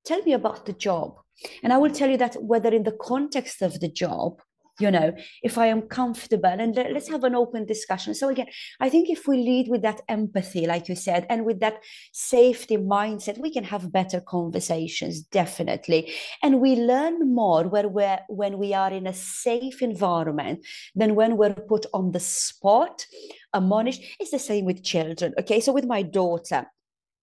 tell 0.06 0.22
me 0.24 0.34
about 0.34 0.66
the 0.66 0.74
job. 0.74 1.18
And 1.64 1.74
i 1.74 1.78
will 1.78 1.92
tell 1.92 2.10
you 2.10 2.18
that 2.18 2.42
whether 2.42 2.70
in 2.70 2.84
the 2.84 2.98
context 3.12 3.62
of 3.62 3.80
the 3.80 3.90
job 3.90 4.42
you 4.80 4.92
know 4.92 5.14
if 5.44 5.58
i 5.58 5.68
am 5.68 5.82
comfortable 5.82 6.50
and 6.50 6.76
let, 6.76 6.96
us 6.96 7.08
have 7.08 7.24
an 7.24 7.36
open 7.36 7.66
discussion. 7.66 8.14
So 8.14 8.30
again 8.30 8.48
i 8.80 8.90
think 8.90 9.10
if 9.10 9.28
we 9.28 9.38
lead 9.38 9.68
with 9.70 9.82
that 9.82 10.02
empathy 10.08 10.66
like 10.66 10.90
you 10.90 10.96
said 10.96 11.26
and 11.30 11.46
with 11.46 11.60
that 11.60 11.82
safety 12.12 12.78
mindset 12.78 13.38
we 13.40 13.52
can 13.52 13.64
have 13.64 13.92
better 13.92 14.22
conversations 14.22 15.22
definitely. 15.22 16.14
And 16.44 16.62
we 16.62 16.76
learn 16.76 17.34
more 17.34 17.68
where 17.68 17.88
we're 17.88 18.20
when 18.28 18.58
we 18.58 18.74
are 18.74 18.92
in 18.92 19.08
a 19.08 19.14
safe 19.14 19.82
environment 19.82 20.66
than 20.96 21.16
when 21.16 21.38
we're 21.38 21.54
put 21.54 21.86
on 21.94 22.12
the 22.12 22.20
spot. 22.20 23.06
Uh, 23.54 23.60
Admonished 23.66 24.04
it's 24.20 24.32
the 24.32 24.40
same 24.40 24.66
with 24.66 24.84
children 24.84 25.34
okay? 25.40 25.60
So 25.60 25.74
with 25.74 25.86
my 25.86 26.02
daughter 26.02 26.66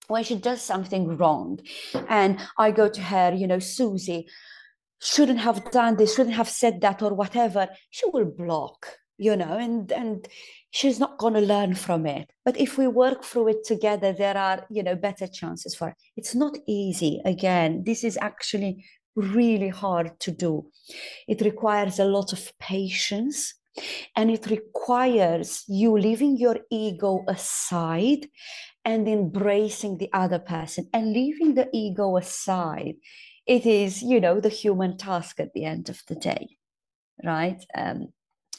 when 0.09 0.24
she 0.24 0.34
does 0.34 0.61
something 0.61 1.16
wrong 1.16 1.59
and 2.09 2.38
i 2.59 2.70
go 2.70 2.88
to 2.88 3.00
her 3.00 3.32
you 3.32 3.46
know 3.46 3.59
susie 3.59 4.26
shouldn't 5.03 5.40
have 5.40 5.70
done 5.72 5.96
this, 5.96 6.14
shouldn't 6.14 6.36
have 6.36 6.48
said 6.48 6.80
that, 6.80 7.03
or 7.03 7.12
whatever, 7.12 7.68
she 7.90 8.07
will 8.12 8.24
block, 8.24 8.86
you 9.18 9.36
know, 9.36 9.59
and 9.59 9.90
and 9.92 10.28
she's 10.70 10.98
not 11.00 11.18
going 11.18 11.34
to 11.34 11.40
learn 11.40 11.74
from 11.74 12.07
it. 12.07 12.30
But 12.44 12.57
if 12.57 12.78
we 12.78 12.86
work 12.86 13.24
through 13.24 13.48
it 13.48 13.64
together, 13.64 14.12
there 14.12 14.36
are, 14.36 14.64
you 14.70 14.82
know, 14.82 14.94
better 14.94 15.26
chances 15.26 15.74
for 15.74 15.88
it. 15.88 15.96
It's 16.16 16.34
not 16.34 16.57
easy. 16.66 17.20
Again, 17.24 17.82
this 17.84 18.05
is 18.05 18.16
actually 18.20 18.84
really 19.16 19.68
hard 19.68 20.18
to 20.20 20.30
do. 20.30 20.66
It 21.28 21.40
requires 21.40 21.98
a 21.98 22.05
lot 22.05 22.32
of 22.32 22.53
patience. 22.59 23.55
And 24.14 24.30
it 24.30 24.50
requires 24.50 25.64
you 25.66 25.96
leaving 25.96 26.36
your 26.36 26.59
ego 26.70 27.24
aside 27.26 28.28
and 28.84 29.09
embracing 29.09 29.96
the 29.96 30.11
other 30.12 30.38
person 30.38 30.90
and 30.92 31.14
leaving 31.14 31.55
the 31.55 31.70
ego 31.72 32.18
aside 32.18 32.96
it 33.47 33.66
is, 33.66 34.03
you 34.03 34.20
know, 34.20 34.40
the 34.40 34.49
human 34.49 34.97
task 34.97 35.40
at 35.40 35.53
the 35.53 35.64
end 35.64 35.88
of 35.88 36.03
the 36.07 36.14
day, 36.14 36.57
right? 37.24 37.62
Um, 37.74 38.09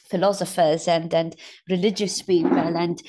philosophers 0.04 0.86
and 0.86 1.12
and 1.14 1.34
religious 1.68 2.22
people 2.22 2.76
and 2.76 3.02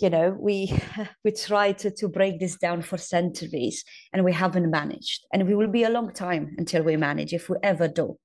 you 0.00 0.08
know 0.08 0.36
we 0.40 0.72
we 1.24 1.32
try 1.32 1.72
to, 1.72 1.90
to 1.90 2.08
break 2.08 2.38
this 2.38 2.56
down 2.56 2.82
for 2.82 2.96
centuries 2.96 3.84
and 4.12 4.24
we 4.24 4.32
haven't 4.32 4.70
managed. 4.70 5.26
And 5.32 5.46
we 5.46 5.54
will 5.54 5.68
be 5.68 5.84
a 5.84 5.90
long 5.90 6.12
time 6.12 6.54
until 6.56 6.82
we 6.82 6.96
manage 6.96 7.32
if 7.32 7.48
we 7.48 7.56
ever 7.62 7.88
do. 7.88 8.18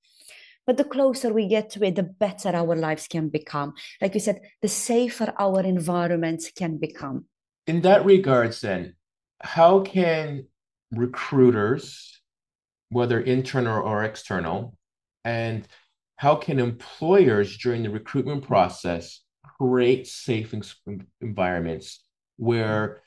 But 0.67 0.77
the 0.77 0.83
closer 0.83 1.33
we 1.33 1.47
get 1.47 1.69
to 1.71 1.83
it 1.83 1.95
the 1.95 2.03
better 2.03 2.49
our 2.55 2.75
lives 2.75 3.07
can 3.07 3.29
become. 3.29 3.73
Like 4.01 4.13
you 4.13 4.19
said 4.19 4.41
the 4.61 4.67
safer 4.67 5.33
our 5.39 5.61
environments 5.61 6.51
can 6.51 6.77
become. 6.77 7.25
In 7.67 7.81
that 7.81 8.05
regards 8.05 8.61
then 8.61 8.95
how 9.41 9.81
can 9.81 10.47
recruiters 10.91 12.14
whether 12.89 13.19
internal 13.19 13.83
or 13.83 14.03
external? 14.03 14.77
And 15.23 15.67
how 16.17 16.35
can 16.35 16.59
employers 16.59 17.57
during 17.57 17.83
the 17.83 17.89
recruitment 17.89 18.45
process 18.45 19.21
create 19.59 20.07
safe 20.07 20.53
environments 21.21 22.03
where 22.37 23.01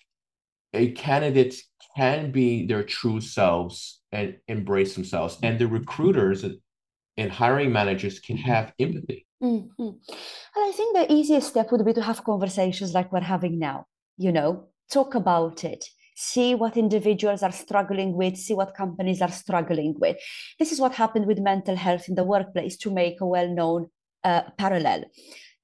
a 0.75 0.93
candidate 0.93 1.55
can 1.97 2.31
be 2.31 2.67
their 2.67 2.83
true 2.83 3.21
selves 3.21 4.03
and 4.13 4.37
embrace 4.49 4.95
themselves, 4.95 5.39
and 5.43 5.59
the 5.59 5.67
recruiters 5.67 6.45
and 7.17 7.33
hiring 7.33 7.73
managers 7.73 8.21
can 8.21 8.37
have 8.37 8.73
empathy? 8.79 9.27
Mm-hmm. 9.43 9.83
And 9.83 9.97
I 10.57 10.73
think 10.73 10.97
the 10.97 11.13
easiest 11.13 11.49
step 11.49 11.73
would 11.73 11.85
be 11.85 11.93
to 11.95 12.03
have 12.03 12.25
conversations 12.25 12.95
like 12.95 13.13
we're 13.13 13.21
having 13.21 13.59
now, 13.59 13.87
you 14.17 14.33
know, 14.33 14.67
talk 14.91 15.15
about 15.15 15.65
it 15.65 15.85
see 16.21 16.53
what 16.57 16.77
individuals 16.77 17.45
are 17.45 17.53
struggling 17.53 18.13
with, 18.15 18.37
see 18.37 18.53
what 18.53 18.75
companies 18.75 19.23
are 19.23 19.31
struggling 19.31 19.95
with. 20.01 20.17
This 20.59 20.73
is 20.73 20.81
what 20.81 20.93
happened 20.93 21.27
with 21.27 21.39
mental 21.39 21.77
health 21.77 22.09
in 22.09 22.17
the 22.17 22.25
workplace 22.25 22.77
to 22.79 22.91
make 22.91 23.21
a 23.21 23.27
well 23.27 23.49
known 23.49 23.89
uh, 24.25 24.43
parallel 24.59 25.05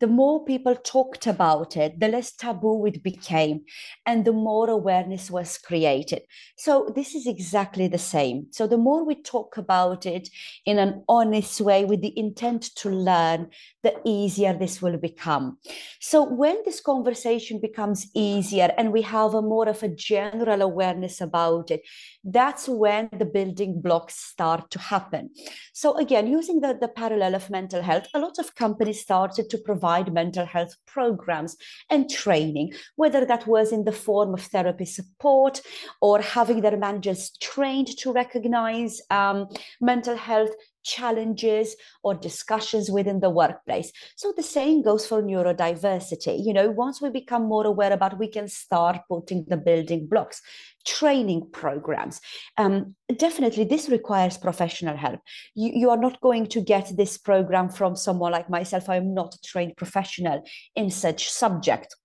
the 0.00 0.06
more 0.08 0.44
people 0.44 0.74
talked 0.74 1.26
about 1.26 1.76
it, 1.76 2.00
the 2.00 2.08
less 2.08 2.32
taboo 2.32 2.84
it 2.86 3.02
became, 3.02 3.60
and 4.04 4.24
the 4.24 4.32
more 4.32 4.68
awareness 4.68 5.30
was 5.30 5.56
created. 5.56 6.22
So, 6.56 6.92
this 6.94 7.14
is 7.14 7.26
exactly 7.26 7.86
the 7.86 7.98
same. 7.98 8.46
So, 8.50 8.66
the 8.66 8.76
more 8.76 9.04
we 9.04 9.14
talk 9.14 9.56
about 9.56 10.04
it 10.04 10.28
in 10.66 10.78
an 10.78 11.04
honest 11.08 11.60
way 11.60 11.84
with 11.84 12.02
the 12.02 12.18
intent 12.18 12.74
to 12.76 12.90
learn, 12.90 13.50
the 13.82 13.94
easier 14.04 14.52
this 14.52 14.82
will 14.82 14.96
become. 14.96 15.58
So, 16.00 16.24
when 16.24 16.56
this 16.64 16.80
conversation 16.80 17.60
becomes 17.60 18.10
easier 18.14 18.74
and 18.76 18.92
we 18.92 19.02
have 19.02 19.34
a 19.34 19.42
more 19.42 19.68
of 19.68 19.82
a 19.82 19.88
general 19.88 20.62
awareness 20.62 21.20
about 21.20 21.70
it, 21.70 21.82
that's 22.24 22.68
when 22.68 23.10
the 23.16 23.24
building 23.24 23.80
blocks 23.80 24.16
start 24.16 24.70
to 24.72 24.78
happen. 24.78 25.30
So, 25.72 25.96
again, 25.98 26.26
using 26.26 26.60
the, 26.60 26.76
the 26.80 26.88
parallel 26.88 27.36
of 27.36 27.48
mental 27.50 27.82
health, 27.82 28.08
a 28.12 28.18
lot 28.18 28.38
of 28.38 28.54
companies 28.56 29.00
started 29.00 29.48
to 29.50 29.58
provide 29.58 29.83
provide 29.84 30.14
mental 30.14 30.46
health 30.46 30.74
programs 30.86 31.56
and 31.90 32.08
training, 32.08 32.72
whether 32.96 33.26
that 33.26 33.46
was 33.46 33.70
in 33.70 33.84
the 33.84 33.92
form 33.92 34.32
of 34.32 34.40
therapy 34.40 34.86
support 34.86 35.60
or 36.00 36.22
having 36.22 36.62
their 36.62 36.78
managers 36.78 37.36
trained 37.40 37.88
to 37.98 38.10
recognize 38.12 39.02
um, 39.10 39.46
mental 39.82 40.16
health 40.16 40.54
challenges 40.84 41.74
or 42.02 42.14
discussions 42.14 42.90
within 42.90 43.20
the 43.20 43.30
workplace. 43.30 43.90
So 44.16 44.32
the 44.36 44.42
same 44.42 44.82
goes 44.82 45.06
for 45.06 45.22
neurodiversity. 45.22 46.44
You 46.44 46.52
know, 46.52 46.70
once 46.70 47.00
we 47.00 47.10
become 47.10 47.44
more 47.44 47.66
aware 47.66 47.92
about, 47.92 48.18
we 48.18 48.28
can 48.28 48.46
start 48.48 48.98
putting 49.08 49.44
the 49.48 49.56
building 49.56 50.06
blocks, 50.06 50.42
training 50.86 51.48
programs. 51.52 52.20
Um, 52.56 52.94
definitely, 53.16 53.64
this 53.64 53.88
requires 53.88 54.36
professional 54.36 54.96
help. 54.96 55.20
You, 55.54 55.72
you 55.74 55.90
are 55.90 55.96
not 55.96 56.20
going 56.20 56.46
to 56.48 56.60
get 56.60 56.92
this 56.96 57.18
program 57.18 57.68
from 57.70 57.96
someone 57.96 58.32
like 58.32 58.50
myself. 58.50 58.88
I'm 58.88 59.14
not 59.14 59.34
a 59.34 59.40
trained 59.42 59.76
professional 59.76 60.44
in 60.76 60.90
such 60.90 61.28
subject. 61.28 61.96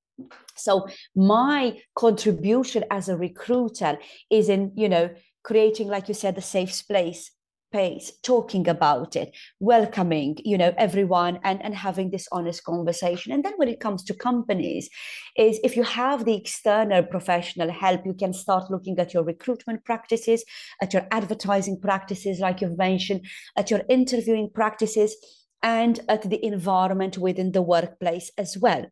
So 0.55 0.87
my 1.15 1.79
contribution 1.95 2.83
as 2.91 3.07
a 3.07 3.17
recruiter 3.17 3.97
is 4.29 4.49
in, 4.49 4.73
you 4.75 4.89
know, 4.89 5.09
creating, 5.43 5.87
like 5.87 6.07
you 6.07 6.13
said, 6.13 6.37
a 6.37 6.41
safe 6.41 6.73
space 6.73 7.31
pace 7.71 8.11
talking 8.23 8.67
about 8.67 9.15
it 9.15 9.35
welcoming 9.59 10.37
you 10.43 10.57
know 10.57 10.73
everyone 10.77 11.39
and 11.43 11.63
and 11.63 11.75
having 11.75 12.11
this 12.11 12.27
honest 12.31 12.63
conversation. 12.63 13.31
And 13.31 13.43
then 13.43 13.53
when 13.57 13.69
it 13.69 13.79
comes 13.79 14.03
to 14.05 14.13
companies 14.13 14.89
is 15.37 15.59
if 15.63 15.75
you 15.75 15.83
have 15.83 16.25
the 16.25 16.35
external 16.35 17.03
professional 17.03 17.71
help 17.71 18.05
you 18.05 18.13
can 18.13 18.33
start 18.33 18.69
looking 18.69 18.97
at 18.99 19.13
your 19.13 19.23
recruitment 19.23 19.85
practices 19.85 20.43
at 20.81 20.93
your 20.93 21.07
advertising 21.11 21.79
practices 21.79 22.39
like 22.39 22.61
you've 22.61 22.77
mentioned 22.77 23.21
at 23.57 23.69
your 23.69 23.81
interviewing 23.89 24.49
practices 24.53 25.15
and 25.61 25.99
at 26.07 26.29
the 26.29 26.43
environment 26.43 27.17
within 27.17 27.51
the 27.51 27.61
workplace 27.61 28.31
as 28.37 28.57
well. 28.57 28.85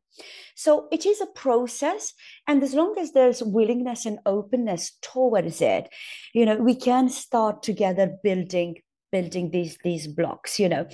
So 0.55 0.87
it 0.91 1.05
is 1.05 1.21
a 1.21 1.27
process. 1.27 2.13
And 2.47 2.63
as 2.63 2.73
long 2.73 2.95
as 2.99 3.11
there's 3.11 3.43
willingness 3.43 4.05
and 4.05 4.19
openness 4.25 4.97
towards 5.01 5.61
it, 5.61 5.89
you 6.33 6.45
know, 6.45 6.57
we 6.57 6.75
can 6.75 7.09
start 7.09 7.63
together 7.63 8.17
building 8.23 8.77
building 9.09 9.51
these 9.51 9.77
these 9.83 10.07
blocks, 10.07 10.59
you 10.59 10.67
know. 10.67 10.85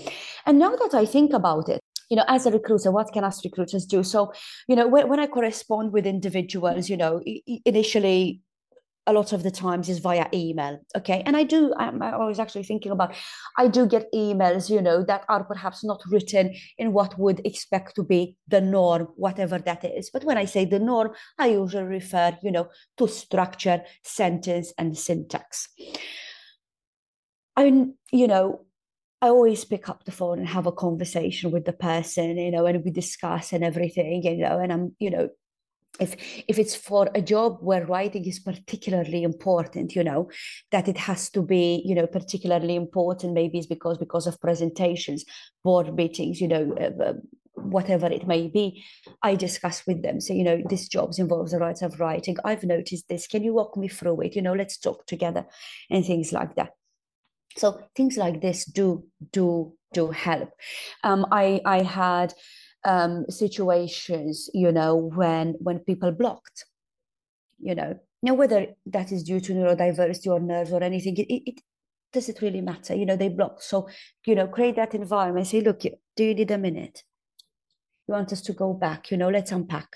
And 0.45 0.59
now 0.59 0.75
that 0.75 0.93
I 0.93 1.05
think 1.05 1.33
about 1.33 1.69
it, 1.69 1.81
you 2.09 2.17
know, 2.17 2.25
as 2.27 2.45
a 2.45 2.51
recruiter, 2.51 2.91
what 2.91 3.11
can 3.11 3.23
us 3.23 3.43
recruiters 3.43 3.85
do? 3.85 4.03
So, 4.03 4.33
you 4.67 4.75
know, 4.75 4.87
when, 4.87 5.09
when 5.09 5.19
I 5.19 5.27
correspond 5.27 5.93
with 5.93 6.05
individuals, 6.05 6.89
you 6.89 6.97
know, 6.97 7.21
initially 7.65 8.41
a 9.05 9.13
lot 9.13 9.33
of 9.33 9.43
the 9.43 9.51
times 9.51 9.89
is 9.89 9.99
via 9.99 10.27
email 10.33 10.79
okay? 10.95 11.23
And 11.25 11.35
i 11.35 11.43
do 11.43 11.73
I'm, 11.77 12.01
i 12.01 12.25
was 12.25 12.39
actually 12.39 12.63
thinking 12.63 12.91
about 12.91 13.13
i 13.57 13.67
do 13.67 13.85
get 13.85 14.11
emails 14.13 14.69
you 14.69 14.81
know 14.81 15.03
that 15.03 15.25
are 15.29 15.43
perhaps 15.43 15.83
not 15.83 16.01
written 16.09 16.53
in 16.77 16.93
what 16.93 17.17
would 17.19 17.45
expect 17.45 17.95
to 17.95 18.03
be 18.03 18.37
the 18.47 18.61
norm 18.61 19.07
whatever 19.15 19.59
that 19.59 19.83
is. 19.83 20.09
But 20.11 20.23
when 20.23 20.37
i 20.37 20.45
say 20.45 20.65
the 20.65 20.79
norm 20.79 21.11
i 21.37 21.47
usually 21.47 21.83
refer 21.83 22.37
you 22.41 22.51
know 22.51 22.69
to 22.97 23.07
structure 23.07 23.83
sentence 24.03 24.73
and 24.77 24.97
syntax. 24.97 25.69
I 27.55 27.87
you 28.11 28.27
know 28.27 28.65
I 29.23 29.27
always 29.27 29.63
pick 29.63 29.87
up 29.87 30.03
the 30.03 30.11
phone 30.11 30.39
and 30.39 30.47
have 30.49 30.67
a 30.67 30.71
conversation 30.73 31.49
with 31.51 31.63
the 31.63 31.71
person, 31.71 32.37
you 32.37 32.51
know, 32.51 32.65
and 32.65 32.83
we 32.83 32.91
discuss 32.91 33.53
and 33.53 33.63
everything, 33.63 34.21
you 34.21 34.35
know, 34.35 34.59
and 34.59 34.73
I'm, 34.73 34.95
you 34.99 35.09
know, 35.11 35.29
if 35.99 36.15
if 36.47 36.57
it's 36.57 36.75
for 36.75 37.09
a 37.13 37.21
job 37.21 37.57
where 37.61 37.85
writing 37.85 38.25
is 38.25 38.39
particularly 38.39 39.23
important 39.23 39.95
you 39.95 40.03
know 40.03 40.27
that 40.71 40.87
it 40.87 40.97
has 40.97 41.29
to 41.29 41.41
be 41.41 41.83
you 41.85 41.93
know 41.93 42.07
particularly 42.07 42.75
important 42.75 43.33
maybe 43.33 43.59
it's 43.59 43.67
because 43.67 43.97
because 43.97 44.25
of 44.25 44.41
presentations 44.41 45.23
board 45.63 45.93
meetings 45.95 46.41
you 46.41 46.47
know 46.47 46.75
uh, 46.79 47.03
uh 47.03 47.13
whatever 47.55 48.07
it 48.07 48.25
may 48.27 48.47
be 48.47 48.83
i 49.21 49.35
discuss 49.35 49.83
with 49.85 50.01
them 50.01 50.19
so 50.19 50.33
you 50.33 50.43
know 50.43 50.61
this 50.67 50.87
job 50.87 51.13
involves 51.17 51.51
the 51.51 51.59
rights 51.59 51.81
of 51.81 51.99
writing. 51.99 52.35
I've 52.43 52.63
noticed 52.63 53.07
this. 53.07 53.27
Can 53.27 53.43
you 53.43 53.53
walk 53.53 53.77
me 53.77 53.87
through 53.87 54.21
it? 54.21 54.35
You 54.35 54.41
know 54.41 54.53
let's 54.53 54.77
talk 54.77 55.05
together 55.05 55.45
and 55.89 56.05
things 56.05 56.31
like 56.31 56.55
that. 56.55 56.71
So 57.57 57.79
things 57.95 58.17
like 58.17 58.41
this 58.41 58.65
do 58.65 59.05
do 59.31 59.73
do 59.93 60.11
help. 60.11 60.49
Um, 61.03 61.25
i 61.31 61.61
i 61.65 61.81
had 61.83 62.33
um, 62.85 63.25
situations 63.29 64.49
you 64.53 64.71
know 64.71 64.95
when 64.95 65.55
when 65.59 65.79
people 65.79 66.11
blocked 66.11 66.65
you 67.59 67.75
know. 67.75 67.97
Now 68.21 68.35
whether 68.35 68.67
that 68.85 69.11
is 69.11 69.23
due 69.23 69.39
to 69.41 69.53
neurodiversity 69.53 70.27
or 70.27 70.39
nerves 70.39 70.71
or 70.71 70.81
anything 70.81 71.17
it, 71.17 71.27
it 71.29 71.61
does 72.13 72.29
it 72.29 72.41
really 72.41 72.61
matter 72.61 72.95
you 72.95 73.05
know 73.05 73.17
they 73.17 73.29
block 73.29 73.61
so 73.61 73.89
you 74.25 74.35
know 74.35 74.47
create 74.47 74.75
that 74.75 74.93
environment 74.95 75.47
say 75.47 75.61
look 75.61 75.81
do 75.81 76.23
you 76.23 76.35
need 76.35 76.51
a 76.51 76.57
minute? 76.57 77.03
You 78.07 78.13
want 78.13 78.31
us 78.31 78.41
to 78.43 78.53
go 78.53 78.73
back 78.73 79.11
you 79.11 79.17
know 79.17 79.29
let's 79.29 79.51
unpack 79.51 79.89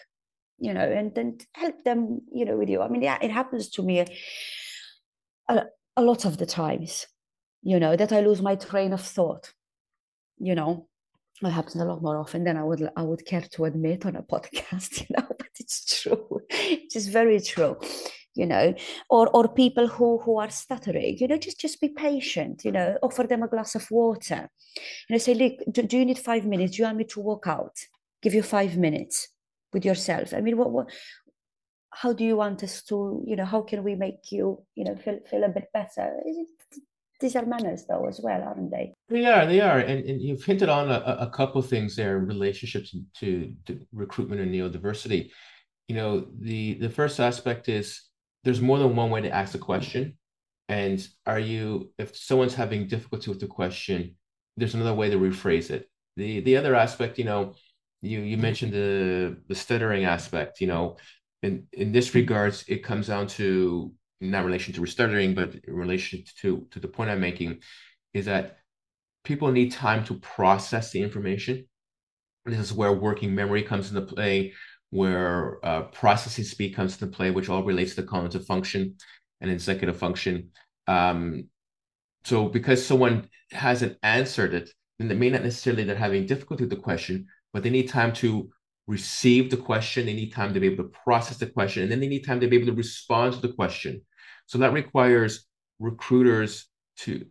you 0.60 0.74
know 0.74 0.82
and 0.82 1.14
then 1.16 1.38
help 1.54 1.84
them 1.84 2.22
you 2.32 2.46
know 2.46 2.58
with 2.58 2.70
you. 2.70 2.82
I 2.82 2.90
mean 2.90 3.02
yeah 3.02 3.18
it 3.22 3.32
happens 3.32 3.70
to 3.72 3.84
me 3.84 4.06
a, 5.48 5.66
a 5.96 6.02
lot 6.02 6.26
of 6.26 6.38
the 6.38 6.46
times 6.46 7.08
you 7.64 7.80
know 7.80 7.96
that 7.96 8.12
i 8.12 8.22
lose 8.22 8.42
my 8.42 8.56
train 8.56 8.94
of 8.94 9.02
thought 9.02 9.52
you 10.38 10.56
know 10.56 10.88
it 11.42 11.52
happens 11.52 11.76
a 11.76 11.86
lot 11.86 12.02
more 12.02 12.18
often 12.18 12.44
than 12.44 12.58
I 12.58 12.64
would 12.64 12.90
I 12.96 13.04
would 13.04 13.26
care 13.26 13.46
to 13.54 13.66
admit 13.66 14.06
on 14.06 14.16
a 14.16 14.24
podcast, 14.34 15.02
you 15.02 15.16
know, 15.16 15.28
but 15.28 15.50
it's 15.60 16.02
true. 16.02 16.42
It 16.50 16.96
is 16.96 17.08
very 17.08 17.40
true, 17.40 17.78
you 18.34 18.46
know. 18.46 18.74
Or 19.10 19.30
or 19.30 19.48
people 19.48 19.88
who 19.88 20.20
who 20.20 20.40
are 20.40 20.50
stuttering, 20.50 21.18
you 21.20 21.28
know, 21.28 21.38
just 21.38 21.60
just 21.60 21.80
be 21.80 21.90
patient, 21.90 22.66
you 22.66 22.72
know, 22.72 22.98
offer 23.04 23.24
them 23.24 23.44
a 23.44 23.48
glass 23.48 23.76
of 23.76 23.90
water. 23.92 24.50
You 25.08 25.14
know, 25.14 25.18
say, 25.18 25.34
look, 25.34 25.54
do, 25.72 25.84
do 25.84 25.98
you 25.98 26.06
need 26.06 26.20
five 26.20 26.46
minutes? 26.46 26.76
Do 26.76 26.82
you 26.82 26.86
want 26.86 26.98
me 26.98 27.04
to 27.06 27.20
walk 27.20 27.48
out? 27.48 27.78
give 28.22 28.34
you 28.34 28.44
five 28.44 28.78
minutes 28.78 29.30
with 29.74 29.86
yourself 29.86 30.34
i 30.34 30.42
mean 30.42 30.58
what, 30.58 30.72
what 30.72 30.90
how 31.92 32.14
do 32.14 32.24
you 32.24 32.36
want 32.36 32.64
us 32.64 32.84
to 32.84 33.24
you 33.26 33.36
know 33.36 33.46
how 33.46 33.62
can 33.62 33.84
we 33.84 33.96
make 33.96 34.32
you 34.32 34.64
you 34.76 34.84
know 34.84 34.96
feel, 34.96 35.20
feel 35.30 35.44
a 35.44 35.50
bit 35.50 35.68
better 35.74 36.22
these 37.20 37.36
are 37.36 37.46
manners 37.46 37.86
though 37.88 38.06
as 38.08 38.20
well 38.22 38.42
aren't 38.44 38.72
they? 38.72 38.94
They 39.10 39.26
are 39.26 39.46
they 39.46 39.62
are 39.62 39.80
and, 39.80 40.06
and 40.06 40.22
you've 40.22 40.44
hinted 40.44 40.70
on 40.70 40.92
a, 40.92 41.18
a 41.20 41.30
couple 41.30 41.62
things 41.62 41.96
there 41.96 42.20
relationships 42.20 42.96
to, 43.20 43.54
to 43.66 43.80
recruitment 43.92 44.42
and 44.42 44.54
neurodiversity 44.54 45.32
you 45.88 45.96
know 45.96 46.26
the 46.40 46.76
the 46.76 46.90
first 46.90 47.20
aspect 47.20 47.70
is 47.70 48.08
there's 48.44 48.62
more 48.62 48.80
than 48.80 48.96
one 48.96 49.10
way 49.10 49.22
to 49.22 49.30
ask 49.30 49.56
a 49.56 49.60
question. 49.60 50.18
And 50.70 51.06
are 51.26 51.40
you 51.40 51.92
if 51.98 52.16
someone's 52.16 52.56
having 52.56 52.88
difficulty 52.88 53.30
with 53.30 53.40
the 53.40 53.48
question 53.48 54.16
there's 54.58 54.74
another 54.74 54.94
way 54.94 55.10
to 55.10 55.18
rephrase 55.18 55.70
it. 55.70 55.90
The 56.16 56.42
the 56.42 56.58
other 56.58 56.76
aspect 56.76 57.18
you 57.18 57.26
know 57.26 57.56
you 58.02 58.20
you 58.22 58.38
mentioned 58.38 58.74
the 58.74 59.38
the 59.48 59.56
stuttering 59.56 60.06
aspect 60.06 60.62
you 60.62 60.68
know. 60.68 60.98
In 61.44 61.68
in 61.72 61.92
this 61.92 62.16
regards 62.16 62.66
it 62.68 62.84
comes 62.84 63.08
down 63.08 63.28
to 63.40 63.94
not 64.20 64.46
relation 64.46 64.74
to 64.74 64.86
stuttering 64.86 65.34
but 65.34 65.54
in 65.68 65.74
relation 65.74 66.24
to 66.42 66.66
to 66.72 66.80
the 66.80 66.88
point 66.88 67.10
i'm 67.10 67.20
making 67.20 67.60
is 68.14 68.26
that 68.26 68.58
people 69.24 69.52
need 69.52 69.72
time 69.72 70.04
to 70.04 70.16
process 70.16 70.92
the 70.92 71.02
information 71.02 71.66
this 72.46 72.60
is 72.60 72.74
where 72.74 72.94
working 72.94 73.36
memory 73.36 73.62
comes 73.62 73.90
into 73.90 74.02
play 74.02 74.54
where 74.90 75.64
uh, 75.66 75.82
processing 75.84 76.46
speed 76.46 76.74
comes 76.74 76.94
into 76.94 77.14
play 77.16 77.30
which 77.30 77.50
all 77.50 77.64
relates 77.64 77.94
to 77.96 78.04
cognitive 78.04 78.46
function 78.46 78.96
and 79.42 79.52
executive 79.52 79.98
function 79.98 80.50
um, 80.88 81.48
so 82.24 82.48
because 82.48 82.86
someone 82.86 83.30
hasn't 83.52 83.98
answered 84.02 84.54
it 84.54 84.70
then 84.98 85.12
it 85.12 85.18
may 85.18 85.30
not 85.30 85.44
necessarily 85.44 85.84
they're 85.84 85.96
having 85.96 86.26
difficulty 86.26 86.64
with 86.64 86.72
the 86.72 86.76
question 86.76 87.28
but 87.54 87.64
they 87.64 87.70
need 87.70 87.90
time 87.90 88.14
to 88.14 88.50
receive 88.88 89.52
the 89.52 89.58
question. 89.58 90.06
They 90.06 90.14
need 90.14 90.34
time 90.34 90.54
to 90.54 90.60
be 90.60 90.68
able 90.68 90.86
to 90.86 90.90
process 91.04 91.38
the 91.38 91.48
question, 91.48 91.84
and 91.84 91.92
then 91.92 92.00
they 92.00 92.08
need 92.08 92.26
time 92.26 92.40
to 92.40 92.48
be 92.48 92.56
able 92.56 92.68
to 92.68 92.74
respond 92.74 93.34
to 93.34 93.42
the 93.42 93.54
question. 93.54 94.02
So 94.48 94.58
that 94.58 94.74
requires 94.74 95.46
recruiters 95.80 96.68
to 96.98 97.26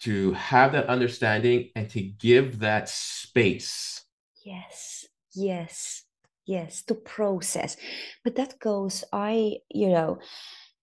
to 0.00 0.32
have 0.32 0.72
that 0.72 0.86
understanding 0.86 1.70
and 1.76 1.88
to 1.90 2.00
give 2.00 2.58
that 2.58 2.88
space. 2.88 4.04
Yes, 4.44 5.06
yes, 5.32 6.02
yes, 6.44 6.82
to 6.82 6.94
process. 6.94 7.76
But 8.24 8.34
that 8.34 8.58
goes, 8.58 9.04
I, 9.12 9.58
you 9.70 9.90
know, 9.90 10.18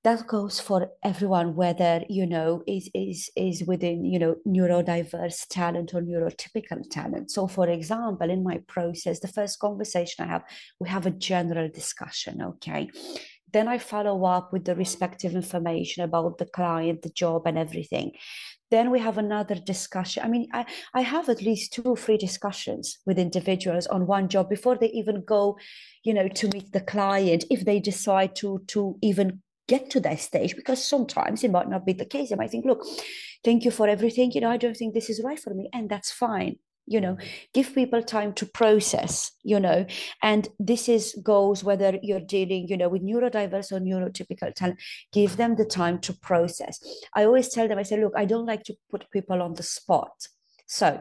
that 0.04 0.26
goes 0.28 0.62
for 0.62 0.92
everyone 1.04 1.56
whether 1.56 2.04
you 2.08 2.26
know 2.26 2.64
is 2.66 2.90
is 2.94 3.30
is 3.36 3.64
within 3.66 4.06
you 4.06 4.18
know 4.18 4.36
neurodiverse 4.48 5.46
talent 5.50 5.94
or 5.94 6.02
neurotypical 6.02 6.90
talent 6.90 7.30
so 7.30 7.48
for 7.48 7.68
example 7.68 8.30
in 8.30 8.42
my 8.44 8.60
process 8.68 9.20
the 9.20 9.28
first 9.28 9.60
conversation 9.60 10.24
i 10.24 10.28
have 10.28 10.44
we 10.80 10.88
have 10.88 11.06
a 11.06 11.12
general 11.12 11.68
discussion 11.68 12.42
okay 12.42 12.90
then 13.54 13.68
i 13.68 13.78
follow 13.78 14.26
up 14.26 14.52
with 14.54 14.66
the 14.66 14.76
respective 14.76 15.34
information 15.34 16.04
about 16.04 16.38
the 16.38 16.46
client 16.46 17.02
the 17.02 17.10
job 17.10 17.44
and 17.46 17.58
everything 17.58 18.12
then 18.72 18.92
we 18.92 19.00
have 19.00 19.18
another 19.18 19.56
discussion 19.56 20.24
i 20.24 20.28
mean 20.28 20.48
i, 20.54 20.66
I 20.94 21.02
have 21.02 21.30
at 21.30 21.42
least 21.42 21.74
two 21.74 21.84
or 21.84 21.98
three 21.98 22.18
discussions 22.18 23.00
with 23.06 23.20
individuals 23.20 23.88
on 23.88 24.08
one 24.08 24.30
job 24.30 24.50
before 24.50 24.78
they 24.78 24.90
even 24.90 25.24
go 25.26 25.58
you 26.04 26.14
know 26.14 26.28
to 26.28 26.50
meet 26.50 26.72
the 26.72 26.82
client 26.82 27.46
if 27.50 27.66
they 27.66 27.80
decide 27.80 28.36
to 28.38 28.64
to 28.68 28.98
even 29.02 29.42
get 29.70 29.90
to 29.92 30.00
that 30.02 30.20
stage 30.20 30.56
because 30.56 30.84
sometimes 30.84 31.44
it 31.44 31.52
might 31.52 31.70
not 31.70 31.86
be 31.86 31.94
the 31.94 32.04
case. 32.04 32.30
They 32.30 32.36
might 32.36 32.50
think, 32.50 32.66
look, 32.66 32.84
thank 33.46 33.64
you 33.64 33.72
for 33.72 33.88
everything. 33.88 34.32
You 34.32 34.42
know, 34.42 34.50
I 34.50 34.58
don't 34.58 34.76
think 34.76 34.94
this 34.94 35.10
is 35.10 35.22
right 35.24 35.40
for 35.40 35.54
me. 35.54 35.70
And 35.72 35.88
that's 35.88 36.12
fine. 36.12 36.58
You 36.90 37.00
know, 37.00 37.14
mm-hmm. 37.14 37.28
give 37.54 37.76
people 37.76 38.02
time 38.02 38.34
to 38.34 38.48
process, 38.48 39.32
you 39.44 39.60
know, 39.60 39.86
and 40.24 40.48
this 40.58 40.90
is 40.90 41.16
goes 41.22 41.64
whether 41.64 42.00
you're 42.02 42.20
dealing, 42.20 42.68
you 42.68 42.78
know, 42.78 42.90
with 42.90 43.04
neurodiverse 43.04 43.72
or 43.72 43.80
neurotypical 43.80 44.56
talent, 44.56 44.80
give 45.14 45.38
them 45.38 45.56
the 45.56 45.66
time 45.66 46.00
to 46.00 46.14
process. 46.14 46.80
I 47.14 47.26
always 47.26 47.50
tell 47.50 47.68
them, 47.68 47.78
I 47.78 47.84
say, 47.84 48.02
look, 48.02 48.14
I 48.18 48.26
don't 48.26 48.48
like 48.48 48.64
to 48.64 48.76
put 48.90 49.12
people 49.12 49.44
on 49.44 49.54
the 49.54 49.62
spot. 49.62 50.28
So 50.66 51.00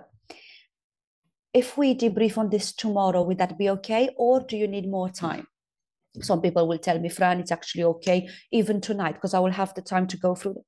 if 1.54 1.78
we 1.78 1.94
debrief 1.94 2.36
on 2.36 2.50
this 2.50 2.74
tomorrow, 2.74 3.22
would 3.22 3.38
that 3.38 3.56
be 3.56 3.70
okay? 3.70 4.10
Or 4.18 4.40
do 4.40 4.58
you 4.58 4.68
need 4.68 4.90
more 4.90 5.08
time? 5.08 5.46
Some 6.20 6.42
people 6.42 6.68
will 6.68 6.78
tell 6.78 6.98
me, 6.98 7.08
Fran, 7.08 7.40
it's 7.40 7.52
actually 7.52 7.84
okay, 7.84 8.28
even 8.52 8.82
tonight, 8.82 9.14
because 9.14 9.32
I 9.32 9.38
will 9.38 9.52
have 9.52 9.72
the 9.72 9.82
time 9.82 10.06
to 10.08 10.18
go 10.18 10.34
through 10.34 10.54
them. 10.54 10.64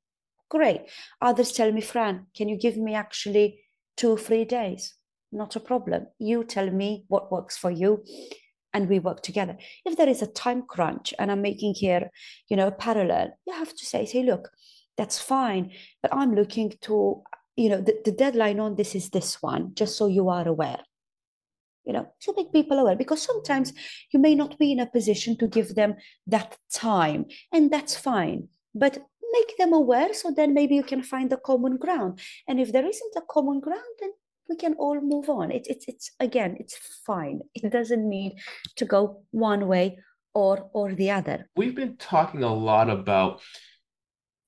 Great. 0.48 0.82
Others 1.20 1.52
tell 1.52 1.70
me, 1.72 1.82
Fran, 1.82 2.26
can 2.34 2.48
you 2.48 2.56
give 2.56 2.78
me 2.78 2.94
actually 2.94 3.60
two 3.98 4.12
or 4.12 4.18
three 4.18 4.46
days? 4.46 4.94
Not 5.32 5.56
a 5.56 5.60
problem. 5.60 6.06
You 6.18 6.44
tell 6.44 6.70
me 6.70 7.04
what 7.08 7.30
works 7.30 7.56
for 7.56 7.70
you 7.70 8.04
and 8.72 8.88
we 8.88 8.98
work 8.98 9.22
together. 9.22 9.56
If 9.84 9.96
there 9.96 10.08
is 10.08 10.22
a 10.22 10.26
time 10.26 10.62
crunch 10.62 11.14
and 11.18 11.30
I'm 11.30 11.42
making 11.42 11.74
here, 11.74 12.10
you 12.48 12.56
know, 12.56 12.68
a 12.68 12.72
parallel, 12.72 13.38
you 13.46 13.52
have 13.54 13.74
to 13.74 13.84
say, 13.84 14.06
say, 14.06 14.22
look, 14.22 14.50
that's 14.96 15.18
fine, 15.18 15.72
but 16.02 16.14
I'm 16.14 16.34
looking 16.34 16.74
to, 16.82 17.22
you 17.56 17.68
know, 17.68 17.80
the, 17.80 18.00
the 18.04 18.12
deadline 18.12 18.60
on 18.60 18.76
this 18.76 18.94
is 18.94 19.10
this 19.10 19.42
one, 19.42 19.74
just 19.74 19.96
so 19.96 20.06
you 20.06 20.28
are 20.28 20.46
aware 20.46 20.80
you 21.84 21.92
know 21.92 22.06
to 22.20 22.34
make 22.36 22.52
people 22.52 22.78
aware 22.78 22.96
because 22.96 23.22
sometimes 23.22 23.72
you 24.12 24.20
may 24.20 24.34
not 24.34 24.58
be 24.58 24.72
in 24.72 24.80
a 24.80 24.86
position 24.86 25.36
to 25.36 25.46
give 25.46 25.74
them 25.74 25.94
that 26.26 26.56
time 26.72 27.24
and 27.52 27.70
that's 27.70 27.96
fine 27.96 28.46
but 28.74 28.98
make 29.32 29.56
them 29.58 29.72
aware 29.72 30.12
so 30.12 30.30
then 30.30 30.52
maybe 30.54 30.74
you 30.74 30.82
can 30.82 31.02
find 31.02 31.32
a 31.32 31.36
common 31.38 31.76
ground 31.76 32.20
and 32.46 32.60
if 32.60 32.72
there 32.72 32.86
isn't 32.86 33.16
a 33.16 33.22
common 33.30 33.60
ground 33.60 33.94
then 34.00 34.10
we 34.50 34.56
can 34.56 34.74
all 34.74 35.00
move 35.00 35.30
on. 35.30 35.50
It's 35.52 35.68
it's, 35.68 35.86
it's 35.88 36.10
again 36.18 36.56
it's 36.58 36.76
fine. 37.06 37.40
It 37.54 37.70
doesn't 37.70 38.06
need 38.06 38.32
to 38.76 38.84
go 38.84 39.22
one 39.30 39.68
way 39.68 39.98
or 40.34 40.68
or 40.74 40.92
the 40.92 41.12
other. 41.12 41.48
We've 41.56 41.74
been 41.74 41.96
talking 41.96 42.42
a 42.42 42.52
lot 42.52 42.90
about 42.90 43.40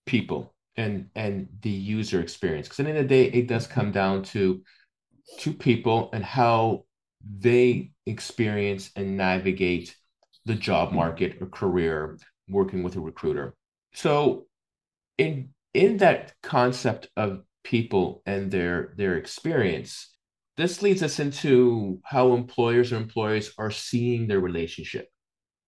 people 0.05 0.55
and 0.76 1.09
and 1.14 1.48
the 1.62 1.70
user 1.70 2.20
experience 2.20 2.66
because 2.66 2.80
at 2.80 2.84
the 2.86 2.90
end 2.90 2.98
of 2.98 3.09
the 3.09 3.14
day 3.14 3.24
it 3.38 3.46
does 3.46 3.66
come 3.66 3.92
down 3.92 4.24
to 4.24 4.62
to 5.38 5.53
people 5.53 6.11
and 6.12 6.24
how 6.24 6.84
they 7.38 7.92
experience 8.07 8.90
and 8.96 9.16
navigate 9.16 9.94
the 10.44 10.57
job 10.57 10.92
market 10.92 11.36
or 11.40 11.46
career 11.46 12.18
working 12.48 12.82
with 12.82 12.96
a 12.96 13.00
recruiter. 13.00 13.55
So 13.94 14.46
in 15.16 15.50
in 15.72 15.98
that 15.98 16.34
concept 16.42 17.09
of 17.16 17.44
people 17.64 18.22
and 18.26 18.50
their 18.50 18.94
their 18.96 19.16
experience, 19.16 20.14
this 20.56 20.82
leads 20.82 21.02
us 21.02 21.18
into 21.18 22.00
how 22.04 22.34
employers 22.34 22.92
or 22.92 22.96
employees 22.96 23.52
are 23.58 23.70
seeing 23.70 24.26
their 24.26 24.40
relationship. 24.40 25.08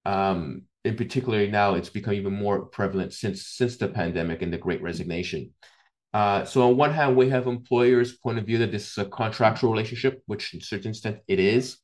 Um, 0.05 0.62
in 0.84 0.97
particular, 0.97 1.47
now 1.47 1.74
it's 1.74 1.88
become 1.88 2.14
even 2.14 2.34
more 2.34 2.66
prevalent 2.66 3.12
since 3.12 3.47
since 3.47 3.76
the 3.76 3.88
pandemic 3.88 4.42
and 4.42 4.53
the 4.53 4.59
Great 4.59 4.82
Resignation. 4.82 5.55
Uh, 6.12 6.45
so 6.45 6.68
on 6.68 6.76
one 6.76 6.92
hand, 6.92 7.16
we 7.16 7.28
have 7.28 7.49
employers' 7.49 8.16
point 8.16 8.38
of 8.38 8.47
view 8.47 8.59
that 8.59 8.70
this 8.70 8.88
is 8.90 8.99
a 8.99 9.05
contractual 9.07 9.72
relationship, 9.72 10.22
which 10.26 10.55
in 10.55 10.61
certain 10.61 10.90
extent 10.90 11.18
it 11.26 11.40
is. 11.40 11.78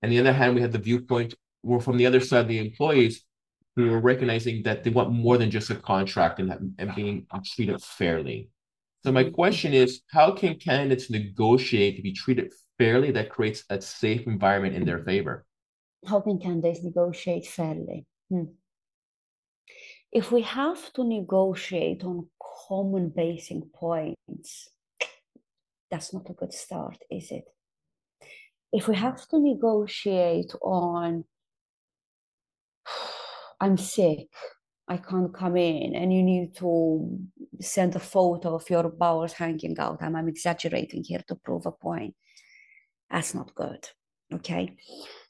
And 0.00 0.10
the 0.10 0.18
other 0.20 0.32
hand, 0.32 0.54
we 0.54 0.62
have 0.62 0.72
the 0.72 0.78
viewpoint 0.78 1.34
where 1.60 1.80
from 1.80 1.96
the 1.96 2.06
other 2.06 2.20
side, 2.20 2.48
the 2.48 2.58
employees 2.58 3.22
who 3.74 3.92
are 3.92 4.00
recognizing 4.00 4.62
that 4.62 4.82
they 4.82 4.90
want 4.90 5.12
more 5.12 5.36
than 5.36 5.50
just 5.50 5.68
a 5.68 5.74
contract 5.74 6.38
and, 6.38 6.74
and 6.78 6.94
being 6.94 7.26
treated 7.44 7.82
fairly. 7.82 8.48
So 9.06 9.12
my 9.12 9.22
question 9.22 9.72
is, 9.72 10.00
how 10.10 10.32
can 10.32 10.56
candidates 10.56 11.10
negotiate 11.10 11.94
to 11.94 12.02
be 12.02 12.12
treated 12.12 12.52
fairly 12.76 13.12
that 13.12 13.30
creates 13.30 13.62
a 13.70 13.80
safe 13.80 14.26
environment 14.26 14.74
in 14.74 14.84
their 14.84 15.04
favor? 15.04 15.46
How 16.04 16.20
can 16.20 16.40
candidates 16.40 16.82
negotiate 16.82 17.46
fairly? 17.46 18.04
Hmm. 18.28 18.46
If 20.10 20.32
we 20.32 20.42
have 20.42 20.92
to 20.94 21.04
negotiate 21.04 22.02
on 22.02 22.26
common 22.66 23.10
basic 23.10 23.72
points, 23.72 24.70
that's 25.88 26.12
not 26.12 26.28
a 26.28 26.32
good 26.32 26.52
start, 26.52 26.98
is 27.08 27.30
it? 27.30 27.44
If 28.72 28.88
we 28.88 28.96
have 28.96 29.24
to 29.28 29.38
negotiate 29.38 30.52
on, 30.60 31.22
I'm 33.60 33.78
sick, 33.78 34.30
I 34.88 34.98
can't 34.98 35.34
come 35.34 35.56
in, 35.56 35.94
and 35.96 36.12
you 36.12 36.22
need 36.22 36.54
to 36.56 37.18
send 37.60 37.96
a 37.96 38.00
photo 38.00 38.54
of 38.54 38.70
your 38.70 38.88
bowels 38.88 39.32
hanging 39.32 39.78
out. 39.78 39.98
I'm, 40.00 40.14
I'm 40.14 40.28
exaggerating 40.28 41.02
here 41.02 41.22
to 41.26 41.34
prove 41.34 41.66
a 41.66 41.72
point. 41.72 42.14
That's 43.10 43.34
not 43.34 43.54
good. 43.54 43.88
Okay. 44.32 44.76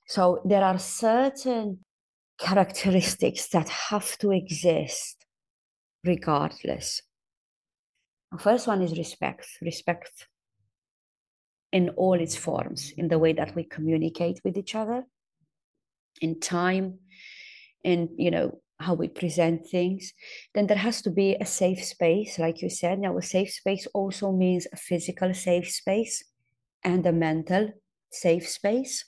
So 0.06 0.42
there 0.44 0.62
are 0.62 0.78
certain 0.78 1.84
characteristics 2.38 3.48
that 3.48 3.68
have 3.68 4.18
to 4.18 4.30
exist 4.30 5.24
regardless. 6.04 7.02
The 8.32 8.38
first 8.38 8.66
one 8.66 8.82
is 8.82 8.96
respect. 8.96 9.46
Respect 9.62 10.28
in 11.72 11.90
all 11.90 12.14
its 12.14 12.36
forms, 12.36 12.92
in 12.96 13.08
the 13.08 13.18
way 13.18 13.32
that 13.32 13.54
we 13.54 13.64
communicate 13.64 14.40
with 14.44 14.56
each 14.56 14.74
other, 14.74 15.04
in 16.20 16.40
time, 16.40 16.98
in 17.84 18.08
you 18.16 18.30
know 18.30 18.60
how 18.78 18.94
we 18.94 19.08
present 19.08 19.66
things. 19.66 20.12
Then 20.54 20.66
there 20.66 20.76
has 20.76 21.02
to 21.02 21.10
be 21.10 21.36
a 21.40 21.46
safe 21.46 21.84
space, 21.84 22.38
like 22.38 22.62
you 22.62 22.68
said. 22.68 22.98
Now, 22.98 23.16
a 23.16 23.22
safe 23.22 23.52
space 23.52 23.86
also 23.94 24.32
means 24.32 24.66
a 24.72 24.76
physical 24.76 25.32
safe 25.34 25.70
space 25.70 26.24
and 26.84 27.06
a 27.06 27.12
mental 27.12 27.70
safe 28.10 28.48
space. 28.48 29.04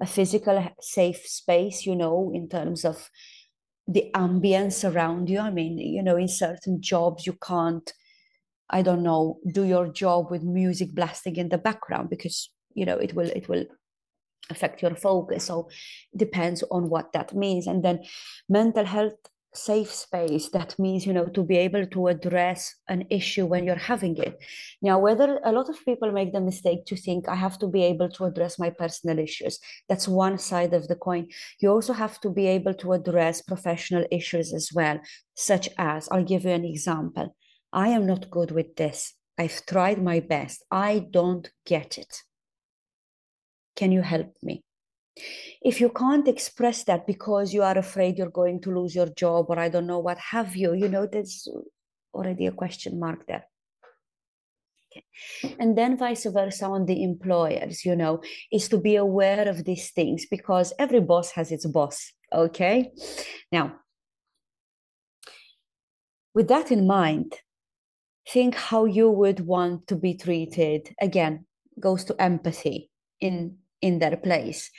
A 0.00 0.06
physical 0.06 0.68
safe 0.80 1.26
space, 1.26 1.84
you 1.84 1.96
know, 1.96 2.30
in 2.32 2.48
terms 2.48 2.84
of 2.84 3.10
the 3.86 4.10
ambience 4.14 4.88
around 4.88 5.28
you. 5.30 5.40
I 5.40 5.50
mean, 5.50 5.78
you 5.78 6.02
know, 6.02 6.16
in 6.16 6.28
certain 6.28 6.80
jobs, 6.80 7.26
you 7.26 7.32
can't, 7.42 7.90
I 8.70 8.82
don't 8.82 9.02
know, 9.02 9.40
do 9.52 9.64
your 9.64 9.88
job 9.88 10.30
with 10.30 10.42
music 10.42 10.94
blasting 10.94 11.36
in 11.36 11.48
the 11.48 11.58
background 11.58 12.10
because, 12.10 12.50
you 12.74 12.84
know, 12.84 12.98
it 12.98 13.14
will, 13.14 13.30
it 13.30 13.48
will 13.48 13.64
affect 14.50 14.82
your 14.82 14.94
focus. 14.94 15.44
So 15.44 15.68
depends 16.16 16.62
on 16.70 16.88
what 16.88 17.12
that 17.12 17.34
means. 17.34 17.66
And 17.66 17.84
then 17.84 18.04
mental 18.48 18.84
health 18.84 19.14
safe 19.54 19.92
space 19.92 20.50
that 20.50 20.78
means 20.78 21.06
you 21.06 21.12
know 21.12 21.24
to 21.24 21.42
be 21.42 21.56
able 21.56 21.86
to 21.86 22.08
address 22.08 22.74
an 22.88 23.04
issue 23.10 23.46
when 23.46 23.64
you're 23.64 23.76
having 23.76 24.16
it. 24.18 24.38
Now 24.82 24.98
whether 24.98 25.40
a 25.42 25.52
lot 25.52 25.68
of 25.68 25.84
people 25.84 26.12
make 26.12 26.32
the 26.32 26.40
mistake 26.40 26.84
to 26.86 26.96
think 26.96 27.28
i 27.28 27.34
have 27.34 27.58
to 27.60 27.66
be 27.66 27.82
able 27.82 28.08
to 28.10 28.24
address 28.24 28.58
my 28.58 28.70
personal 28.70 29.18
issues 29.18 29.58
that's 29.88 30.06
one 30.06 30.38
side 30.38 30.74
of 30.74 30.86
the 30.88 30.96
coin. 30.96 31.28
You 31.60 31.70
also 31.70 31.92
have 31.92 32.20
to 32.20 32.30
be 32.30 32.46
able 32.46 32.74
to 32.74 32.92
address 32.92 33.42
professional 33.42 34.04
issues 34.10 34.52
as 34.52 34.70
well 34.72 35.00
such 35.34 35.68
as 35.78 36.08
i'll 36.12 36.24
give 36.24 36.44
you 36.44 36.50
an 36.50 36.64
example. 36.64 37.34
I 37.72 37.88
am 37.88 38.06
not 38.06 38.30
good 38.30 38.50
with 38.50 38.76
this. 38.76 39.14
I've 39.38 39.64
tried 39.66 40.02
my 40.02 40.20
best. 40.20 40.64
I 40.70 41.06
don't 41.10 41.50
get 41.64 41.98
it 41.98 42.22
can 43.78 43.92
you 43.92 44.02
help 44.02 44.30
me 44.42 44.62
if 45.60 45.80
you 45.80 45.88
can't 45.90 46.28
express 46.28 46.84
that 46.84 47.06
because 47.06 47.52
you 47.52 47.62
are 47.62 47.76
afraid 47.76 48.16
you're 48.16 48.30
going 48.30 48.60
to 48.60 48.70
lose 48.70 48.94
your 48.94 49.08
job 49.08 49.46
or 49.48 49.58
I 49.58 49.68
don't 49.68 49.86
know 49.86 49.98
what 49.98 50.18
have 50.18 50.54
you, 50.54 50.74
you 50.74 50.88
know, 50.88 51.06
there's 51.06 51.48
already 52.14 52.46
a 52.46 52.52
question 52.52 52.98
mark 52.98 53.26
there. 53.26 53.44
And 55.58 55.76
then 55.76 55.96
vice 55.96 56.26
versa 56.26 56.66
on 56.66 56.86
the 56.86 57.02
employers, 57.02 57.84
you 57.84 57.94
know, 57.94 58.20
is 58.50 58.68
to 58.68 58.78
be 58.78 58.96
aware 58.96 59.48
of 59.48 59.64
these 59.64 59.90
things 59.90 60.26
because 60.26 60.72
every 60.78 61.00
boss 61.00 61.32
has 61.32 61.52
its 61.52 61.66
boss. 61.66 62.12
Okay. 62.32 62.92
Now, 63.52 63.76
with 66.34 66.48
that 66.48 66.72
in 66.72 66.86
mind, 66.86 67.34
think 68.28 68.54
how 68.54 68.86
you 68.86 69.10
would 69.10 69.40
want 69.40 69.86
to 69.88 69.96
be 69.96 70.14
treated. 70.14 70.94
Again, 71.00 71.46
goes 71.78 72.04
to 72.04 72.20
empathy 72.20 72.90
in 73.20 73.58
in 73.80 73.98
their 73.98 74.16
place. 74.16 74.70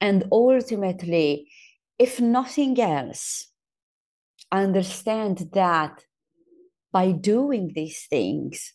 And 0.00 0.24
ultimately, 0.30 1.48
if 1.98 2.20
nothing 2.20 2.80
else, 2.80 3.48
understand 4.50 5.50
that 5.52 6.04
by 6.92 7.12
doing 7.12 7.72
these 7.74 8.06
things, 8.08 8.72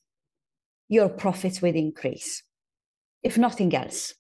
your 0.88 1.10
profits 1.10 1.62
will 1.62 1.76
increase. 1.76 2.44
If 3.24 3.38
nothing 3.38 3.76
else. 3.76 4.14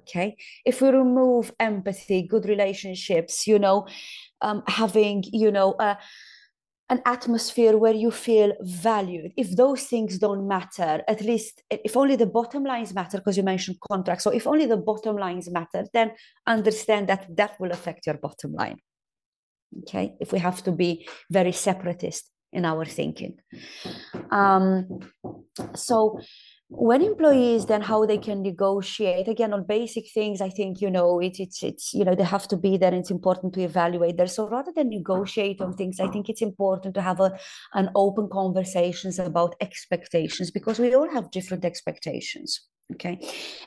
Okay. 0.00 0.36
If 0.64 0.80
we 0.80 0.88
remove 0.88 1.52
empathy, 1.58 2.22
good 2.22 2.46
relationships, 2.46 3.46
you 3.46 3.58
know, 3.58 3.86
um, 4.40 4.62
having, 4.66 5.24
you 5.26 5.50
know, 5.50 5.72
uh, 5.72 5.96
an 6.90 7.02
atmosphere 7.04 7.76
where 7.76 7.92
you 7.92 8.10
feel 8.10 8.52
valued. 8.60 9.32
If 9.36 9.54
those 9.56 9.84
things 9.84 10.18
don't 10.18 10.48
matter, 10.48 11.02
at 11.06 11.20
least 11.20 11.62
if 11.70 11.96
only 11.96 12.16
the 12.16 12.26
bottom 12.26 12.64
lines 12.64 12.94
matter, 12.94 13.18
because 13.18 13.36
you 13.36 13.42
mentioned 13.42 13.78
contracts. 13.90 14.24
So 14.24 14.30
if 14.30 14.46
only 14.46 14.66
the 14.66 14.76
bottom 14.76 15.16
lines 15.16 15.50
matter, 15.50 15.84
then 15.92 16.12
understand 16.46 17.08
that 17.08 17.26
that 17.36 17.60
will 17.60 17.72
affect 17.72 18.06
your 18.06 18.16
bottom 18.16 18.52
line. 18.54 18.78
Okay, 19.80 20.14
if 20.18 20.32
we 20.32 20.38
have 20.38 20.62
to 20.64 20.72
be 20.72 21.06
very 21.30 21.52
separatist 21.52 22.30
in 22.52 22.64
our 22.64 22.86
thinking. 22.86 23.36
Um, 24.30 25.00
so 25.74 26.18
when 26.70 27.00
employees 27.00 27.64
then 27.64 27.80
how 27.80 28.04
they 28.04 28.18
can 28.18 28.42
negotiate 28.42 29.26
again 29.26 29.54
on 29.54 29.64
basic 29.64 30.04
things 30.12 30.42
i 30.42 30.50
think 30.50 30.82
you 30.82 30.90
know 30.90 31.18
it, 31.18 31.40
it's 31.40 31.62
it's 31.62 31.94
you 31.94 32.04
know 32.04 32.14
they 32.14 32.24
have 32.24 32.46
to 32.46 32.58
be 32.58 32.76
there 32.76 32.92
it's 32.92 33.10
important 33.10 33.54
to 33.54 33.62
evaluate 33.62 34.18
there. 34.18 34.26
So 34.26 34.46
rather 34.46 34.70
than 34.76 34.90
negotiate 34.90 35.62
on 35.62 35.72
things 35.72 35.98
i 35.98 36.08
think 36.08 36.28
it's 36.28 36.42
important 36.42 36.94
to 36.94 37.00
have 37.00 37.20
a, 37.20 37.38
an 37.72 37.88
open 37.94 38.28
conversations 38.30 39.18
about 39.18 39.54
expectations 39.62 40.50
because 40.50 40.78
we 40.78 40.94
all 40.94 41.10
have 41.10 41.30
different 41.30 41.64
expectations 41.64 42.60
Okay. 42.94 43.18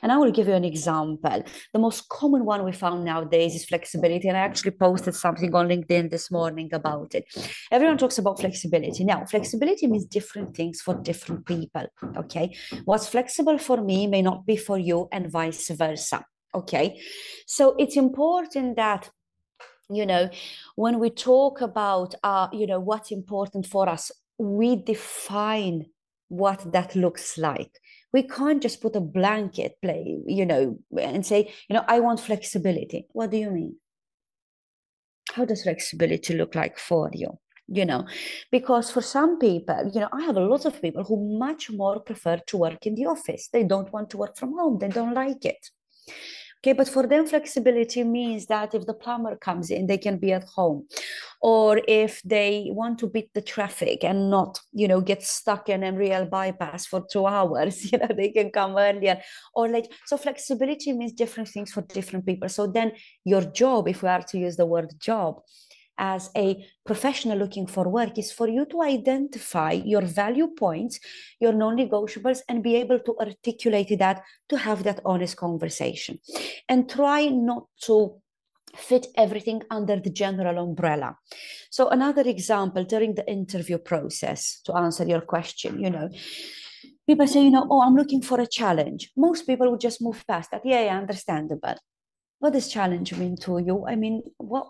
And 0.02 0.10
I 0.10 0.16
will 0.16 0.32
give 0.32 0.48
you 0.48 0.54
an 0.54 0.64
example. 0.64 1.44
The 1.72 1.78
most 1.78 2.08
common 2.08 2.44
one 2.44 2.64
we 2.64 2.72
found 2.72 3.04
nowadays 3.04 3.54
is 3.54 3.64
flexibility. 3.64 4.26
And 4.26 4.36
I 4.36 4.40
actually 4.40 4.72
posted 4.72 5.14
something 5.14 5.54
on 5.54 5.68
LinkedIn 5.68 6.10
this 6.10 6.30
morning 6.30 6.70
about 6.72 7.14
it. 7.14 7.24
Everyone 7.70 7.98
talks 7.98 8.18
about 8.18 8.40
flexibility. 8.40 9.04
Now, 9.04 9.24
flexibility 9.24 9.86
means 9.86 10.06
different 10.06 10.56
things 10.56 10.80
for 10.80 10.94
different 10.94 11.46
people. 11.46 11.86
Okay. 12.16 12.56
What's 12.84 13.08
flexible 13.08 13.58
for 13.58 13.80
me 13.80 14.08
may 14.08 14.22
not 14.22 14.44
be 14.44 14.56
for 14.56 14.76
you, 14.76 15.08
and 15.12 15.30
vice 15.30 15.68
versa. 15.70 16.24
Okay. 16.54 17.00
So 17.46 17.76
it's 17.78 17.96
important 17.96 18.76
that 18.76 19.08
you 19.90 20.06
know 20.06 20.30
when 20.76 20.98
we 20.98 21.10
talk 21.10 21.60
about 21.60 22.14
uh 22.22 22.48
you 22.52 22.66
know 22.66 22.80
what's 22.80 23.10
important 23.10 23.66
for 23.66 23.88
us 23.88 24.10
we 24.38 24.76
define 24.76 25.84
what 26.28 26.72
that 26.72 26.96
looks 26.96 27.36
like 27.36 27.78
we 28.12 28.22
can't 28.22 28.62
just 28.62 28.80
put 28.80 28.96
a 28.96 29.00
blanket 29.00 29.76
play 29.82 30.18
you 30.26 30.46
know 30.46 30.78
and 31.00 31.24
say 31.24 31.52
you 31.68 31.74
know 31.74 31.84
i 31.88 32.00
want 32.00 32.20
flexibility. 32.20 33.06
What 33.12 33.30
do 33.30 33.36
you 33.36 33.50
mean? 33.50 33.76
How 35.34 35.44
does 35.44 35.62
flexibility 35.62 36.34
look 36.34 36.54
like 36.54 36.78
for 36.78 37.10
you? 37.12 37.38
You 37.68 37.86
know 37.86 38.06
because 38.50 38.90
for 38.90 39.00
some 39.00 39.38
people 39.38 39.90
you 39.94 40.00
know 40.00 40.08
i 40.12 40.22
have 40.22 40.36
a 40.36 40.40
lot 40.40 40.66
of 40.66 40.82
people 40.82 41.04
who 41.04 41.38
much 41.38 41.70
more 41.70 42.00
prefer 42.00 42.38
to 42.48 42.56
work 42.56 42.86
in 42.86 42.94
the 42.94 43.06
office. 43.06 43.48
They 43.52 43.64
don't 43.64 43.92
want 43.92 44.10
to 44.10 44.18
work 44.18 44.36
from 44.36 44.52
home. 44.58 44.78
They 44.78 44.88
don't 44.88 45.14
like 45.14 45.44
it 45.44 45.70
Okay, 46.64 46.74
but 46.74 46.88
for 46.88 47.08
them, 47.08 47.26
flexibility 47.26 48.04
means 48.04 48.46
that 48.46 48.72
if 48.72 48.86
the 48.86 48.94
plumber 48.94 49.34
comes 49.34 49.68
in, 49.68 49.88
they 49.88 49.98
can 49.98 50.16
be 50.18 50.32
at 50.32 50.44
home. 50.44 50.86
Or 51.40 51.80
if 51.88 52.22
they 52.22 52.68
want 52.70 53.00
to 53.00 53.08
beat 53.08 53.34
the 53.34 53.42
traffic 53.42 54.04
and 54.04 54.30
not, 54.30 54.60
you 54.72 54.86
know, 54.86 55.00
get 55.00 55.24
stuck 55.24 55.68
in 55.68 55.82
real 55.96 56.24
bypass 56.24 56.86
for 56.86 57.04
two 57.10 57.26
hours, 57.36 57.90
you 57.90 57.98
know, 57.98 58.06
they 58.16 58.28
can 58.28 58.50
come 58.50 58.76
earlier. 58.76 59.20
Or 59.56 59.68
like, 59.68 59.90
so 60.06 60.16
flexibility 60.16 60.92
means 60.92 61.14
different 61.14 61.48
things 61.48 61.72
for 61.72 61.82
different 61.82 62.26
people. 62.26 62.48
So 62.48 62.68
then 62.68 62.92
your 63.24 63.42
job, 63.42 63.88
if 63.88 64.04
we 64.04 64.08
are 64.08 64.22
to 64.22 64.38
use 64.38 64.54
the 64.54 64.66
word 64.66 64.94
job, 65.00 65.40
as 66.02 66.30
a 66.36 66.66
professional 66.84 67.38
looking 67.38 67.66
for 67.66 67.88
work 67.88 68.18
is 68.18 68.32
for 68.32 68.48
you 68.48 68.66
to 68.66 68.82
identify 68.82 69.70
your 69.70 70.02
value 70.02 70.48
points, 70.48 70.98
your 71.38 71.52
non 71.52 71.76
negotiables, 71.76 72.40
and 72.48 72.62
be 72.62 72.74
able 72.74 72.98
to 72.98 73.16
articulate 73.20 73.96
that 74.00 74.22
to 74.48 74.58
have 74.58 74.82
that 74.82 75.00
honest 75.04 75.36
conversation. 75.36 76.18
And 76.68 76.90
try 76.90 77.28
not 77.28 77.66
to 77.84 78.20
fit 78.74 79.06
everything 79.16 79.62
under 79.70 80.00
the 80.00 80.10
general 80.10 80.58
umbrella. 80.58 81.16
So 81.70 81.88
another 81.90 82.22
example 82.22 82.84
during 82.84 83.14
the 83.14 83.30
interview 83.30 83.78
process 83.78 84.60
to 84.64 84.74
answer 84.74 85.06
your 85.06 85.20
question, 85.20 85.78
you 85.78 85.90
know, 85.90 86.08
people 87.06 87.28
say, 87.28 87.44
you 87.44 87.50
know, 87.50 87.68
oh, 87.70 87.82
I'm 87.82 87.94
looking 87.94 88.22
for 88.22 88.40
a 88.40 88.46
challenge. 88.46 89.12
Most 89.16 89.46
people 89.46 89.70
would 89.70 89.80
just 89.80 90.02
move 90.02 90.24
past 90.26 90.50
that. 90.50 90.62
Yeah, 90.64 90.84
yeah, 90.84 90.98
understandable. 90.98 91.76
What 92.40 92.54
does 92.54 92.68
challenge 92.68 93.14
mean 93.14 93.36
to 93.42 93.58
you? 93.58 93.86
I 93.86 93.94
mean, 93.94 94.22
what 94.38 94.66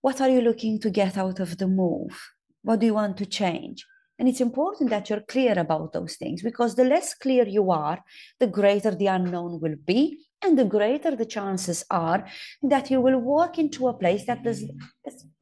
what 0.00 0.20
are 0.20 0.28
you 0.28 0.40
looking 0.40 0.78
to 0.80 0.90
get 0.90 1.16
out 1.16 1.40
of 1.40 1.58
the 1.58 1.66
move? 1.66 2.18
What 2.62 2.80
do 2.80 2.86
you 2.86 2.94
want 2.94 3.16
to 3.18 3.26
change? 3.26 3.84
And 4.18 4.28
it's 4.28 4.40
important 4.40 4.90
that 4.90 5.08
you're 5.08 5.22
clear 5.22 5.58
about 5.58 5.94
those 5.94 6.16
things 6.16 6.42
because 6.42 6.74
the 6.74 6.84
less 6.84 7.14
clear 7.14 7.46
you 7.48 7.70
are, 7.70 8.04
the 8.38 8.46
greater 8.46 8.94
the 8.94 9.06
unknown 9.06 9.60
will 9.60 9.76
be, 9.84 10.18
and 10.42 10.58
the 10.58 10.64
greater 10.64 11.16
the 11.16 11.24
chances 11.24 11.84
are 11.90 12.26
that 12.62 12.90
you 12.90 13.00
will 13.00 13.18
walk 13.18 13.58
into 13.58 13.88
a 13.88 13.94
place 13.94 14.26
that 14.26 14.42
does, 14.42 14.64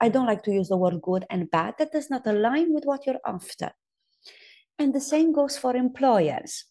I 0.00 0.08
don't 0.08 0.26
like 0.26 0.42
to 0.44 0.52
use 0.52 0.68
the 0.68 0.76
word 0.76 1.00
good 1.02 1.24
and 1.28 1.50
bad, 1.50 1.74
that 1.78 1.92
does 1.92 2.08
not 2.08 2.26
align 2.26 2.72
with 2.72 2.84
what 2.84 3.04
you're 3.06 3.20
after. 3.26 3.72
And 4.78 4.94
the 4.94 5.00
same 5.00 5.32
goes 5.32 5.58
for 5.58 5.74
employers. 5.74 6.64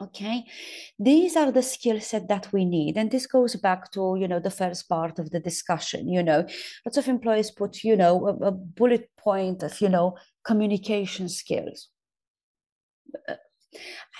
Okay, 0.00 0.44
these 0.98 1.36
are 1.36 1.52
the 1.52 1.62
skill 1.62 2.00
set 2.00 2.26
that 2.28 2.52
we 2.52 2.64
need, 2.64 2.96
and 2.96 3.10
this 3.10 3.26
goes 3.26 3.54
back 3.54 3.92
to 3.92 4.16
you 4.18 4.26
know 4.26 4.40
the 4.40 4.50
first 4.50 4.88
part 4.88 5.20
of 5.20 5.30
the 5.30 5.38
discussion. 5.38 6.08
You 6.08 6.22
know, 6.22 6.46
lots 6.84 6.96
of 6.96 7.06
employees 7.06 7.52
put 7.52 7.84
you 7.84 7.96
know 7.96 8.26
a, 8.26 8.48
a 8.48 8.50
bullet 8.50 9.08
point 9.16 9.62
of 9.62 9.80
you 9.80 9.88
know 9.88 10.16
communication 10.44 11.28
skills. 11.28 11.88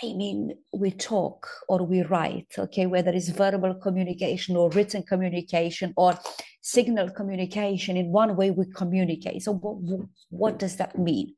I 0.02 0.06
mean, 0.06 0.56
we 0.72 0.90
talk 0.90 1.46
or 1.68 1.84
we 1.84 2.02
write, 2.02 2.48
okay, 2.58 2.86
whether 2.86 3.12
it's 3.12 3.28
verbal 3.28 3.74
communication 3.74 4.56
or 4.56 4.70
written 4.70 5.02
communication 5.02 5.92
or 5.96 6.18
signal 6.60 7.10
communication, 7.10 7.96
in 7.96 8.10
one 8.10 8.36
way 8.36 8.50
we 8.50 8.66
communicate. 8.74 9.42
So, 9.42 9.54
what, 9.54 10.08
what 10.30 10.58
does 10.58 10.76
that 10.76 10.98
mean? 10.98 11.34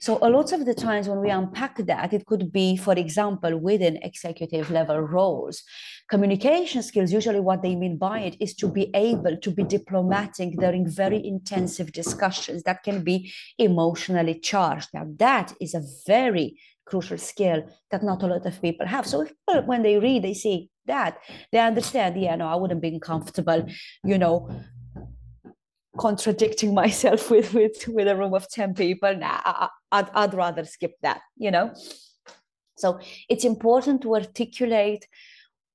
So, 0.00 0.18
a 0.22 0.30
lot 0.30 0.52
of 0.52 0.64
the 0.66 0.74
times 0.74 1.08
when 1.08 1.20
we 1.20 1.30
unpack 1.30 1.76
that, 1.86 2.12
it 2.12 2.26
could 2.26 2.52
be, 2.52 2.76
for 2.76 2.94
example, 2.94 3.58
within 3.58 3.96
executive 4.02 4.70
level 4.70 5.00
roles. 5.00 5.62
Communication 6.08 6.82
skills, 6.82 7.12
usually 7.12 7.40
what 7.40 7.62
they 7.62 7.76
mean 7.76 7.96
by 7.96 8.20
it 8.20 8.36
is 8.40 8.54
to 8.56 8.68
be 8.68 8.90
able 8.94 9.36
to 9.36 9.50
be 9.50 9.62
diplomatic 9.62 10.58
during 10.58 10.88
very 10.88 11.24
intensive 11.24 11.92
discussions 11.92 12.62
that 12.64 12.82
can 12.82 13.04
be 13.04 13.32
emotionally 13.58 14.38
charged. 14.40 14.88
Now, 14.92 15.06
that 15.18 15.54
is 15.60 15.74
a 15.74 15.82
very 16.06 16.58
crucial 16.84 17.18
skill 17.18 17.62
that 17.90 18.02
not 18.02 18.22
a 18.22 18.26
lot 18.26 18.44
of 18.46 18.60
people 18.60 18.86
have. 18.86 19.06
So 19.06 19.26
when 19.64 19.82
they 19.82 19.98
read, 19.98 20.24
they 20.24 20.34
see 20.34 20.70
that, 20.86 21.18
they 21.52 21.60
understand, 21.60 22.20
yeah, 22.20 22.36
no, 22.36 22.48
I 22.48 22.56
wouldn't 22.56 22.82
be 22.82 22.98
comfortable, 22.98 23.64
you 24.04 24.18
know, 24.18 24.50
contradicting 25.98 26.74
myself 26.82 27.30
with 27.30 27.52
with 27.54 27.86
with 27.88 28.08
a 28.08 28.16
room 28.16 28.34
of 28.34 28.48
10 28.48 28.74
people 28.74 29.16
nah, 29.16 29.68
I'd, 29.92 30.10
I'd 30.14 30.34
rather 30.34 30.64
skip 30.64 30.94
that 31.02 31.20
you 31.36 31.50
know? 31.50 31.74
So 32.76 32.98
it's 33.28 33.44
important 33.44 34.02
to 34.02 34.14
articulate 34.14 35.06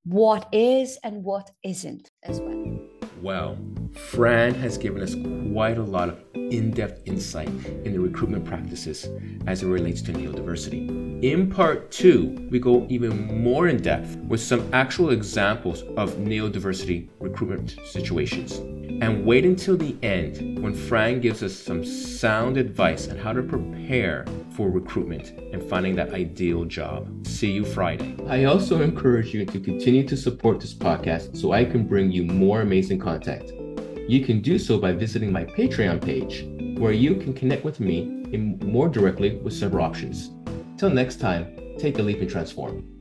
what 0.04 0.48
is 0.52 0.98
and 1.04 1.22
what 1.22 1.50
isn't 1.62 2.10
as 2.24 2.40
well. 2.40 2.80
Well 3.22 3.58
fran 3.96 4.54
has 4.54 4.78
given 4.78 5.02
us 5.02 5.14
quite 5.52 5.78
a 5.78 5.82
lot 5.82 6.08
of 6.08 6.22
in-depth 6.34 7.00
insight 7.06 7.48
in 7.84 7.92
the 7.92 7.98
recruitment 7.98 8.44
practices 8.44 9.08
as 9.46 9.62
it 9.62 9.66
relates 9.66 10.02
to 10.02 10.12
neurodiversity 10.12 11.22
in 11.22 11.50
part 11.50 11.90
two 11.90 12.48
we 12.50 12.58
go 12.58 12.86
even 12.88 13.42
more 13.42 13.68
in 13.68 13.80
depth 13.80 14.16
with 14.28 14.40
some 14.40 14.68
actual 14.72 15.10
examples 15.10 15.82
of 15.96 16.14
neurodiversity 16.16 17.08
recruitment 17.20 17.76
situations 17.84 18.60
and 19.02 19.26
wait 19.26 19.44
until 19.44 19.76
the 19.76 19.96
end 20.02 20.62
when 20.62 20.74
Fran 20.74 21.20
gives 21.20 21.42
us 21.42 21.54
some 21.54 21.84
sound 21.84 22.56
advice 22.56 23.08
on 23.08 23.18
how 23.18 23.32
to 23.32 23.42
prepare 23.42 24.24
for 24.50 24.70
recruitment 24.70 25.30
and 25.52 25.62
finding 25.62 25.94
that 25.96 26.14
ideal 26.14 26.64
job. 26.64 27.26
See 27.26 27.52
you 27.52 27.64
Friday. 27.64 28.16
I 28.26 28.44
also 28.44 28.80
encourage 28.80 29.34
you 29.34 29.44
to 29.44 29.60
continue 29.60 30.06
to 30.08 30.16
support 30.16 30.60
this 30.60 30.72
podcast 30.72 31.36
so 31.36 31.52
I 31.52 31.64
can 31.64 31.86
bring 31.86 32.10
you 32.10 32.24
more 32.24 32.62
amazing 32.62 32.98
content. 32.98 33.65
You 34.08 34.24
can 34.24 34.40
do 34.40 34.56
so 34.56 34.78
by 34.78 34.92
visiting 34.92 35.32
my 35.32 35.44
Patreon 35.44 36.00
page, 36.00 36.46
where 36.78 36.92
you 36.92 37.16
can 37.16 37.34
connect 37.34 37.64
with 37.64 37.80
me 37.80 38.04
more 38.62 38.88
directly 38.88 39.38
with 39.38 39.52
several 39.52 39.84
options. 39.84 40.30
Till 40.78 40.90
next 40.90 41.16
time, 41.16 41.56
take 41.76 41.98
a 41.98 42.02
leap 42.02 42.20
and 42.20 42.30
transform. 42.30 42.95